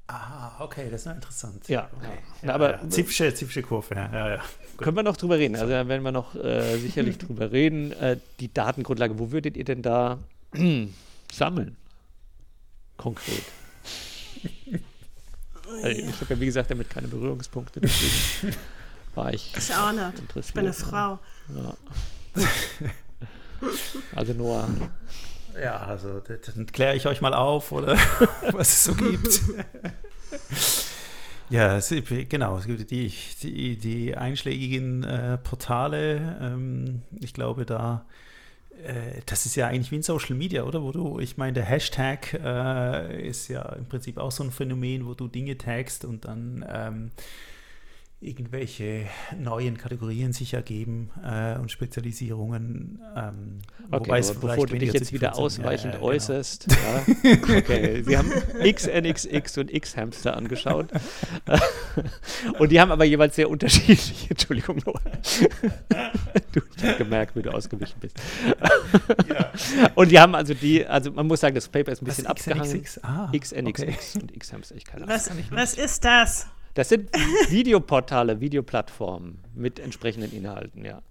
[0.06, 1.68] Ah, okay, das ist interessant.
[1.68, 2.06] Ja, okay.
[2.46, 2.88] ja aber ja.
[2.88, 4.42] Zipfische, Zipfische Kurve, ja, ja, ja.
[4.78, 5.54] Können wir noch drüber reden?
[5.54, 7.92] Also da werden wir noch äh, sicherlich drüber reden.
[7.92, 10.18] Äh, die Datengrundlage, wo würdet ihr denn da
[11.30, 11.76] sammeln?
[12.98, 13.44] Konkret.
[15.82, 17.80] also ich habe ja, wie gesagt, damit keine Berührungspunkte.
[17.80, 18.54] Deswegen
[19.14, 19.54] war ich.
[19.56, 20.22] Ich auch nicht.
[20.34, 21.18] Ich bin eine Frau.
[21.54, 21.74] Ja.
[24.14, 24.68] also Noah.
[25.60, 27.96] Ja, also dann kläre ich euch mal auf, oder
[28.52, 29.40] was es so gibt.
[31.50, 31.92] ja, es,
[32.28, 33.12] genau, es gibt die,
[33.42, 36.38] die, die einschlägigen äh, Portale.
[36.40, 38.27] Ähm, ich glaube, da äh,
[39.26, 40.82] das ist ja eigentlich wie in Social Media, oder?
[40.82, 45.06] Wo du, ich meine, der Hashtag äh, ist ja im Prinzip auch so ein Phänomen,
[45.06, 47.10] wo du Dinge tagst und dann ähm,
[48.20, 49.06] irgendwelche
[49.38, 53.00] neuen Kategorien sich ergeben äh, und Spezialisierungen.
[53.16, 53.58] Ähm,
[53.92, 56.12] okay, bevor du dich jetzt wieder ausweichend ja, ja, genau.
[56.12, 56.66] äußerst.
[56.68, 57.58] Ja.
[57.58, 60.88] okay, Sie haben XNXX und X-Hamster angeschaut.
[62.58, 65.00] und die haben aber jeweils sehr unterschiedliche, Entschuldigung, Noah.
[66.52, 68.20] du, ich habe gemerkt, wie du ausgewichen bist.
[69.94, 72.30] und die haben also die, also man muss sagen, das Paper ist ein bisschen Was,
[72.32, 72.82] abgehangen.
[72.82, 73.04] XNXX?
[73.04, 74.22] Ah, XNXX okay.
[74.22, 75.14] und X-Hamster, ich keine Ahnung.
[75.14, 76.48] Was, was ist das?
[76.78, 77.10] Das sind
[77.48, 81.02] Videoportale, Videoplattformen mit entsprechenden Inhalten, ja.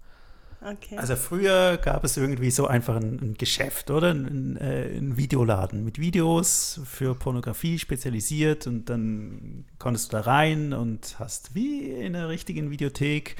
[0.62, 0.96] Okay.
[0.96, 4.12] Also früher gab es irgendwie so einfach ein, ein Geschäft, oder?
[4.12, 10.72] Ein, äh, ein, Videoladen mit Videos für Pornografie spezialisiert und dann konntest du da rein
[10.72, 13.36] und hast wie in einer richtigen Videothek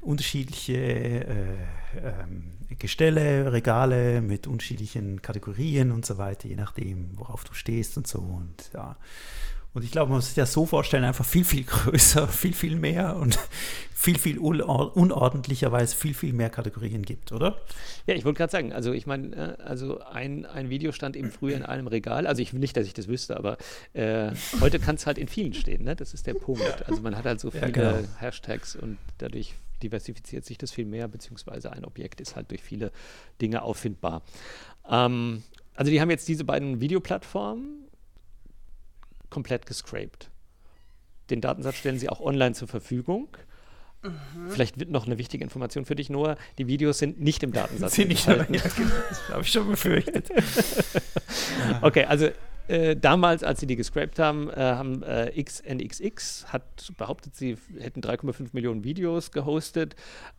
[0.00, 1.26] unterschiedliche äh,
[2.02, 8.06] ähm, Gestelle, Regale mit unterschiedlichen Kategorien und so weiter, je nachdem, worauf du stehst und
[8.06, 8.18] so.
[8.20, 8.96] Und ja,
[9.76, 12.76] und ich glaube, man muss sich das so vorstellen, einfach viel, viel größer, viel, viel
[12.76, 13.38] mehr und
[13.92, 17.60] viel, viel unordentlicher, weil es viel, viel mehr Kategorien gibt, oder?
[18.06, 21.30] Ja, ich wollte gerade sagen, also ich meine, äh, also ein, ein Video stand eben
[21.30, 23.58] früher in einem Regal, also ich will nicht, dass ich das wüsste, aber
[23.92, 24.30] äh,
[24.62, 25.94] heute kann es halt in vielen stehen, ne?
[25.94, 26.88] das ist der Punkt.
[26.88, 28.08] Also man hat halt so viele ja, genau.
[28.18, 32.92] Hashtags und dadurch diversifiziert sich das viel mehr, beziehungsweise ein Objekt ist halt durch viele
[33.42, 34.22] Dinge auffindbar.
[34.88, 35.42] Ähm,
[35.74, 37.85] also die haben jetzt diese beiden Videoplattformen,
[39.30, 40.30] komplett gescraped.
[41.30, 43.28] Den Datensatz stellen sie auch online zur Verfügung.
[44.02, 44.50] Mhm.
[44.50, 46.36] Vielleicht wird noch eine wichtige Information für dich, Noah.
[46.58, 47.94] Die Videos sind nicht im Datensatz.
[47.94, 48.58] sind nicht, ja, genau.
[49.08, 50.28] das habe ich schon befürchtet.
[51.82, 52.28] okay, also
[52.68, 58.00] äh, damals, als sie die gescraped haben, äh, haben äh, XNXX hat behauptet, sie hätten
[58.00, 59.94] 3,5 Millionen Videos gehostet.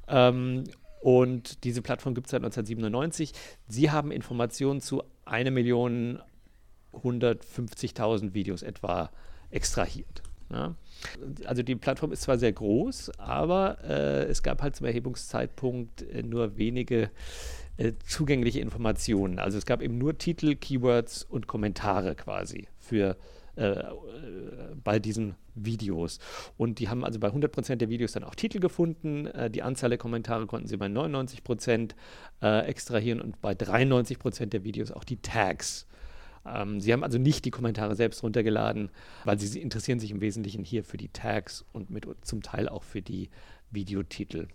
[0.08, 0.66] Ähm,
[1.02, 3.32] und diese Plattform gibt es seit 1997.
[3.68, 6.20] Sie haben Informationen zu einer Million
[7.04, 9.10] 150.000 Videos etwa
[9.50, 10.24] extrahiert.
[10.50, 10.76] Ja.
[11.46, 16.24] Also die Plattform ist zwar sehr groß, aber äh, es gab halt zum Erhebungszeitpunkt äh,
[16.24, 17.12] nur wenige
[17.76, 19.40] äh, zugängliche Informationen.
[19.40, 23.18] Also es gab eben nur Titel, Keywords und Kommentare quasi für
[23.58, 23.84] äh, äh,
[24.84, 26.20] bei diesen Videos.
[26.58, 29.26] Und die haben also bei 100% der Videos dann auch Titel gefunden.
[29.26, 31.92] Äh, die Anzahl der Kommentare konnten sie bei 99%
[32.40, 35.88] extrahieren und bei 93% der Videos auch die Tags
[36.56, 38.90] ähm, sie haben also nicht die Kommentare selbst runtergeladen,
[39.24, 42.70] weil sie, sie interessieren sich im Wesentlichen hier für die Tags und mit, zum Teil
[42.70, 43.30] auch für die
[43.72, 44.48] Videotitel.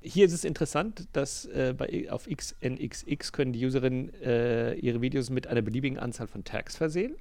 [0.00, 5.30] Hier ist es interessant, dass äh, bei, auf XNXX können die Userinnen äh, ihre Videos
[5.30, 7.16] mit einer beliebigen Anzahl von Tags versehen.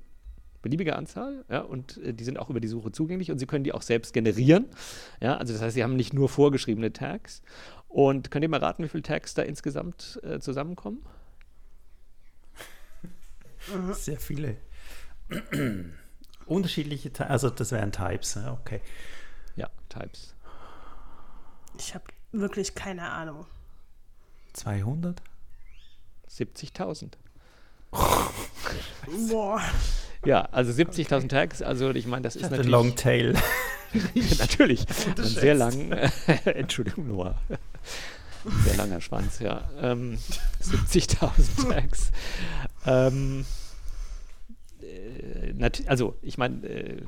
[0.62, 3.64] Beliebige Anzahl, ja, und äh, die sind auch über die Suche zugänglich und sie können
[3.64, 4.66] die auch selbst generieren.
[5.22, 7.42] Ja, also das heißt, sie haben nicht nur vorgeschriebene Tags.
[7.88, 11.06] Und könnt ihr mal raten, wie viele Tags da insgesamt äh, zusammenkommen?
[13.74, 13.94] Mhm.
[13.94, 14.58] Sehr viele.
[16.46, 18.82] Unterschiedliche, also das wären Types, okay.
[19.56, 20.36] Ja, Types.
[21.80, 23.46] Ich habe wirklich keine Ahnung.
[24.54, 25.22] 200?
[26.30, 27.14] 70.000.
[29.30, 29.62] Boah.
[30.26, 32.68] Ja, also 70.000 Tags, also ich meine, das ist natürlich...
[32.68, 33.36] Long Tail.
[34.40, 34.86] natürlich,
[35.18, 35.92] ein sehr lang,
[36.46, 37.40] Entschuldigung, Noah.
[38.64, 39.70] Sehr langer Schwanz, ja.
[39.82, 40.18] Ähm,
[40.62, 42.12] 70.000 Tags.
[42.86, 43.45] Ähm,
[44.82, 47.02] äh, also, ich meine, äh,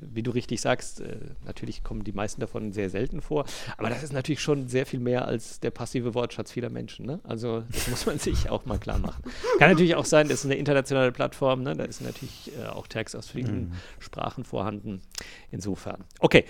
[0.00, 3.44] wie du richtig sagst, äh, natürlich kommen die meisten davon sehr selten vor,
[3.76, 7.06] aber das ist natürlich schon sehr viel mehr als der passive Wortschatz vieler Menschen.
[7.06, 7.20] Ne?
[7.24, 9.22] Also, das muss man sich auch mal klar machen.
[9.58, 11.74] Kann natürlich auch sein, das ist eine internationale Plattform, ne?
[11.76, 13.72] da ist natürlich äh, auch Tags aus vielen Mhm.
[13.98, 15.00] Sprachen vorhanden.
[15.50, 16.04] Insofern.
[16.20, 16.44] Okay,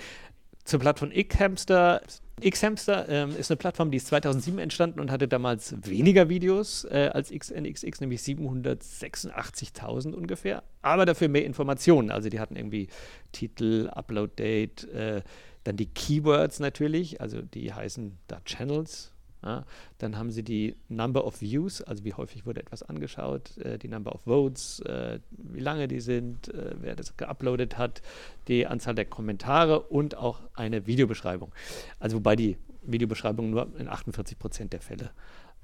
[0.64, 2.02] zur Plattform Xhamster.
[2.40, 7.10] Xhamster ähm, ist eine Plattform, die ist 2007 entstanden und hatte damals weniger Videos äh,
[7.12, 12.10] als XNXX, nämlich 786.000 ungefähr, aber dafür mehr Informationen.
[12.10, 12.88] Also die hatten irgendwie
[13.30, 15.22] Titel, Upload-Date, äh,
[15.62, 19.13] dann die Keywords natürlich, also die heißen da Channels.
[19.44, 19.64] Ja.
[19.98, 23.88] Dann haben sie die Number of Views, also wie häufig wurde etwas angeschaut, äh, die
[23.88, 28.00] Number of Votes, äh, wie lange die sind, äh, wer das geuploadet hat,
[28.48, 31.52] die Anzahl der Kommentare und auch eine Videobeschreibung.
[31.98, 35.10] Also wobei die Videobeschreibung nur in 48 Prozent der Fälle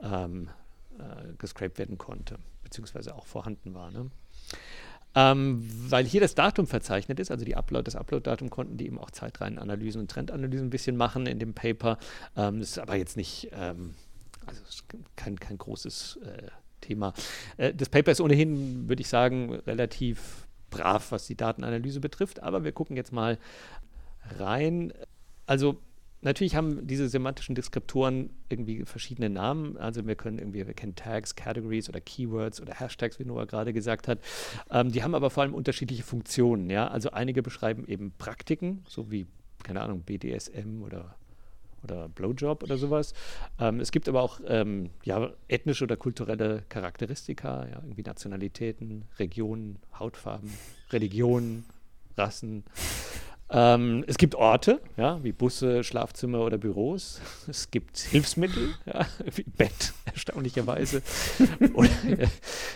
[0.02, 0.48] ähm,
[0.98, 3.90] äh, gescraped werden konnte, beziehungsweise auch vorhanden war.
[3.90, 4.10] Ne?
[5.14, 9.10] Ähm, weil hier das Datum verzeichnet ist, also Upload, das Upload-Datum konnten die eben auch
[9.10, 11.98] Zeitreihenanalysen und Trendanalysen ein bisschen machen in dem Paper.
[12.36, 13.94] Ähm, ist aber jetzt nicht, ähm,
[14.46, 14.62] also
[15.16, 16.48] kein, kein großes äh,
[16.80, 17.12] Thema.
[17.56, 22.62] Äh, das Paper ist ohnehin, würde ich sagen, relativ brav, was die Datenanalyse betrifft, aber
[22.62, 23.38] wir gucken jetzt mal
[24.38, 24.92] rein.
[25.46, 25.80] Also
[26.22, 29.78] Natürlich haben diese semantischen Deskriptoren irgendwie verschiedene Namen.
[29.78, 33.72] Also wir können irgendwie, wir kennen Tags, Categories oder Keywords oder Hashtags, wie Noah gerade
[33.72, 34.20] gesagt hat.
[34.70, 36.68] Ähm, die haben aber vor allem unterschiedliche Funktionen.
[36.68, 36.88] Ja?
[36.88, 39.26] Also einige beschreiben eben Praktiken, so wie,
[39.62, 41.14] keine Ahnung, BDSM oder
[41.82, 43.14] oder Blowjob oder sowas.
[43.58, 49.78] Ähm, es gibt aber auch ähm, ja, ethnische oder kulturelle Charakteristika, ja, irgendwie Nationalitäten, Regionen,
[49.98, 50.52] Hautfarben,
[50.90, 51.64] Religionen,
[52.16, 52.64] Rassen.
[53.52, 57.20] Ähm, es gibt Orte, ja, wie Busse, Schlafzimmer oder Büros.
[57.48, 61.02] Es gibt Hilfsmittel, ja, wie Bett, erstaunlicherweise.
[61.74, 62.28] oder, äh,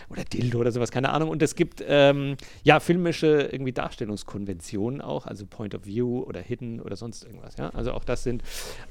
[0.08, 1.28] oder Dildo oder sowas, keine Ahnung.
[1.28, 6.80] Und es gibt ähm, ja filmische irgendwie Darstellungskonventionen auch, also Point of View oder Hidden
[6.80, 7.56] oder sonst irgendwas.
[7.56, 7.70] Ja?
[7.70, 8.42] Also auch das sind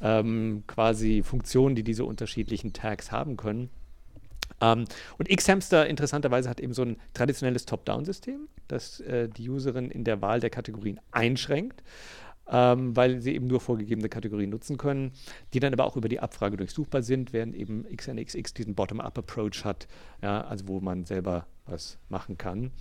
[0.01, 3.69] ähm, quasi Funktionen, die diese unterschiedlichen Tags haben können.
[4.61, 4.85] Ähm,
[5.17, 10.21] und Xhamster interessanterweise hat eben so ein traditionelles Top-Down-System, das äh, die Userin in der
[10.21, 11.83] Wahl der Kategorien einschränkt,
[12.49, 15.11] ähm, weil sie eben nur vorgegebene Kategorien nutzen können,
[15.53, 19.87] die dann aber auch über die Abfrage durchsuchbar sind, während eben XNXX diesen Bottom-up-Approach hat,
[20.21, 22.71] ja, also wo man selber was machen kann.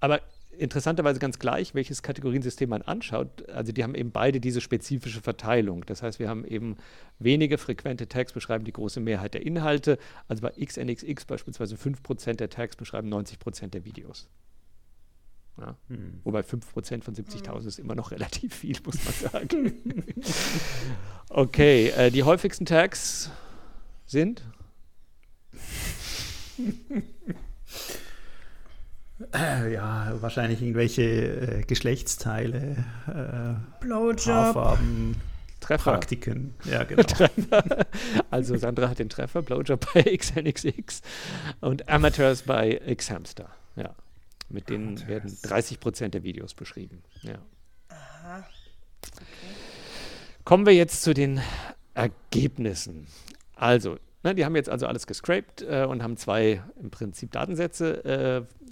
[0.00, 0.20] Aber
[0.58, 3.48] interessanterweise ganz gleich, welches Kategoriensystem man anschaut.
[3.48, 5.84] Also die haben eben beide diese spezifische Verteilung.
[5.86, 6.76] Das heißt, wir haben eben
[7.18, 9.98] wenige frequente Tags beschreiben die große Mehrheit der Inhalte.
[10.28, 14.28] Also bei XNXX beispielsweise 5% der Tags beschreiben 90% der Videos.
[15.58, 15.76] Ja.
[15.88, 16.20] Hm.
[16.24, 20.04] Wobei 5% von 70.000 ist immer noch relativ viel, muss man sagen.
[21.28, 23.30] okay, äh, die häufigsten Tags
[24.06, 24.42] sind?
[29.32, 34.26] Äh, ja, wahrscheinlich irgendwelche äh, Geschlechtsteile, äh, Blowjob.
[34.26, 35.16] Haarfarben,
[35.60, 35.92] Treffer.
[35.92, 36.54] Praktiken.
[36.64, 37.02] Ja, genau.
[37.04, 37.86] Treffer.
[38.30, 41.00] Also Sandra hat den Treffer, Blowjob bei XNXX
[41.60, 43.48] und Amateurs bei Xhamster.
[43.74, 43.94] Ja.
[44.48, 47.02] Mit denen werden 30 Prozent der Videos beschrieben.
[47.22, 47.38] Ja.
[47.88, 48.46] Aha.
[50.44, 51.40] Kommen wir jetzt zu den
[51.94, 53.08] Ergebnissen.
[53.56, 58.04] Also, ne, die haben jetzt also alles gescraped äh, und haben zwei im Prinzip Datensätze
[58.04, 58.65] äh,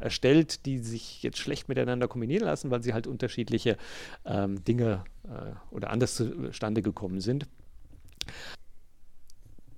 [0.00, 3.76] erstellt, die sich jetzt schlecht miteinander kombinieren lassen, weil sie halt unterschiedliche
[4.24, 7.46] ähm, Dinge äh, oder anders zustande gekommen sind.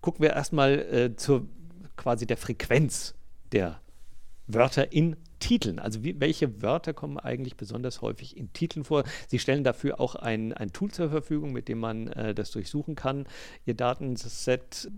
[0.01, 1.47] Gucken wir erstmal äh, zur
[1.97, 3.15] quasi der Frequenz
[3.53, 3.81] der
[4.47, 5.79] Wörter in Titeln.
[5.79, 9.05] Also wie, welche Wörter kommen eigentlich besonders häufig in Titeln vor?
[9.27, 12.95] Sie stellen dafür auch ein, ein Tool zur Verfügung, mit dem man äh, das durchsuchen
[12.95, 13.27] kann.
[13.67, 14.89] Ihr Datenset,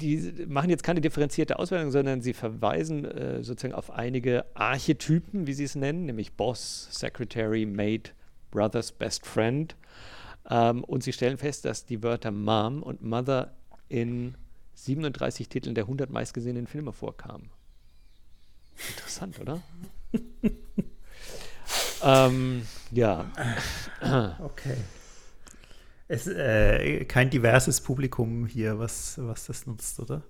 [0.00, 5.54] die machen jetzt keine differenzierte Auswertung, sondern sie verweisen äh, sozusagen auf einige Archetypen, wie
[5.54, 8.12] sie es nennen, nämlich Boss, Secretary, Mate,
[8.50, 9.74] Brothers, Best Friend.
[10.50, 13.54] Ähm, und sie stellen fest, dass die Wörter Mom und Mother
[13.88, 14.34] in
[14.74, 17.50] 37 Titeln der 100 meistgesehenen Filme vorkamen.
[18.88, 19.62] Interessant, oder?
[22.02, 23.30] ähm, ja.
[24.40, 24.76] Okay.
[26.08, 30.22] Es äh, kein diverses Publikum hier, was, was das nutzt, oder?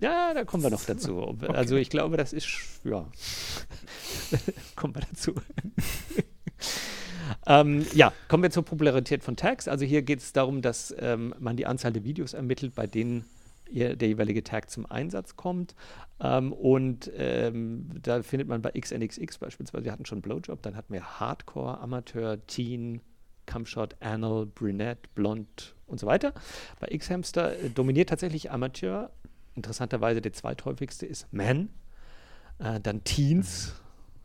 [0.00, 1.18] Ja, da kommen wir noch dazu.
[1.18, 1.48] Okay.
[1.48, 2.46] Also ich glaube, das ist,
[2.84, 3.06] ja,
[4.76, 5.34] kommen wir dazu.
[7.46, 9.68] Ähm, ja, kommen wir zur Popularität von Tags.
[9.68, 13.24] Also hier geht es darum, dass ähm, man die Anzahl der Videos ermittelt, bei denen
[13.70, 15.74] der jeweilige Tag zum Einsatz kommt.
[16.20, 20.92] Ähm, und ähm, da findet man bei XNXX beispielsweise, wir hatten schon Blowjob, dann hatten
[20.92, 23.00] wir Hardcore, Amateur, Teen,
[23.46, 26.34] Cumshot, Anal, Brunette, Blond und so weiter.
[26.80, 29.10] Bei X-Hamster äh, dominiert tatsächlich Amateur.
[29.54, 31.70] Interessanterweise der zweithäufigste ist Man.
[32.58, 33.74] Äh, dann Teens,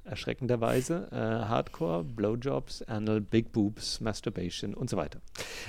[0.04, 1.08] erschreckenderweise.
[1.12, 5.22] Äh, Hardcore, Blowjobs, Anal, Big Boobs, Masturbation und so weiter.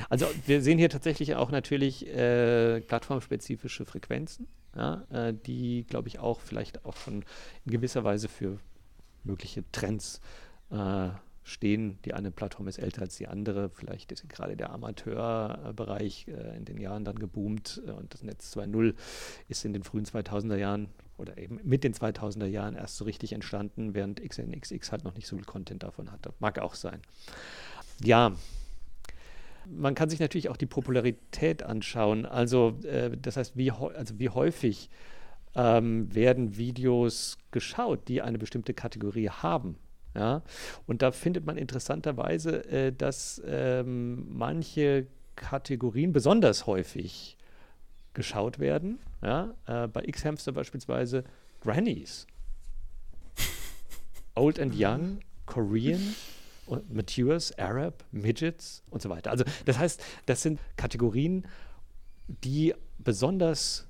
[0.08, 4.46] Also wir sehen hier tatsächlich auch natürlich äh, plattformspezifische Frequenzen,
[4.76, 7.24] ja, äh, die, glaube ich, auch vielleicht auch schon
[7.64, 8.58] in gewisser Weise für
[9.22, 10.20] mögliche Trends
[10.70, 11.08] äh,
[11.44, 11.98] stehen.
[12.04, 13.68] Die eine Plattform ist älter als die andere.
[13.68, 18.56] Vielleicht ist gerade der Amateurbereich äh, in den Jahren dann geboomt äh, und das Netz
[18.56, 18.94] 2.0
[19.48, 20.88] ist in den frühen 2000er Jahren
[21.18, 25.28] oder eben mit den 2000er Jahren erst so richtig entstanden, während XNXX halt noch nicht
[25.28, 26.32] so viel Content davon hatte.
[26.40, 27.00] Mag auch sein.
[28.02, 28.32] Ja,
[29.66, 32.26] man kann sich natürlich auch die Popularität anschauen.
[32.26, 34.88] Also äh, das heißt, wie, also wie häufig
[35.54, 39.76] ähm, werden Videos geschaut, die eine bestimmte Kategorie haben.
[40.14, 40.42] Ja?
[40.86, 47.36] Und da findet man interessanterweise, äh, dass ähm, manche Kategorien besonders häufig
[48.14, 48.98] geschaut werden.
[49.22, 49.54] Ja?
[49.66, 51.24] Äh, bei X-Hamster beispielsweise
[51.60, 52.26] Grannies.
[54.34, 56.14] Old and Young, Korean,
[56.90, 59.30] Matures, Arab, Midgets und so weiter.
[59.30, 61.46] Also das heißt, das sind Kategorien,
[62.26, 63.86] die besonders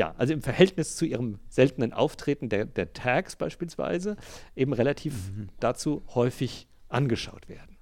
[0.00, 4.16] ja, also im Verhältnis zu ihrem seltenen Auftreten der, der Tags beispielsweise
[4.56, 5.50] eben relativ mhm.
[5.60, 7.76] dazu häufig angeschaut werden.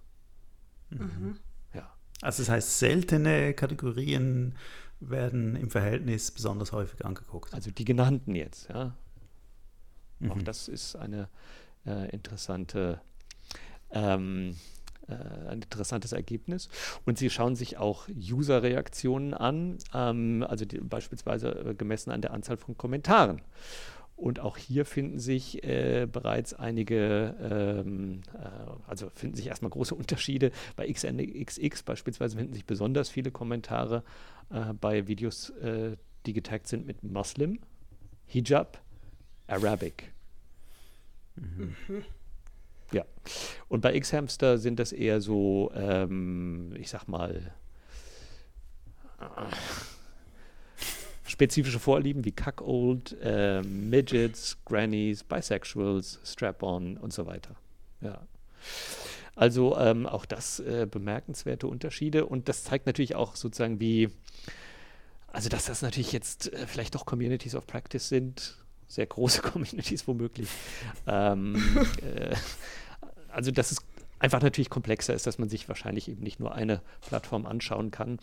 [0.90, 1.38] Mhm.
[1.74, 1.94] Ja.
[2.20, 4.56] Also das heißt, seltene Kategorien
[4.98, 7.54] werden im Verhältnis besonders häufig angeguckt.
[7.54, 8.96] Also die genannten jetzt, ja.
[10.18, 10.32] Mhm.
[10.32, 11.28] Auch das ist eine
[11.86, 13.00] äh, interessante
[13.92, 14.77] ähm, äh,
[15.14, 16.68] ein interessantes Ergebnis.
[17.06, 22.32] Und sie schauen sich auch User-Reaktionen an, ähm, also die, beispielsweise äh, gemessen an der
[22.32, 23.40] Anzahl von Kommentaren.
[24.18, 28.48] Und auch hier finden sich äh, bereits einige, ähm, äh,
[28.88, 30.50] also finden sich erstmal große Unterschiede.
[30.74, 34.02] Bei XNXX beispielsweise finden sich besonders viele Kommentare
[34.50, 37.60] äh, bei Videos, äh, die getaggt sind mit Muslim,
[38.26, 38.82] Hijab,
[39.46, 40.12] Arabic.
[41.36, 41.76] Mhm.
[42.92, 43.04] Ja.
[43.68, 47.52] Und bei X-Hamster sind das eher so, ähm, ich sag mal,
[51.26, 57.56] spezifische Vorlieben wie Cuckold, äh, Midgets, Grannies, Bisexuals, Strap-on und so weiter.
[58.00, 58.22] Ja.
[59.36, 64.08] Also ähm, auch das äh, bemerkenswerte Unterschiede und das zeigt natürlich auch sozusagen, wie,
[65.28, 68.56] also dass das natürlich jetzt äh, vielleicht doch Communities of Practice sind,
[68.88, 70.48] sehr große Communities womöglich.
[71.06, 71.56] Ähm,
[72.02, 72.34] äh,
[73.28, 73.78] also dass es
[74.18, 78.18] einfach natürlich komplexer ist, dass man sich wahrscheinlich eben nicht nur eine Plattform anschauen kann,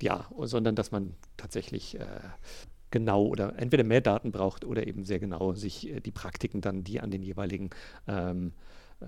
[0.00, 2.06] ja, sondern dass man tatsächlich äh,
[2.90, 6.84] genau oder entweder mehr Daten braucht oder eben sehr genau sich äh, die Praktiken dann,
[6.84, 7.70] die an den jeweiligen
[8.06, 8.52] ähm,
[9.00, 9.06] äh,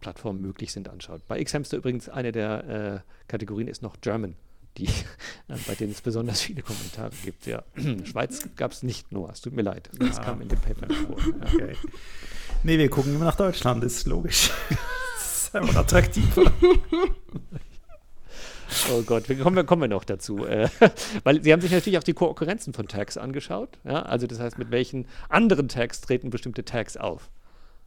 [0.00, 1.22] Plattformen möglich sind, anschaut.
[1.28, 4.36] Bei Xhamster übrigens eine der äh, Kategorien ist noch German
[4.78, 7.46] die, äh, bei denen es besonders viele Kommentare gibt.
[7.46, 7.64] Ja.
[8.04, 9.90] Schweiz gab es nicht nur, es tut mir leid.
[9.98, 10.24] Das ah.
[10.24, 11.18] kam in dem Paper vor.
[11.18, 11.54] Ja.
[11.54, 11.76] Okay.
[12.62, 14.50] Nee, wir gucken immer nach Deutschland, ist logisch.
[15.16, 16.52] das ist einfach attraktiver.
[18.92, 20.44] Oh Gott, wir kommen, kommen wir noch dazu.
[20.46, 20.68] Äh,
[21.24, 23.78] weil Sie haben sich natürlich auch die Konkurrenzen von Tags angeschaut.
[23.84, 24.02] Ja?
[24.02, 27.30] Also das heißt, mit welchen anderen Tags treten bestimmte Tags auf.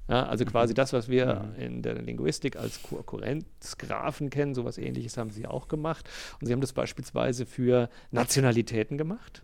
[0.08, 0.76] Ja, also quasi mhm.
[0.76, 1.62] das, was wir mhm.
[1.62, 6.10] in der Linguistik als Konkurrenzgraphen kennen, sowas ähnliches haben sie auch gemacht.
[6.40, 9.44] Und sie haben das beispielsweise für Nationalitäten gemacht.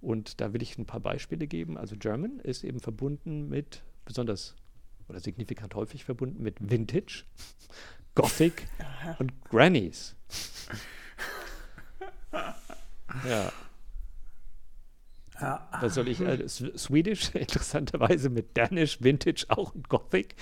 [0.00, 1.78] Und da will ich ein paar Beispiele geben.
[1.78, 4.54] Also German ist eben verbunden mit, besonders
[5.08, 7.24] oder signifikant häufig verbunden mit Vintage,
[8.14, 8.66] Gothic
[9.18, 10.16] und Grannies.
[13.28, 13.52] ja.
[15.40, 15.68] Ja.
[15.80, 20.34] Was soll ich, äh, Swedish, interessanterweise mit Danish, Vintage auch und Gothic.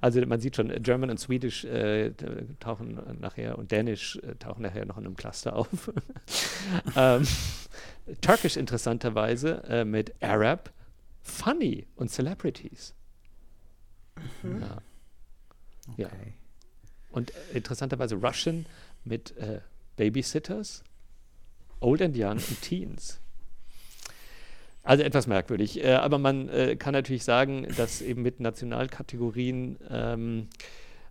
[0.00, 2.12] Also man sieht schon, German und Swedish äh,
[2.58, 5.92] tauchen nachher und Danish äh, tauchen nachher noch in einem Cluster auf.
[6.96, 7.26] ähm,
[8.20, 10.72] Turkish interessanterweise äh, mit Arab,
[11.22, 12.94] Funny und Celebrities.
[14.42, 14.60] Mhm.
[14.60, 14.78] Ja.
[15.88, 16.02] Okay.
[16.02, 16.08] ja.
[17.12, 18.66] Und äh, interessanterweise Russian
[19.04, 19.60] mit äh,
[19.96, 20.82] Babysitters,
[21.80, 23.21] Old and Young und Teens.
[24.82, 25.82] Also etwas merkwürdig.
[25.82, 30.48] Äh, aber man äh, kann natürlich sagen, dass eben mit Nationalkategorien, ähm,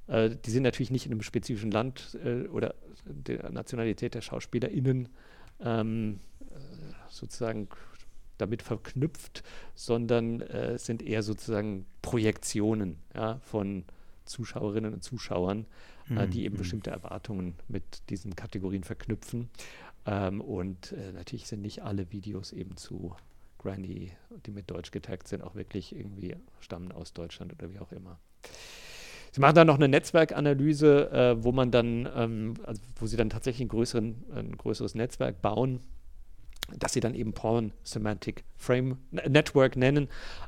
[0.08, 2.76] äh, die sind natürlich nicht in einem spezifischen Land äh, oder
[3.06, 5.10] der Nationalität der SchauspielerInnen
[5.62, 6.56] ähm, äh,
[7.10, 7.70] sozusagen
[8.38, 9.44] damit verknüpft,
[9.76, 10.44] sondern
[10.78, 13.84] sind eher sozusagen Projektionen ja, von
[14.26, 15.68] Zuschauerinnen und Zuschauern,
[16.08, 16.32] mhm.
[16.32, 16.58] die eben mhm.
[16.58, 19.52] bestimmte Erwartungen mit diesen Kategorien verknüpfen.
[20.08, 23.16] Ähm, und natürlich sind nicht alle Videos eben zu
[23.62, 24.12] Granny,
[24.46, 28.20] die mit Deutsch getaggt sind, auch wirklich irgendwie stammen aus Deutschland oder wie auch immer.
[29.32, 33.30] Sie machen dann noch eine Netzwerkanalyse, äh, wo man dann, ähm, also wo sie dann
[33.30, 35.80] tatsächlich größeren, ein größeres Netzwerk bauen
[36.78, 40.08] das sie dann eben Porn Semantic Frame Network nennen.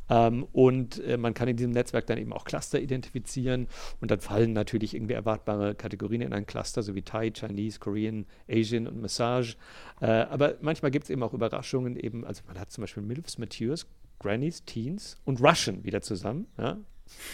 [0.09, 3.67] Ähm, und äh, man kann in diesem Netzwerk dann eben auch Cluster identifizieren
[4.01, 8.25] und dann fallen natürlich irgendwie erwartbare Kategorien in ein Cluster, so wie Thai, Chinese, Korean,
[8.49, 9.55] Asian und Massage.
[10.01, 13.37] Äh, aber manchmal gibt es eben auch Überraschungen, eben, also man hat zum Beispiel MILFs,
[13.37, 13.87] Matures,
[14.19, 16.47] Grannies, Teens und Russian wieder zusammen.
[16.57, 16.77] Ja?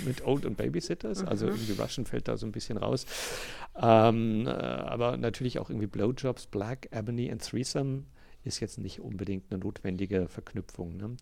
[0.04, 1.24] mit Old und Babysitters.
[1.24, 1.54] Also mhm.
[1.54, 3.06] irgendwie Russian fällt da so ein bisschen raus.
[3.80, 8.04] Ähm, äh, aber natürlich auch irgendwie Blowjobs, Black, Ebony und Threesome
[8.44, 10.98] ist jetzt nicht unbedingt eine notwendige Verknüpfung.
[10.98, 11.18] Ne?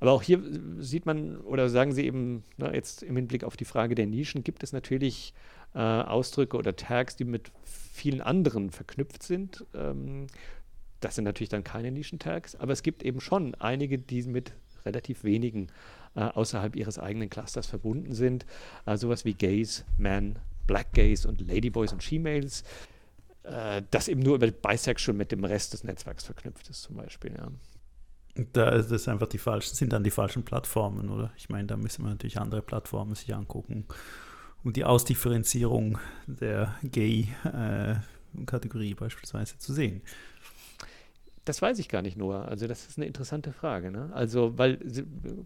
[0.00, 0.42] Aber auch hier
[0.78, 4.42] sieht man, oder sagen Sie eben, ne, jetzt im Hinblick auf die Frage der Nischen,
[4.42, 5.34] gibt es natürlich
[5.74, 9.64] äh, Ausdrücke oder Tags, die mit vielen anderen verknüpft sind.
[9.74, 10.26] Ähm,
[11.00, 14.54] das sind natürlich dann keine Nischen-Tags, aber es gibt eben schon einige, die mit
[14.84, 15.68] relativ wenigen
[16.14, 18.46] äh, außerhalb ihres eigenen Clusters verbunden sind.
[18.86, 22.64] Äh, sowas wie Gays, Men, Black Gays und Ladyboys und She-Males
[23.44, 27.34] äh, das eben nur über Bisexual mit dem Rest des Netzwerks verknüpft ist, zum Beispiel,
[27.36, 27.48] ja.
[28.52, 31.32] Da ist das einfach die falschen, sind dann die falschen Plattformen, oder?
[31.36, 33.84] Ich meine, da müssen wir natürlich andere Plattformen sich angucken,
[34.64, 40.00] um die Ausdifferenzierung der Gay-Kategorie äh, beispielsweise zu sehen.
[41.44, 42.48] Das weiß ich gar nicht nur.
[42.48, 43.90] Also das ist eine interessante Frage.
[43.90, 44.10] Ne?
[44.12, 44.78] Also, weil,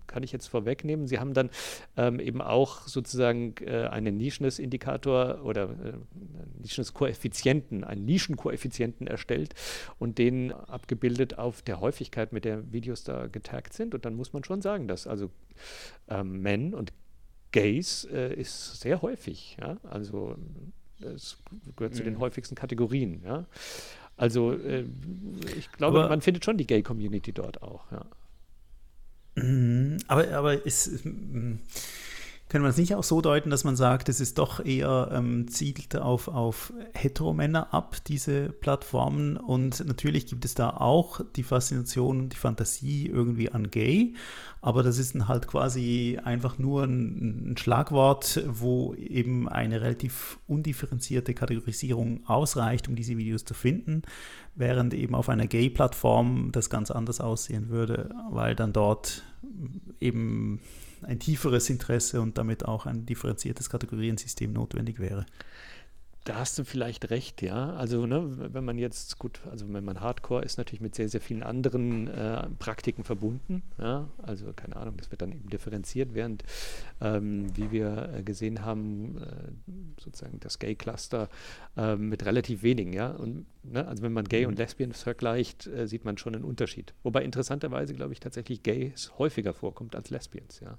[0.06, 1.48] kann ich jetzt vorwegnehmen, Sie haben dann
[1.96, 5.92] ähm, eben auch sozusagen äh, einen Nischeness-Indikator oder äh,
[6.60, 9.54] Nischeness-Koeffizienten, einen Nischenkoeffizienten erstellt
[9.98, 13.94] und den abgebildet auf der Häufigkeit, mit der Videos da getaggt sind.
[13.94, 15.30] Und dann muss man schon sagen, dass also
[16.08, 16.92] ähm, Men und
[17.52, 19.56] Gays äh, ist sehr häufig.
[19.58, 19.78] Ja?
[19.82, 20.36] Also
[21.00, 21.38] es
[21.76, 21.96] gehört mhm.
[21.96, 22.20] zu den mhm.
[22.20, 23.22] häufigsten Kategorien.
[23.24, 23.46] Ja?
[24.16, 24.84] Also äh,
[25.58, 28.04] ich glaube, aber, man findet schon die Gay-Community dort auch, ja.
[29.34, 31.04] Mhm, aber, aber ist,
[32.48, 35.48] können wir es nicht auch so deuten, dass man sagt, es ist doch eher ähm,
[35.48, 39.36] zielt auf, auf Heteromänner ab, diese Plattformen.
[39.36, 44.14] Und natürlich gibt es da auch die Faszination und die Fantasie irgendwie an Gay.
[44.60, 51.34] Aber das ist halt quasi einfach nur ein, ein Schlagwort, wo eben eine relativ undifferenzierte
[51.34, 54.02] Kategorisierung ausreicht, um diese Videos zu finden.
[54.54, 59.24] Während eben auf einer Gay-Plattform das ganz anders aussehen würde, weil dann dort
[60.00, 60.60] eben
[61.06, 65.26] ein tieferes Interesse und damit auch ein differenziertes Kategoriensystem notwendig wäre.
[66.26, 67.74] Da hast du vielleicht recht, ja.
[67.74, 71.20] Also, ne, wenn man jetzt, gut, also wenn man Hardcore ist, natürlich mit sehr, sehr
[71.20, 73.62] vielen anderen äh, Praktiken verbunden.
[73.78, 74.08] Ja?
[74.18, 76.42] Also, keine Ahnung, das wird dann eben differenziert, während,
[77.00, 81.28] ähm, wie wir äh, gesehen haben, äh, sozusagen das Gay-Cluster
[81.76, 83.10] äh, mit relativ wenigen, ja.
[83.12, 84.48] Und, ne, also, wenn man Gay mhm.
[84.48, 86.92] und Lesbian vergleicht, äh, sieht man schon einen Unterschied.
[87.04, 90.76] Wobei interessanterweise, glaube ich, tatsächlich Gays häufiger vorkommt als Lesbians, ja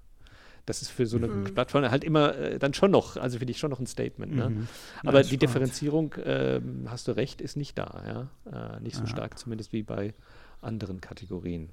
[0.67, 1.45] das ist für so eine mhm.
[1.45, 4.35] Plattform halt immer äh, dann schon noch, also finde ich schon noch ein Statement.
[4.35, 4.49] Ne?
[4.49, 4.67] Mhm.
[5.03, 5.41] Aber ja, die spannend.
[5.41, 8.75] Differenzierung, äh, hast du recht, ist nicht da, ja.
[8.75, 9.09] Äh, nicht so Aha.
[9.09, 10.13] stark zumindest wie bei
[10.61, 11.69] anderen Kategorien.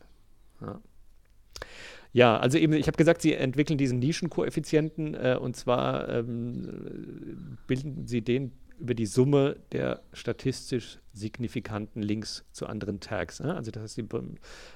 [0.60, 0.80] Ja.
[2.12, 8.06] Ja, also eben, ich habe gesagt, Sie entwickeln diesen Nischenkoeffizienten äh, und zwar ähm, bilden
[8.06, 13.40] Sie den über die Summe der statistisch signifikanten Links zu anderen Tags.
[13.40, 13.54] Ne?
[13.54, 14.08] Also das heißt, Sie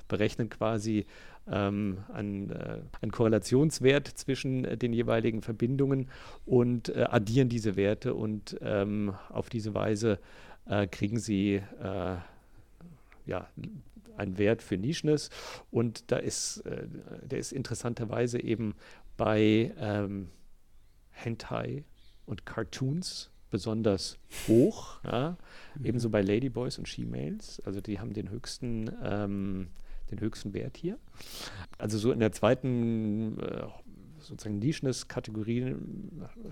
[0.06, 1.06] berechnen quasi
[1.50, 6.08] ähm, einen, äh, einen, Korrelationswert zwischen äh, den jeweiligen Verbindungen
[6.46, 10.18] und äh, addieren diese Werte und ähm, auf diese Weise
[10.66, 12.16] äh, kriegen Sie äh,
[13.26, 13.48] ja,
[14.16, 15.30] einen Wert für Nischness
[15.70, 16.86] und da ist, äh,
[17.22, 18.74] der ist interessanterweise eben
[19.16, 20.28] bei ähm,
[21.10, 21.84] Hentai
[22.26, 25.36] und Cartoons besonders hoch, ja?
[25.78, 25.84] mhm.
[25.84, 29.68] ebenso bei Ladyboys und She-Males, also die haben den höchsten, ähm,
[30.10, 30.98] den höchsten Wert hier.
[31.78, 33.66] Also so in der zweiten äh,
[34.20, 35.76] sozusagen Nischeness-Kategorie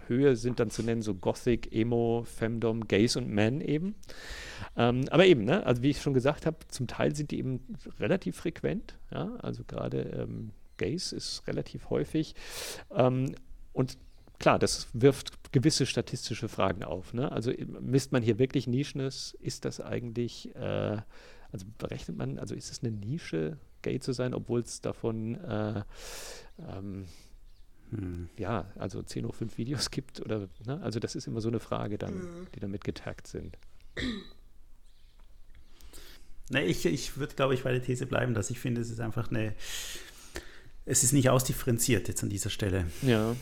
[0.07, 3.95] Höhe sind dann zu nennen so Gothic, Emo, Femdom, Gays und Men eben.
[4.77, 7.61] Ähm, aber eben, ne, also wie ich schon gesagt habe, zum Teil sind die eben
[7.99, 12.35] relativ frequent, ja, also gerade ähm, Gays ist relativ häufig.
[12.95, 13.35] Ähm,
[13.73, 13.99] und
[14.39, 17.15] klar, das wirft gewisse statistische Fragen auf.
[17.15, 17.31] Ne?
[17.33, 19.37] Also misst man hier wirklich Nischeness?
[19.41, 20.99] Ist das eigentlich, äh,
[21.53, 25.83] also berechnet man, also ist es eine Nische, gay zu sein, obwohl es davon, äh,
[26.59, 27.07] ähm,
[27.91, 28.29] hm.
[28.37, 30.21] ja, also 10 hoch 5 Videos gibt?
[30.21, 30.81] Oder, ne?
[30.83, 32.47] Also das ist immer so eine Frage dann, mhm.
[32.55, 33.57] die damit getaggt sind.
[36.51, 39.01] Ne, ich, ich würde, glaube ich, bei der These bleiben, dass ich finde, es ist
[39.01, 39.55] einfach eine,
[40.85, 42.87] es ist nicht ausdifferenziert jetzt an dieser Stelle.
[43.03, 43.35] Ja.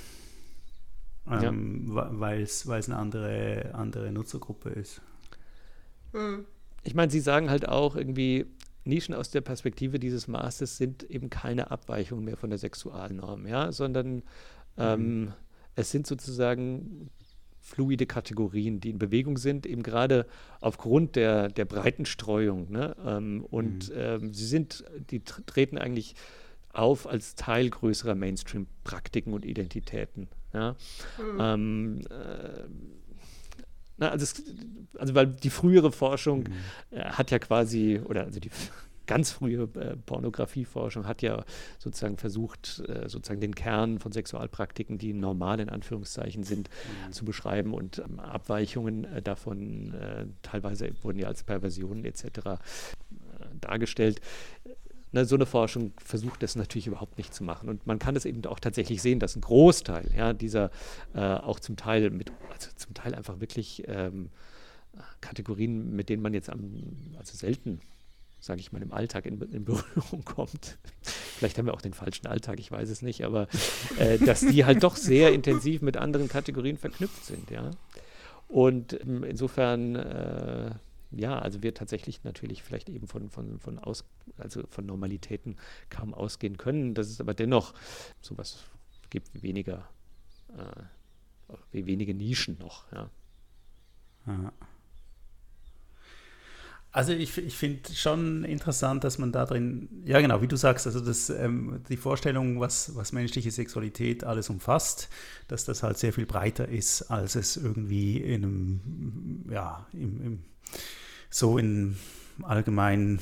[1.31, 2.09] Ähm, ja.
[2.19, 5.01] weil es eine andere, andere Nutzergruppe ist.
[6.13, 6.45] Hm.
[6.83, 8.47] Ich meine, Sie sagen halt auch irgendwie,
[8.85, 13.73] Nischen aus der Perspektive dieses Masters sind eben keine Abweichungen mehr von der Sexualnorm, ja,
[13.73, 14.23] sondern
[14.77, 15.33] ähm, mhm.
[15.75, 17.11] es sind sozusagen
[17.65, 20.27] fluide Kategorien, die in Bewegung sind, eben gerade
[20.61, 22.71] aufgrund der, der breiten Streuung.
[22.71, 22.95] Ne?
[23.05, 23.97] Ähm, und mhm.
[23.97, 26.15] ähm, sie sind, die treten eigentlich
[26.75, 30.29] auf als Teil größerer Mainstream-Praktiken und Identitäten.
[30.55, 30.77] Ja?
[31.19, 31.41] Mhm.
[31.41, 32.65] Ähm, äh,
[33.97, 34.43] na, also, es,
[34.99, 36.99] also, weil die frühere Forschung mhm.
[36.99, 38.51] äh, hat ja quasi, oder also die
[39.07, 41.45] ganz frühe äh, Pornografieforschung hat ja
[41.79, 46.71] sozusagen versucht, äh, sozusagen den Kern von Sexualpraktiken, die normal in Anführungszeichen sind,
[47.07, 47.13] mhm.
[47.13, 52.25] zu beschreiben und ähm, Abweichungen äh, davon äh, teilweise wurden ja als Perversionen etc.
[52.25, 52.59] Äh,
[53.61, 54.21] dargestellt.
[55.15, 57.69] Ne, so eine Forschung versucht das natürlich überhaupt nicht zu machen.
[57.69, 60.73] Und man kann es eben auch tatsächlich sehen, dass ein Großteil ja, dieser
[61.15, 64.31] äh, auch zum Teil mit, also zum Teil einfach wirklich ähm,
[65.21, 66.83] Kategorien, mit denen man jetzt am,
[67.17, 67.81] also selten
[68.41, 70.79] sage ich mal, im Alltag in, in, Berührung kommt.
[71.03, 73.47] Vielleicht haben wir auch den falschen Alltag, ich weiß es nicht, aber
[73.99, 77.71] äh, dass die halt doch sehr intensiv mit anderen Kategorien verknüpft sind, ja.
[78.49, 80.73] Und ähm, insofern, äh,
[81.17, 84.05] ja, also wir tatsächlich natürlich vielleicht eben von, von, von, aus,
[84.39, 85.57] also von Normalitäten
[85.91, 87.75] kaum ausgehen können, dass es aber dennoch
[88.21, 88.65] sowas
[89.11, 89.89] gibt wie weniger,
[90.57, 93.11] äh, wie wenige Nischen noch, ja.
[94.27, 94.53] Aha.
[96.95, 100.87] Also ich, ich finde schon interessant, dass man da drin, ja genau, wie du sagst,
[100.87, 105.09] also das, ähm, die Vorstellung, was, was menschliche Sexualität alles umfasst,
[105.49, 110.45] dass das halt sehr viel breiter ist, als es irgendwie in einem, ja, im, im,
[111.35, 111.97] so in
[112.43, 113.19] allgemein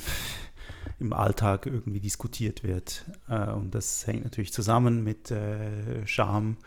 [0.99, 3.05] im Alltag irgendwie diskutiert wird.
[3.27, 6.57] Äh, und das hängt natürlich zusammen mit äh, Scham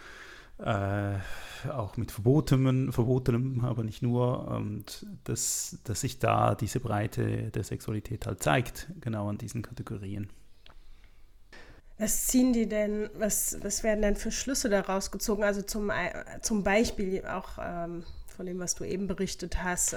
[0.59, 1.19] äh,
[1.71, 4.49] auch mit Verbotenem, Verbotenem, aber nicht nur.
[4.49, 10.29] Und dass, dass sich da diese Breite der Sexualität halt zeigt, genau an diesen Kategorien.
[11.99, 15.45] Was ziehen die denn, was, was werden denn für Schlüsse daraus gezogen?
[15.45, 15.91] Also zum,
[16.43, 19.95] zum Beispiel auch ähm, von dem, was du eben berichtet hast,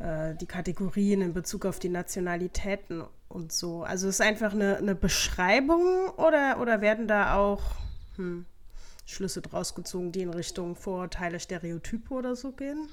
[0.00, 3.82] äh, die Kategorien in Bezug auf die Nationalitäten und so.
[3.82, 7.62] Also ist einfach eine, eine Beschreibung oder, oder werden da auch
[8.16, 8.46] hm,
[9.06, 12.88] Schlüsse draus gezogen, die in Richtung Vorurteile, Stereotype oder so gehen?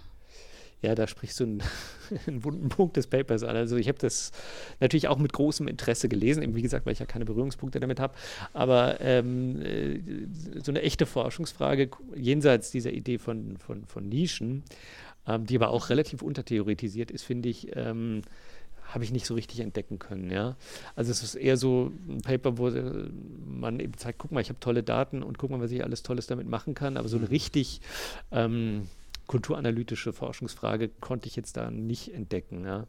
[0.84, 1.64] Ja, da sprichst du einen,
[2.28, 3.56] einen wunden Punkt des Papers an.
[3.56, 4.32] Also ich habe das
[4.80, 8.00] natürlich auch mit großem Interesse gelesen, eben wie gesagt, weil ich ja keine Berührungspunkte damit
[8.00, 8.14] habe.
[8.54, 10.00] Aber ähm, äh,
[10.62, 14.64] so eine echte Forschungsfrage jenseits dieser Idee von, von, von Nischen,
[15.28, 18.22] ähm, die aber auch relativ untertheoretisiert ist, finde ich, ähm,
[18.86, 20.32] habe ich nicht so richtig entdecken können.
[20.32, 20.56] Ja?
[20.96, 23.10] Also es ist eher so ein Paper, wo äh,
[23.46, 26.04] man eben zeigt, guck mal, ich habe tolle Daten und guck mal, was ich alles
[26.04, 26.98] Tolles damit machen kann.
[26.98, 27.32] Aber so eine mhm.
[27.32, 27.82] richtig
[28.32, 28.88] ähm,
[29.28, 32.66] kulturanalytische Forschungsfrage konnte ich jetzt da nicht entdecken.
[32.66, 32.88] Ja?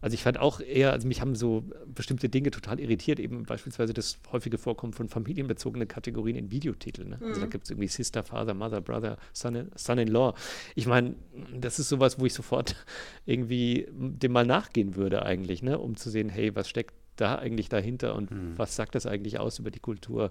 [0.00, 3.94] Also ich fand auch eher, also mich haben so bestimmte Dinge total irritiert, eben beispielsweise
[3.94, 7.10] das häufige Vorkommen von familienbezogenen Kategorien in Videotiteln.
[7.10, 7.16] Ne?
[7.16, 7.26] Mhm.
[7.26, 7.50] Also da mhm.
[7.50, 10.34] gibt es irgendwie Sister, Father, Mother, Brother, Son-in-Law.
[10.74, 11.14] ich meine,
[11.58, 12.76] das ist sowas, wo ich sofort
[13.26, 15.78] irgendwie dem mal nachgehen würde eigentlich, ne?
[15.78, 18.52] um zu sehen, hey, was steckt da eigentlich dahinter und mhm.
[18.58, 20.30] was sagt das eigentlich aus über die Kultur?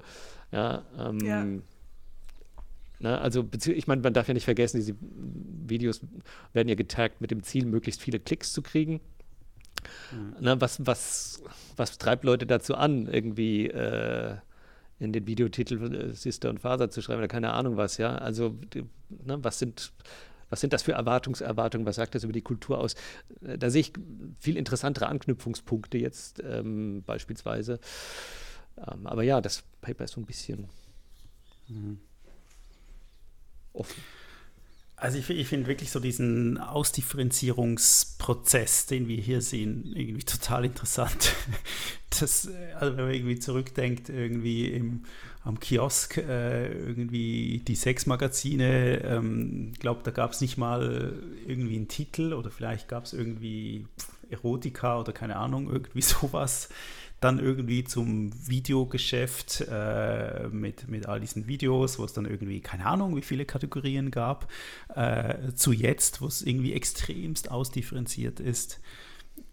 [0.51, 1.45] Ja, ähm, ja.
[2.99, 6.01] Na, also ich meine, man darf ja nicht vergessen, diese Videos
[6.53, 9.01] werden ja getaggt mit dem Ziel, möglichst viele Klicks zu kriegen.
[10.11, 10.35] Mhm.
[10.39, 11.43] Na, was, was,
[11.75, 14.35] was treibt Leute dazu an, irgendwie äh,
[14.99, 18.15] in den Videotitel äh, Sister und Vater zu schreiben oder keine Ahnung was, ja?
[18.15, 18.55] Also,
[19.09, 19.91] na, was sind
[20.49, 21.87] was sind das für Erwartungserwartungen?
[21.87, 22.93] Was sagt das über die Kultur aus?
[23.45, 23.93] Äh, da sehe ich
[24.39, 27.79] viel interessantere Anknüpfungspunkte jetzt ähm, beispielsweise.
[28.77, 30.69] Ähm, aber ja, das Paper ist so ein bisschen
[31.67, 31.99] mhm.
[33.73, 34.01] offen.
[34.97, 41.33] Also ich, ich finde wirklich so diesen Ausdifferenzierungsprozess, den wir hier sehen, irgendwie total interessant.
[42.21, 42.47] Das,
[42.79, 45.03] also wenn man irgendwie zurückdenkt, irgendwie im,
[45.43, 51.11] am Kiosk, äh, irgendwie die Sexmagazine, ähm, ich glaube, da gab es nicht mal
[51.45, 53.85] irgendwie einen Titel oder vielleicht gab es irgendwie
[54.29, 56.69] Erotika oder keine Ahnung, irgendwie sowas
[57.19, 62.85] dann irgendwie zum Videogeschäft äh, mit, mit all diesen Videos, wo es dann irgendwie, keine
[62.85, 64.51] Ahnung, wie viele Kategorien gab,
[64.93, 68.81] äh, zu jetzt, wo es irgendwie extremst ausdifferenziert ist.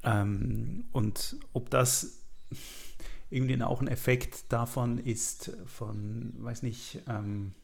[0.03, 2.23] Ähm, und ob das
[3.31, 7.55] irgendwie auch ein Effekt davon ist, von, weiß nicht, ähm,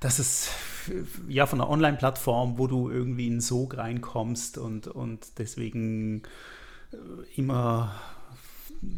[0.00, 0.50] dass es
[1.28, 6.22] ja von einer Online-Plattform, wo du irgendwie in Sog reinkommst und, und deswegen
[7.36, 7.94] immer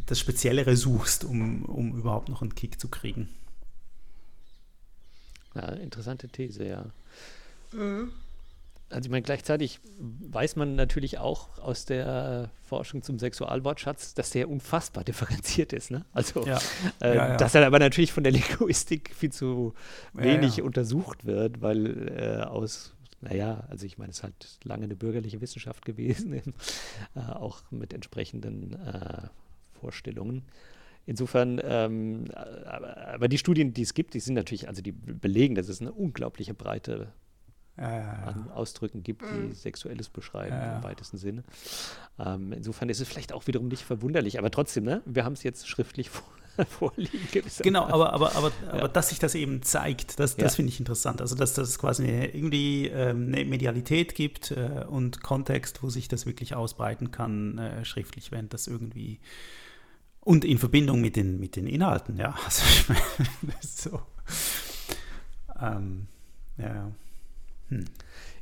[0.06, 3.28] das Speziellere suchst, um, um überhaupt noch einen Kick zu kriegen.
[5.54, 6.84] Ja, interessante These, ja.
[7.72, 8.12] Mhm.
[8.90, 14.50] Also ich meine, gleichzeitig weiß man natürlich auch aus der Forschung zum Sexualwortschatz, dass der
[14.50, 15.92] unfassbar differenziert ist.
[15.92, 16.04] Ne?
[16.12, 16.58] Also, ja.
[17.00, 17.36] Äh, ja, ja.
[17.36, 19.74] dass er aber natürlich von der Linguistik viel zu
[20.12, 24.96] wenig untersucht wird, weil äh, aus, naja, also ich meine, es ist halt lange eine
[24.96, 26.32] bürgerliche Wissenschaft gewesen,
[27.14, 29.28] äh, auch mit entsprechenden äh,
[29.80, 30.44] Vorstellungen.
[31.06, 35.54] Insofern, ähm, aber, aber, die Studien, die es gibt, die sind natürlich, also die belegen,
[35.54, 37.12] dass es eine unglaubliche Breite
[37.76, 39.52] an Ausdrücken gibt, die mhm.
[39.52, 41.44] Sexuelles beschreiben im weitesten Sinne.
[42.18, 45.42] Ähm, insofern ist es vielleicht auch wiederum nicht verwunderlich, aber trotzdem, ne, wir haben es
[45.44, 46.28] jetzt schriftlich vor,
[46.78, 47.44] vorliegen.
[47.62, 48.72] Genau, aber, aber, aber, ja.
[48.72, 50.56] aber dass sich das eben zeigt, das, das ja.
[50.56, 51.20] finde ich interessant.
[51.20, 56.08] Also, dass das quasi eine, irgendwie ähm, eine Medialität gibt äh, und Kontext, wo sich
[56.08, 59.20] das wirklich ausbreiten kann, äh, schriftlich, wenn das irgendwie
[60.20, 62.34] und in Verbindung mit den, mit den Inhalten, ja.
[62.44, 64.00] Also, ich meine, so.
[65.60, 66.06] Ähm,
[66.58, 66.90] ja.
[67.68, 67.84] Hm.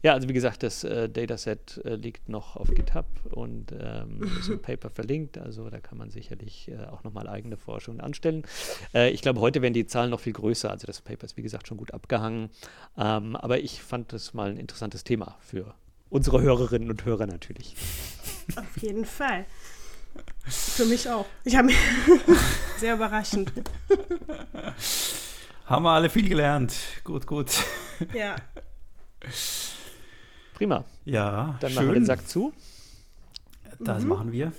[0.02, 4.48] Ja, also wie gesagt, das äh, Dataset äh, liegt noch auf GitHub und ähm, ist
[4.48, 5.38] im Paper verlinkt.
[5.38, 8.44] Also da kann man sicherlich äh, auch nochmal eigene Forschungen anstellen.
[8.94, 10.70] Äh, ich glaube, heute werden die Zahlen noch viel größer.
[10.70, 12.50] Also das Paper ist, wie gesagt, schon gut abgehangen.
[12.96, 15.74] Ähm, aber ich fand das mal ein interessantes Thema für
[16.10, 17.74] unsere Hörerinnen und Hörer natürlich.
[18.56, 19.46] Auf jeden Fall.
[20.44, 21.26] Für mich auch.
[21.44, 21.76] Ich habe mich
[22.78, 23.52] sehr überraschend.
[25.66, 26.74] Haben wir alle viel gelernt.
[27.04, 27.64] Gut, gut.
[28.14, 28.36] Ja.
[30.59, 30.85] Prima.
[31.05, 31.56] Ja.
[31.60, 31.76] Dann schön.
[31.76, 32.52] machen wir den Sack zu.
[33.78, 34.09] Das mhm.
[34.09, 34.52] machen wir.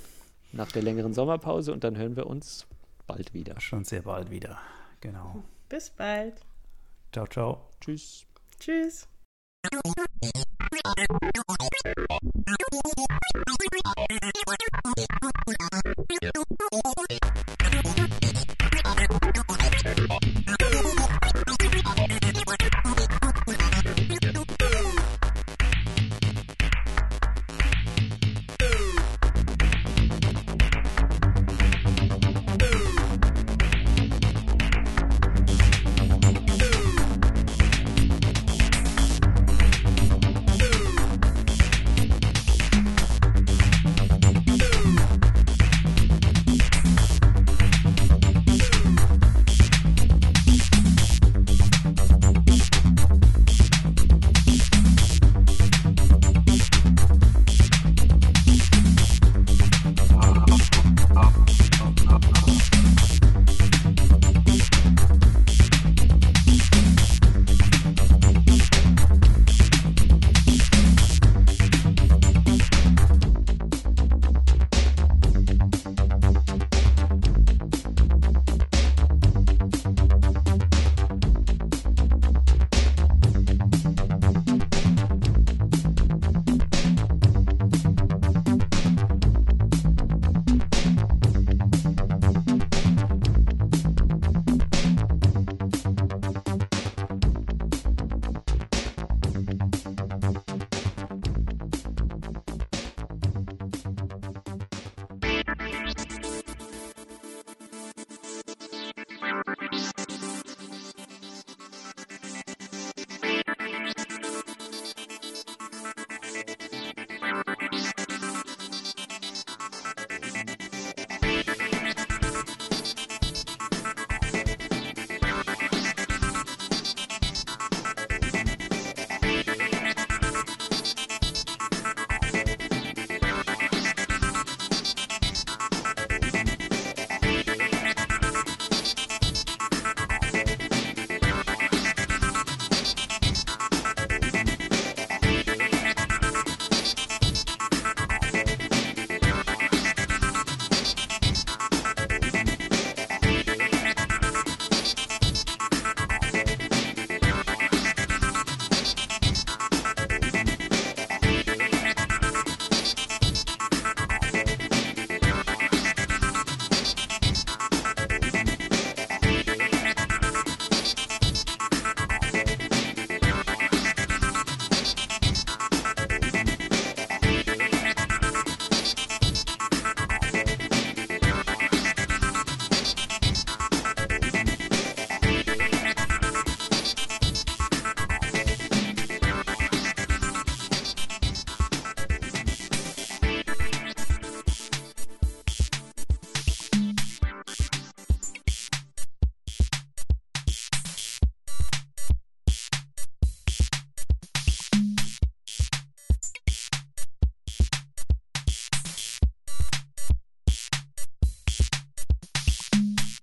[0.53, 2.65] Nach der längeren Sommerpause und dann hören wir uns
[3.05, 3.59] bald wieder.
[3.59, 4.57] Schon sehr bald wieder.
[5.01, 5.43] Genau.
[5.67, 6.35] Bis bald.
[7.11, 7.65] Ciao, ciao.
[7.81, 8.25] Tschüss.
[8.61, 9.09] Tschüss.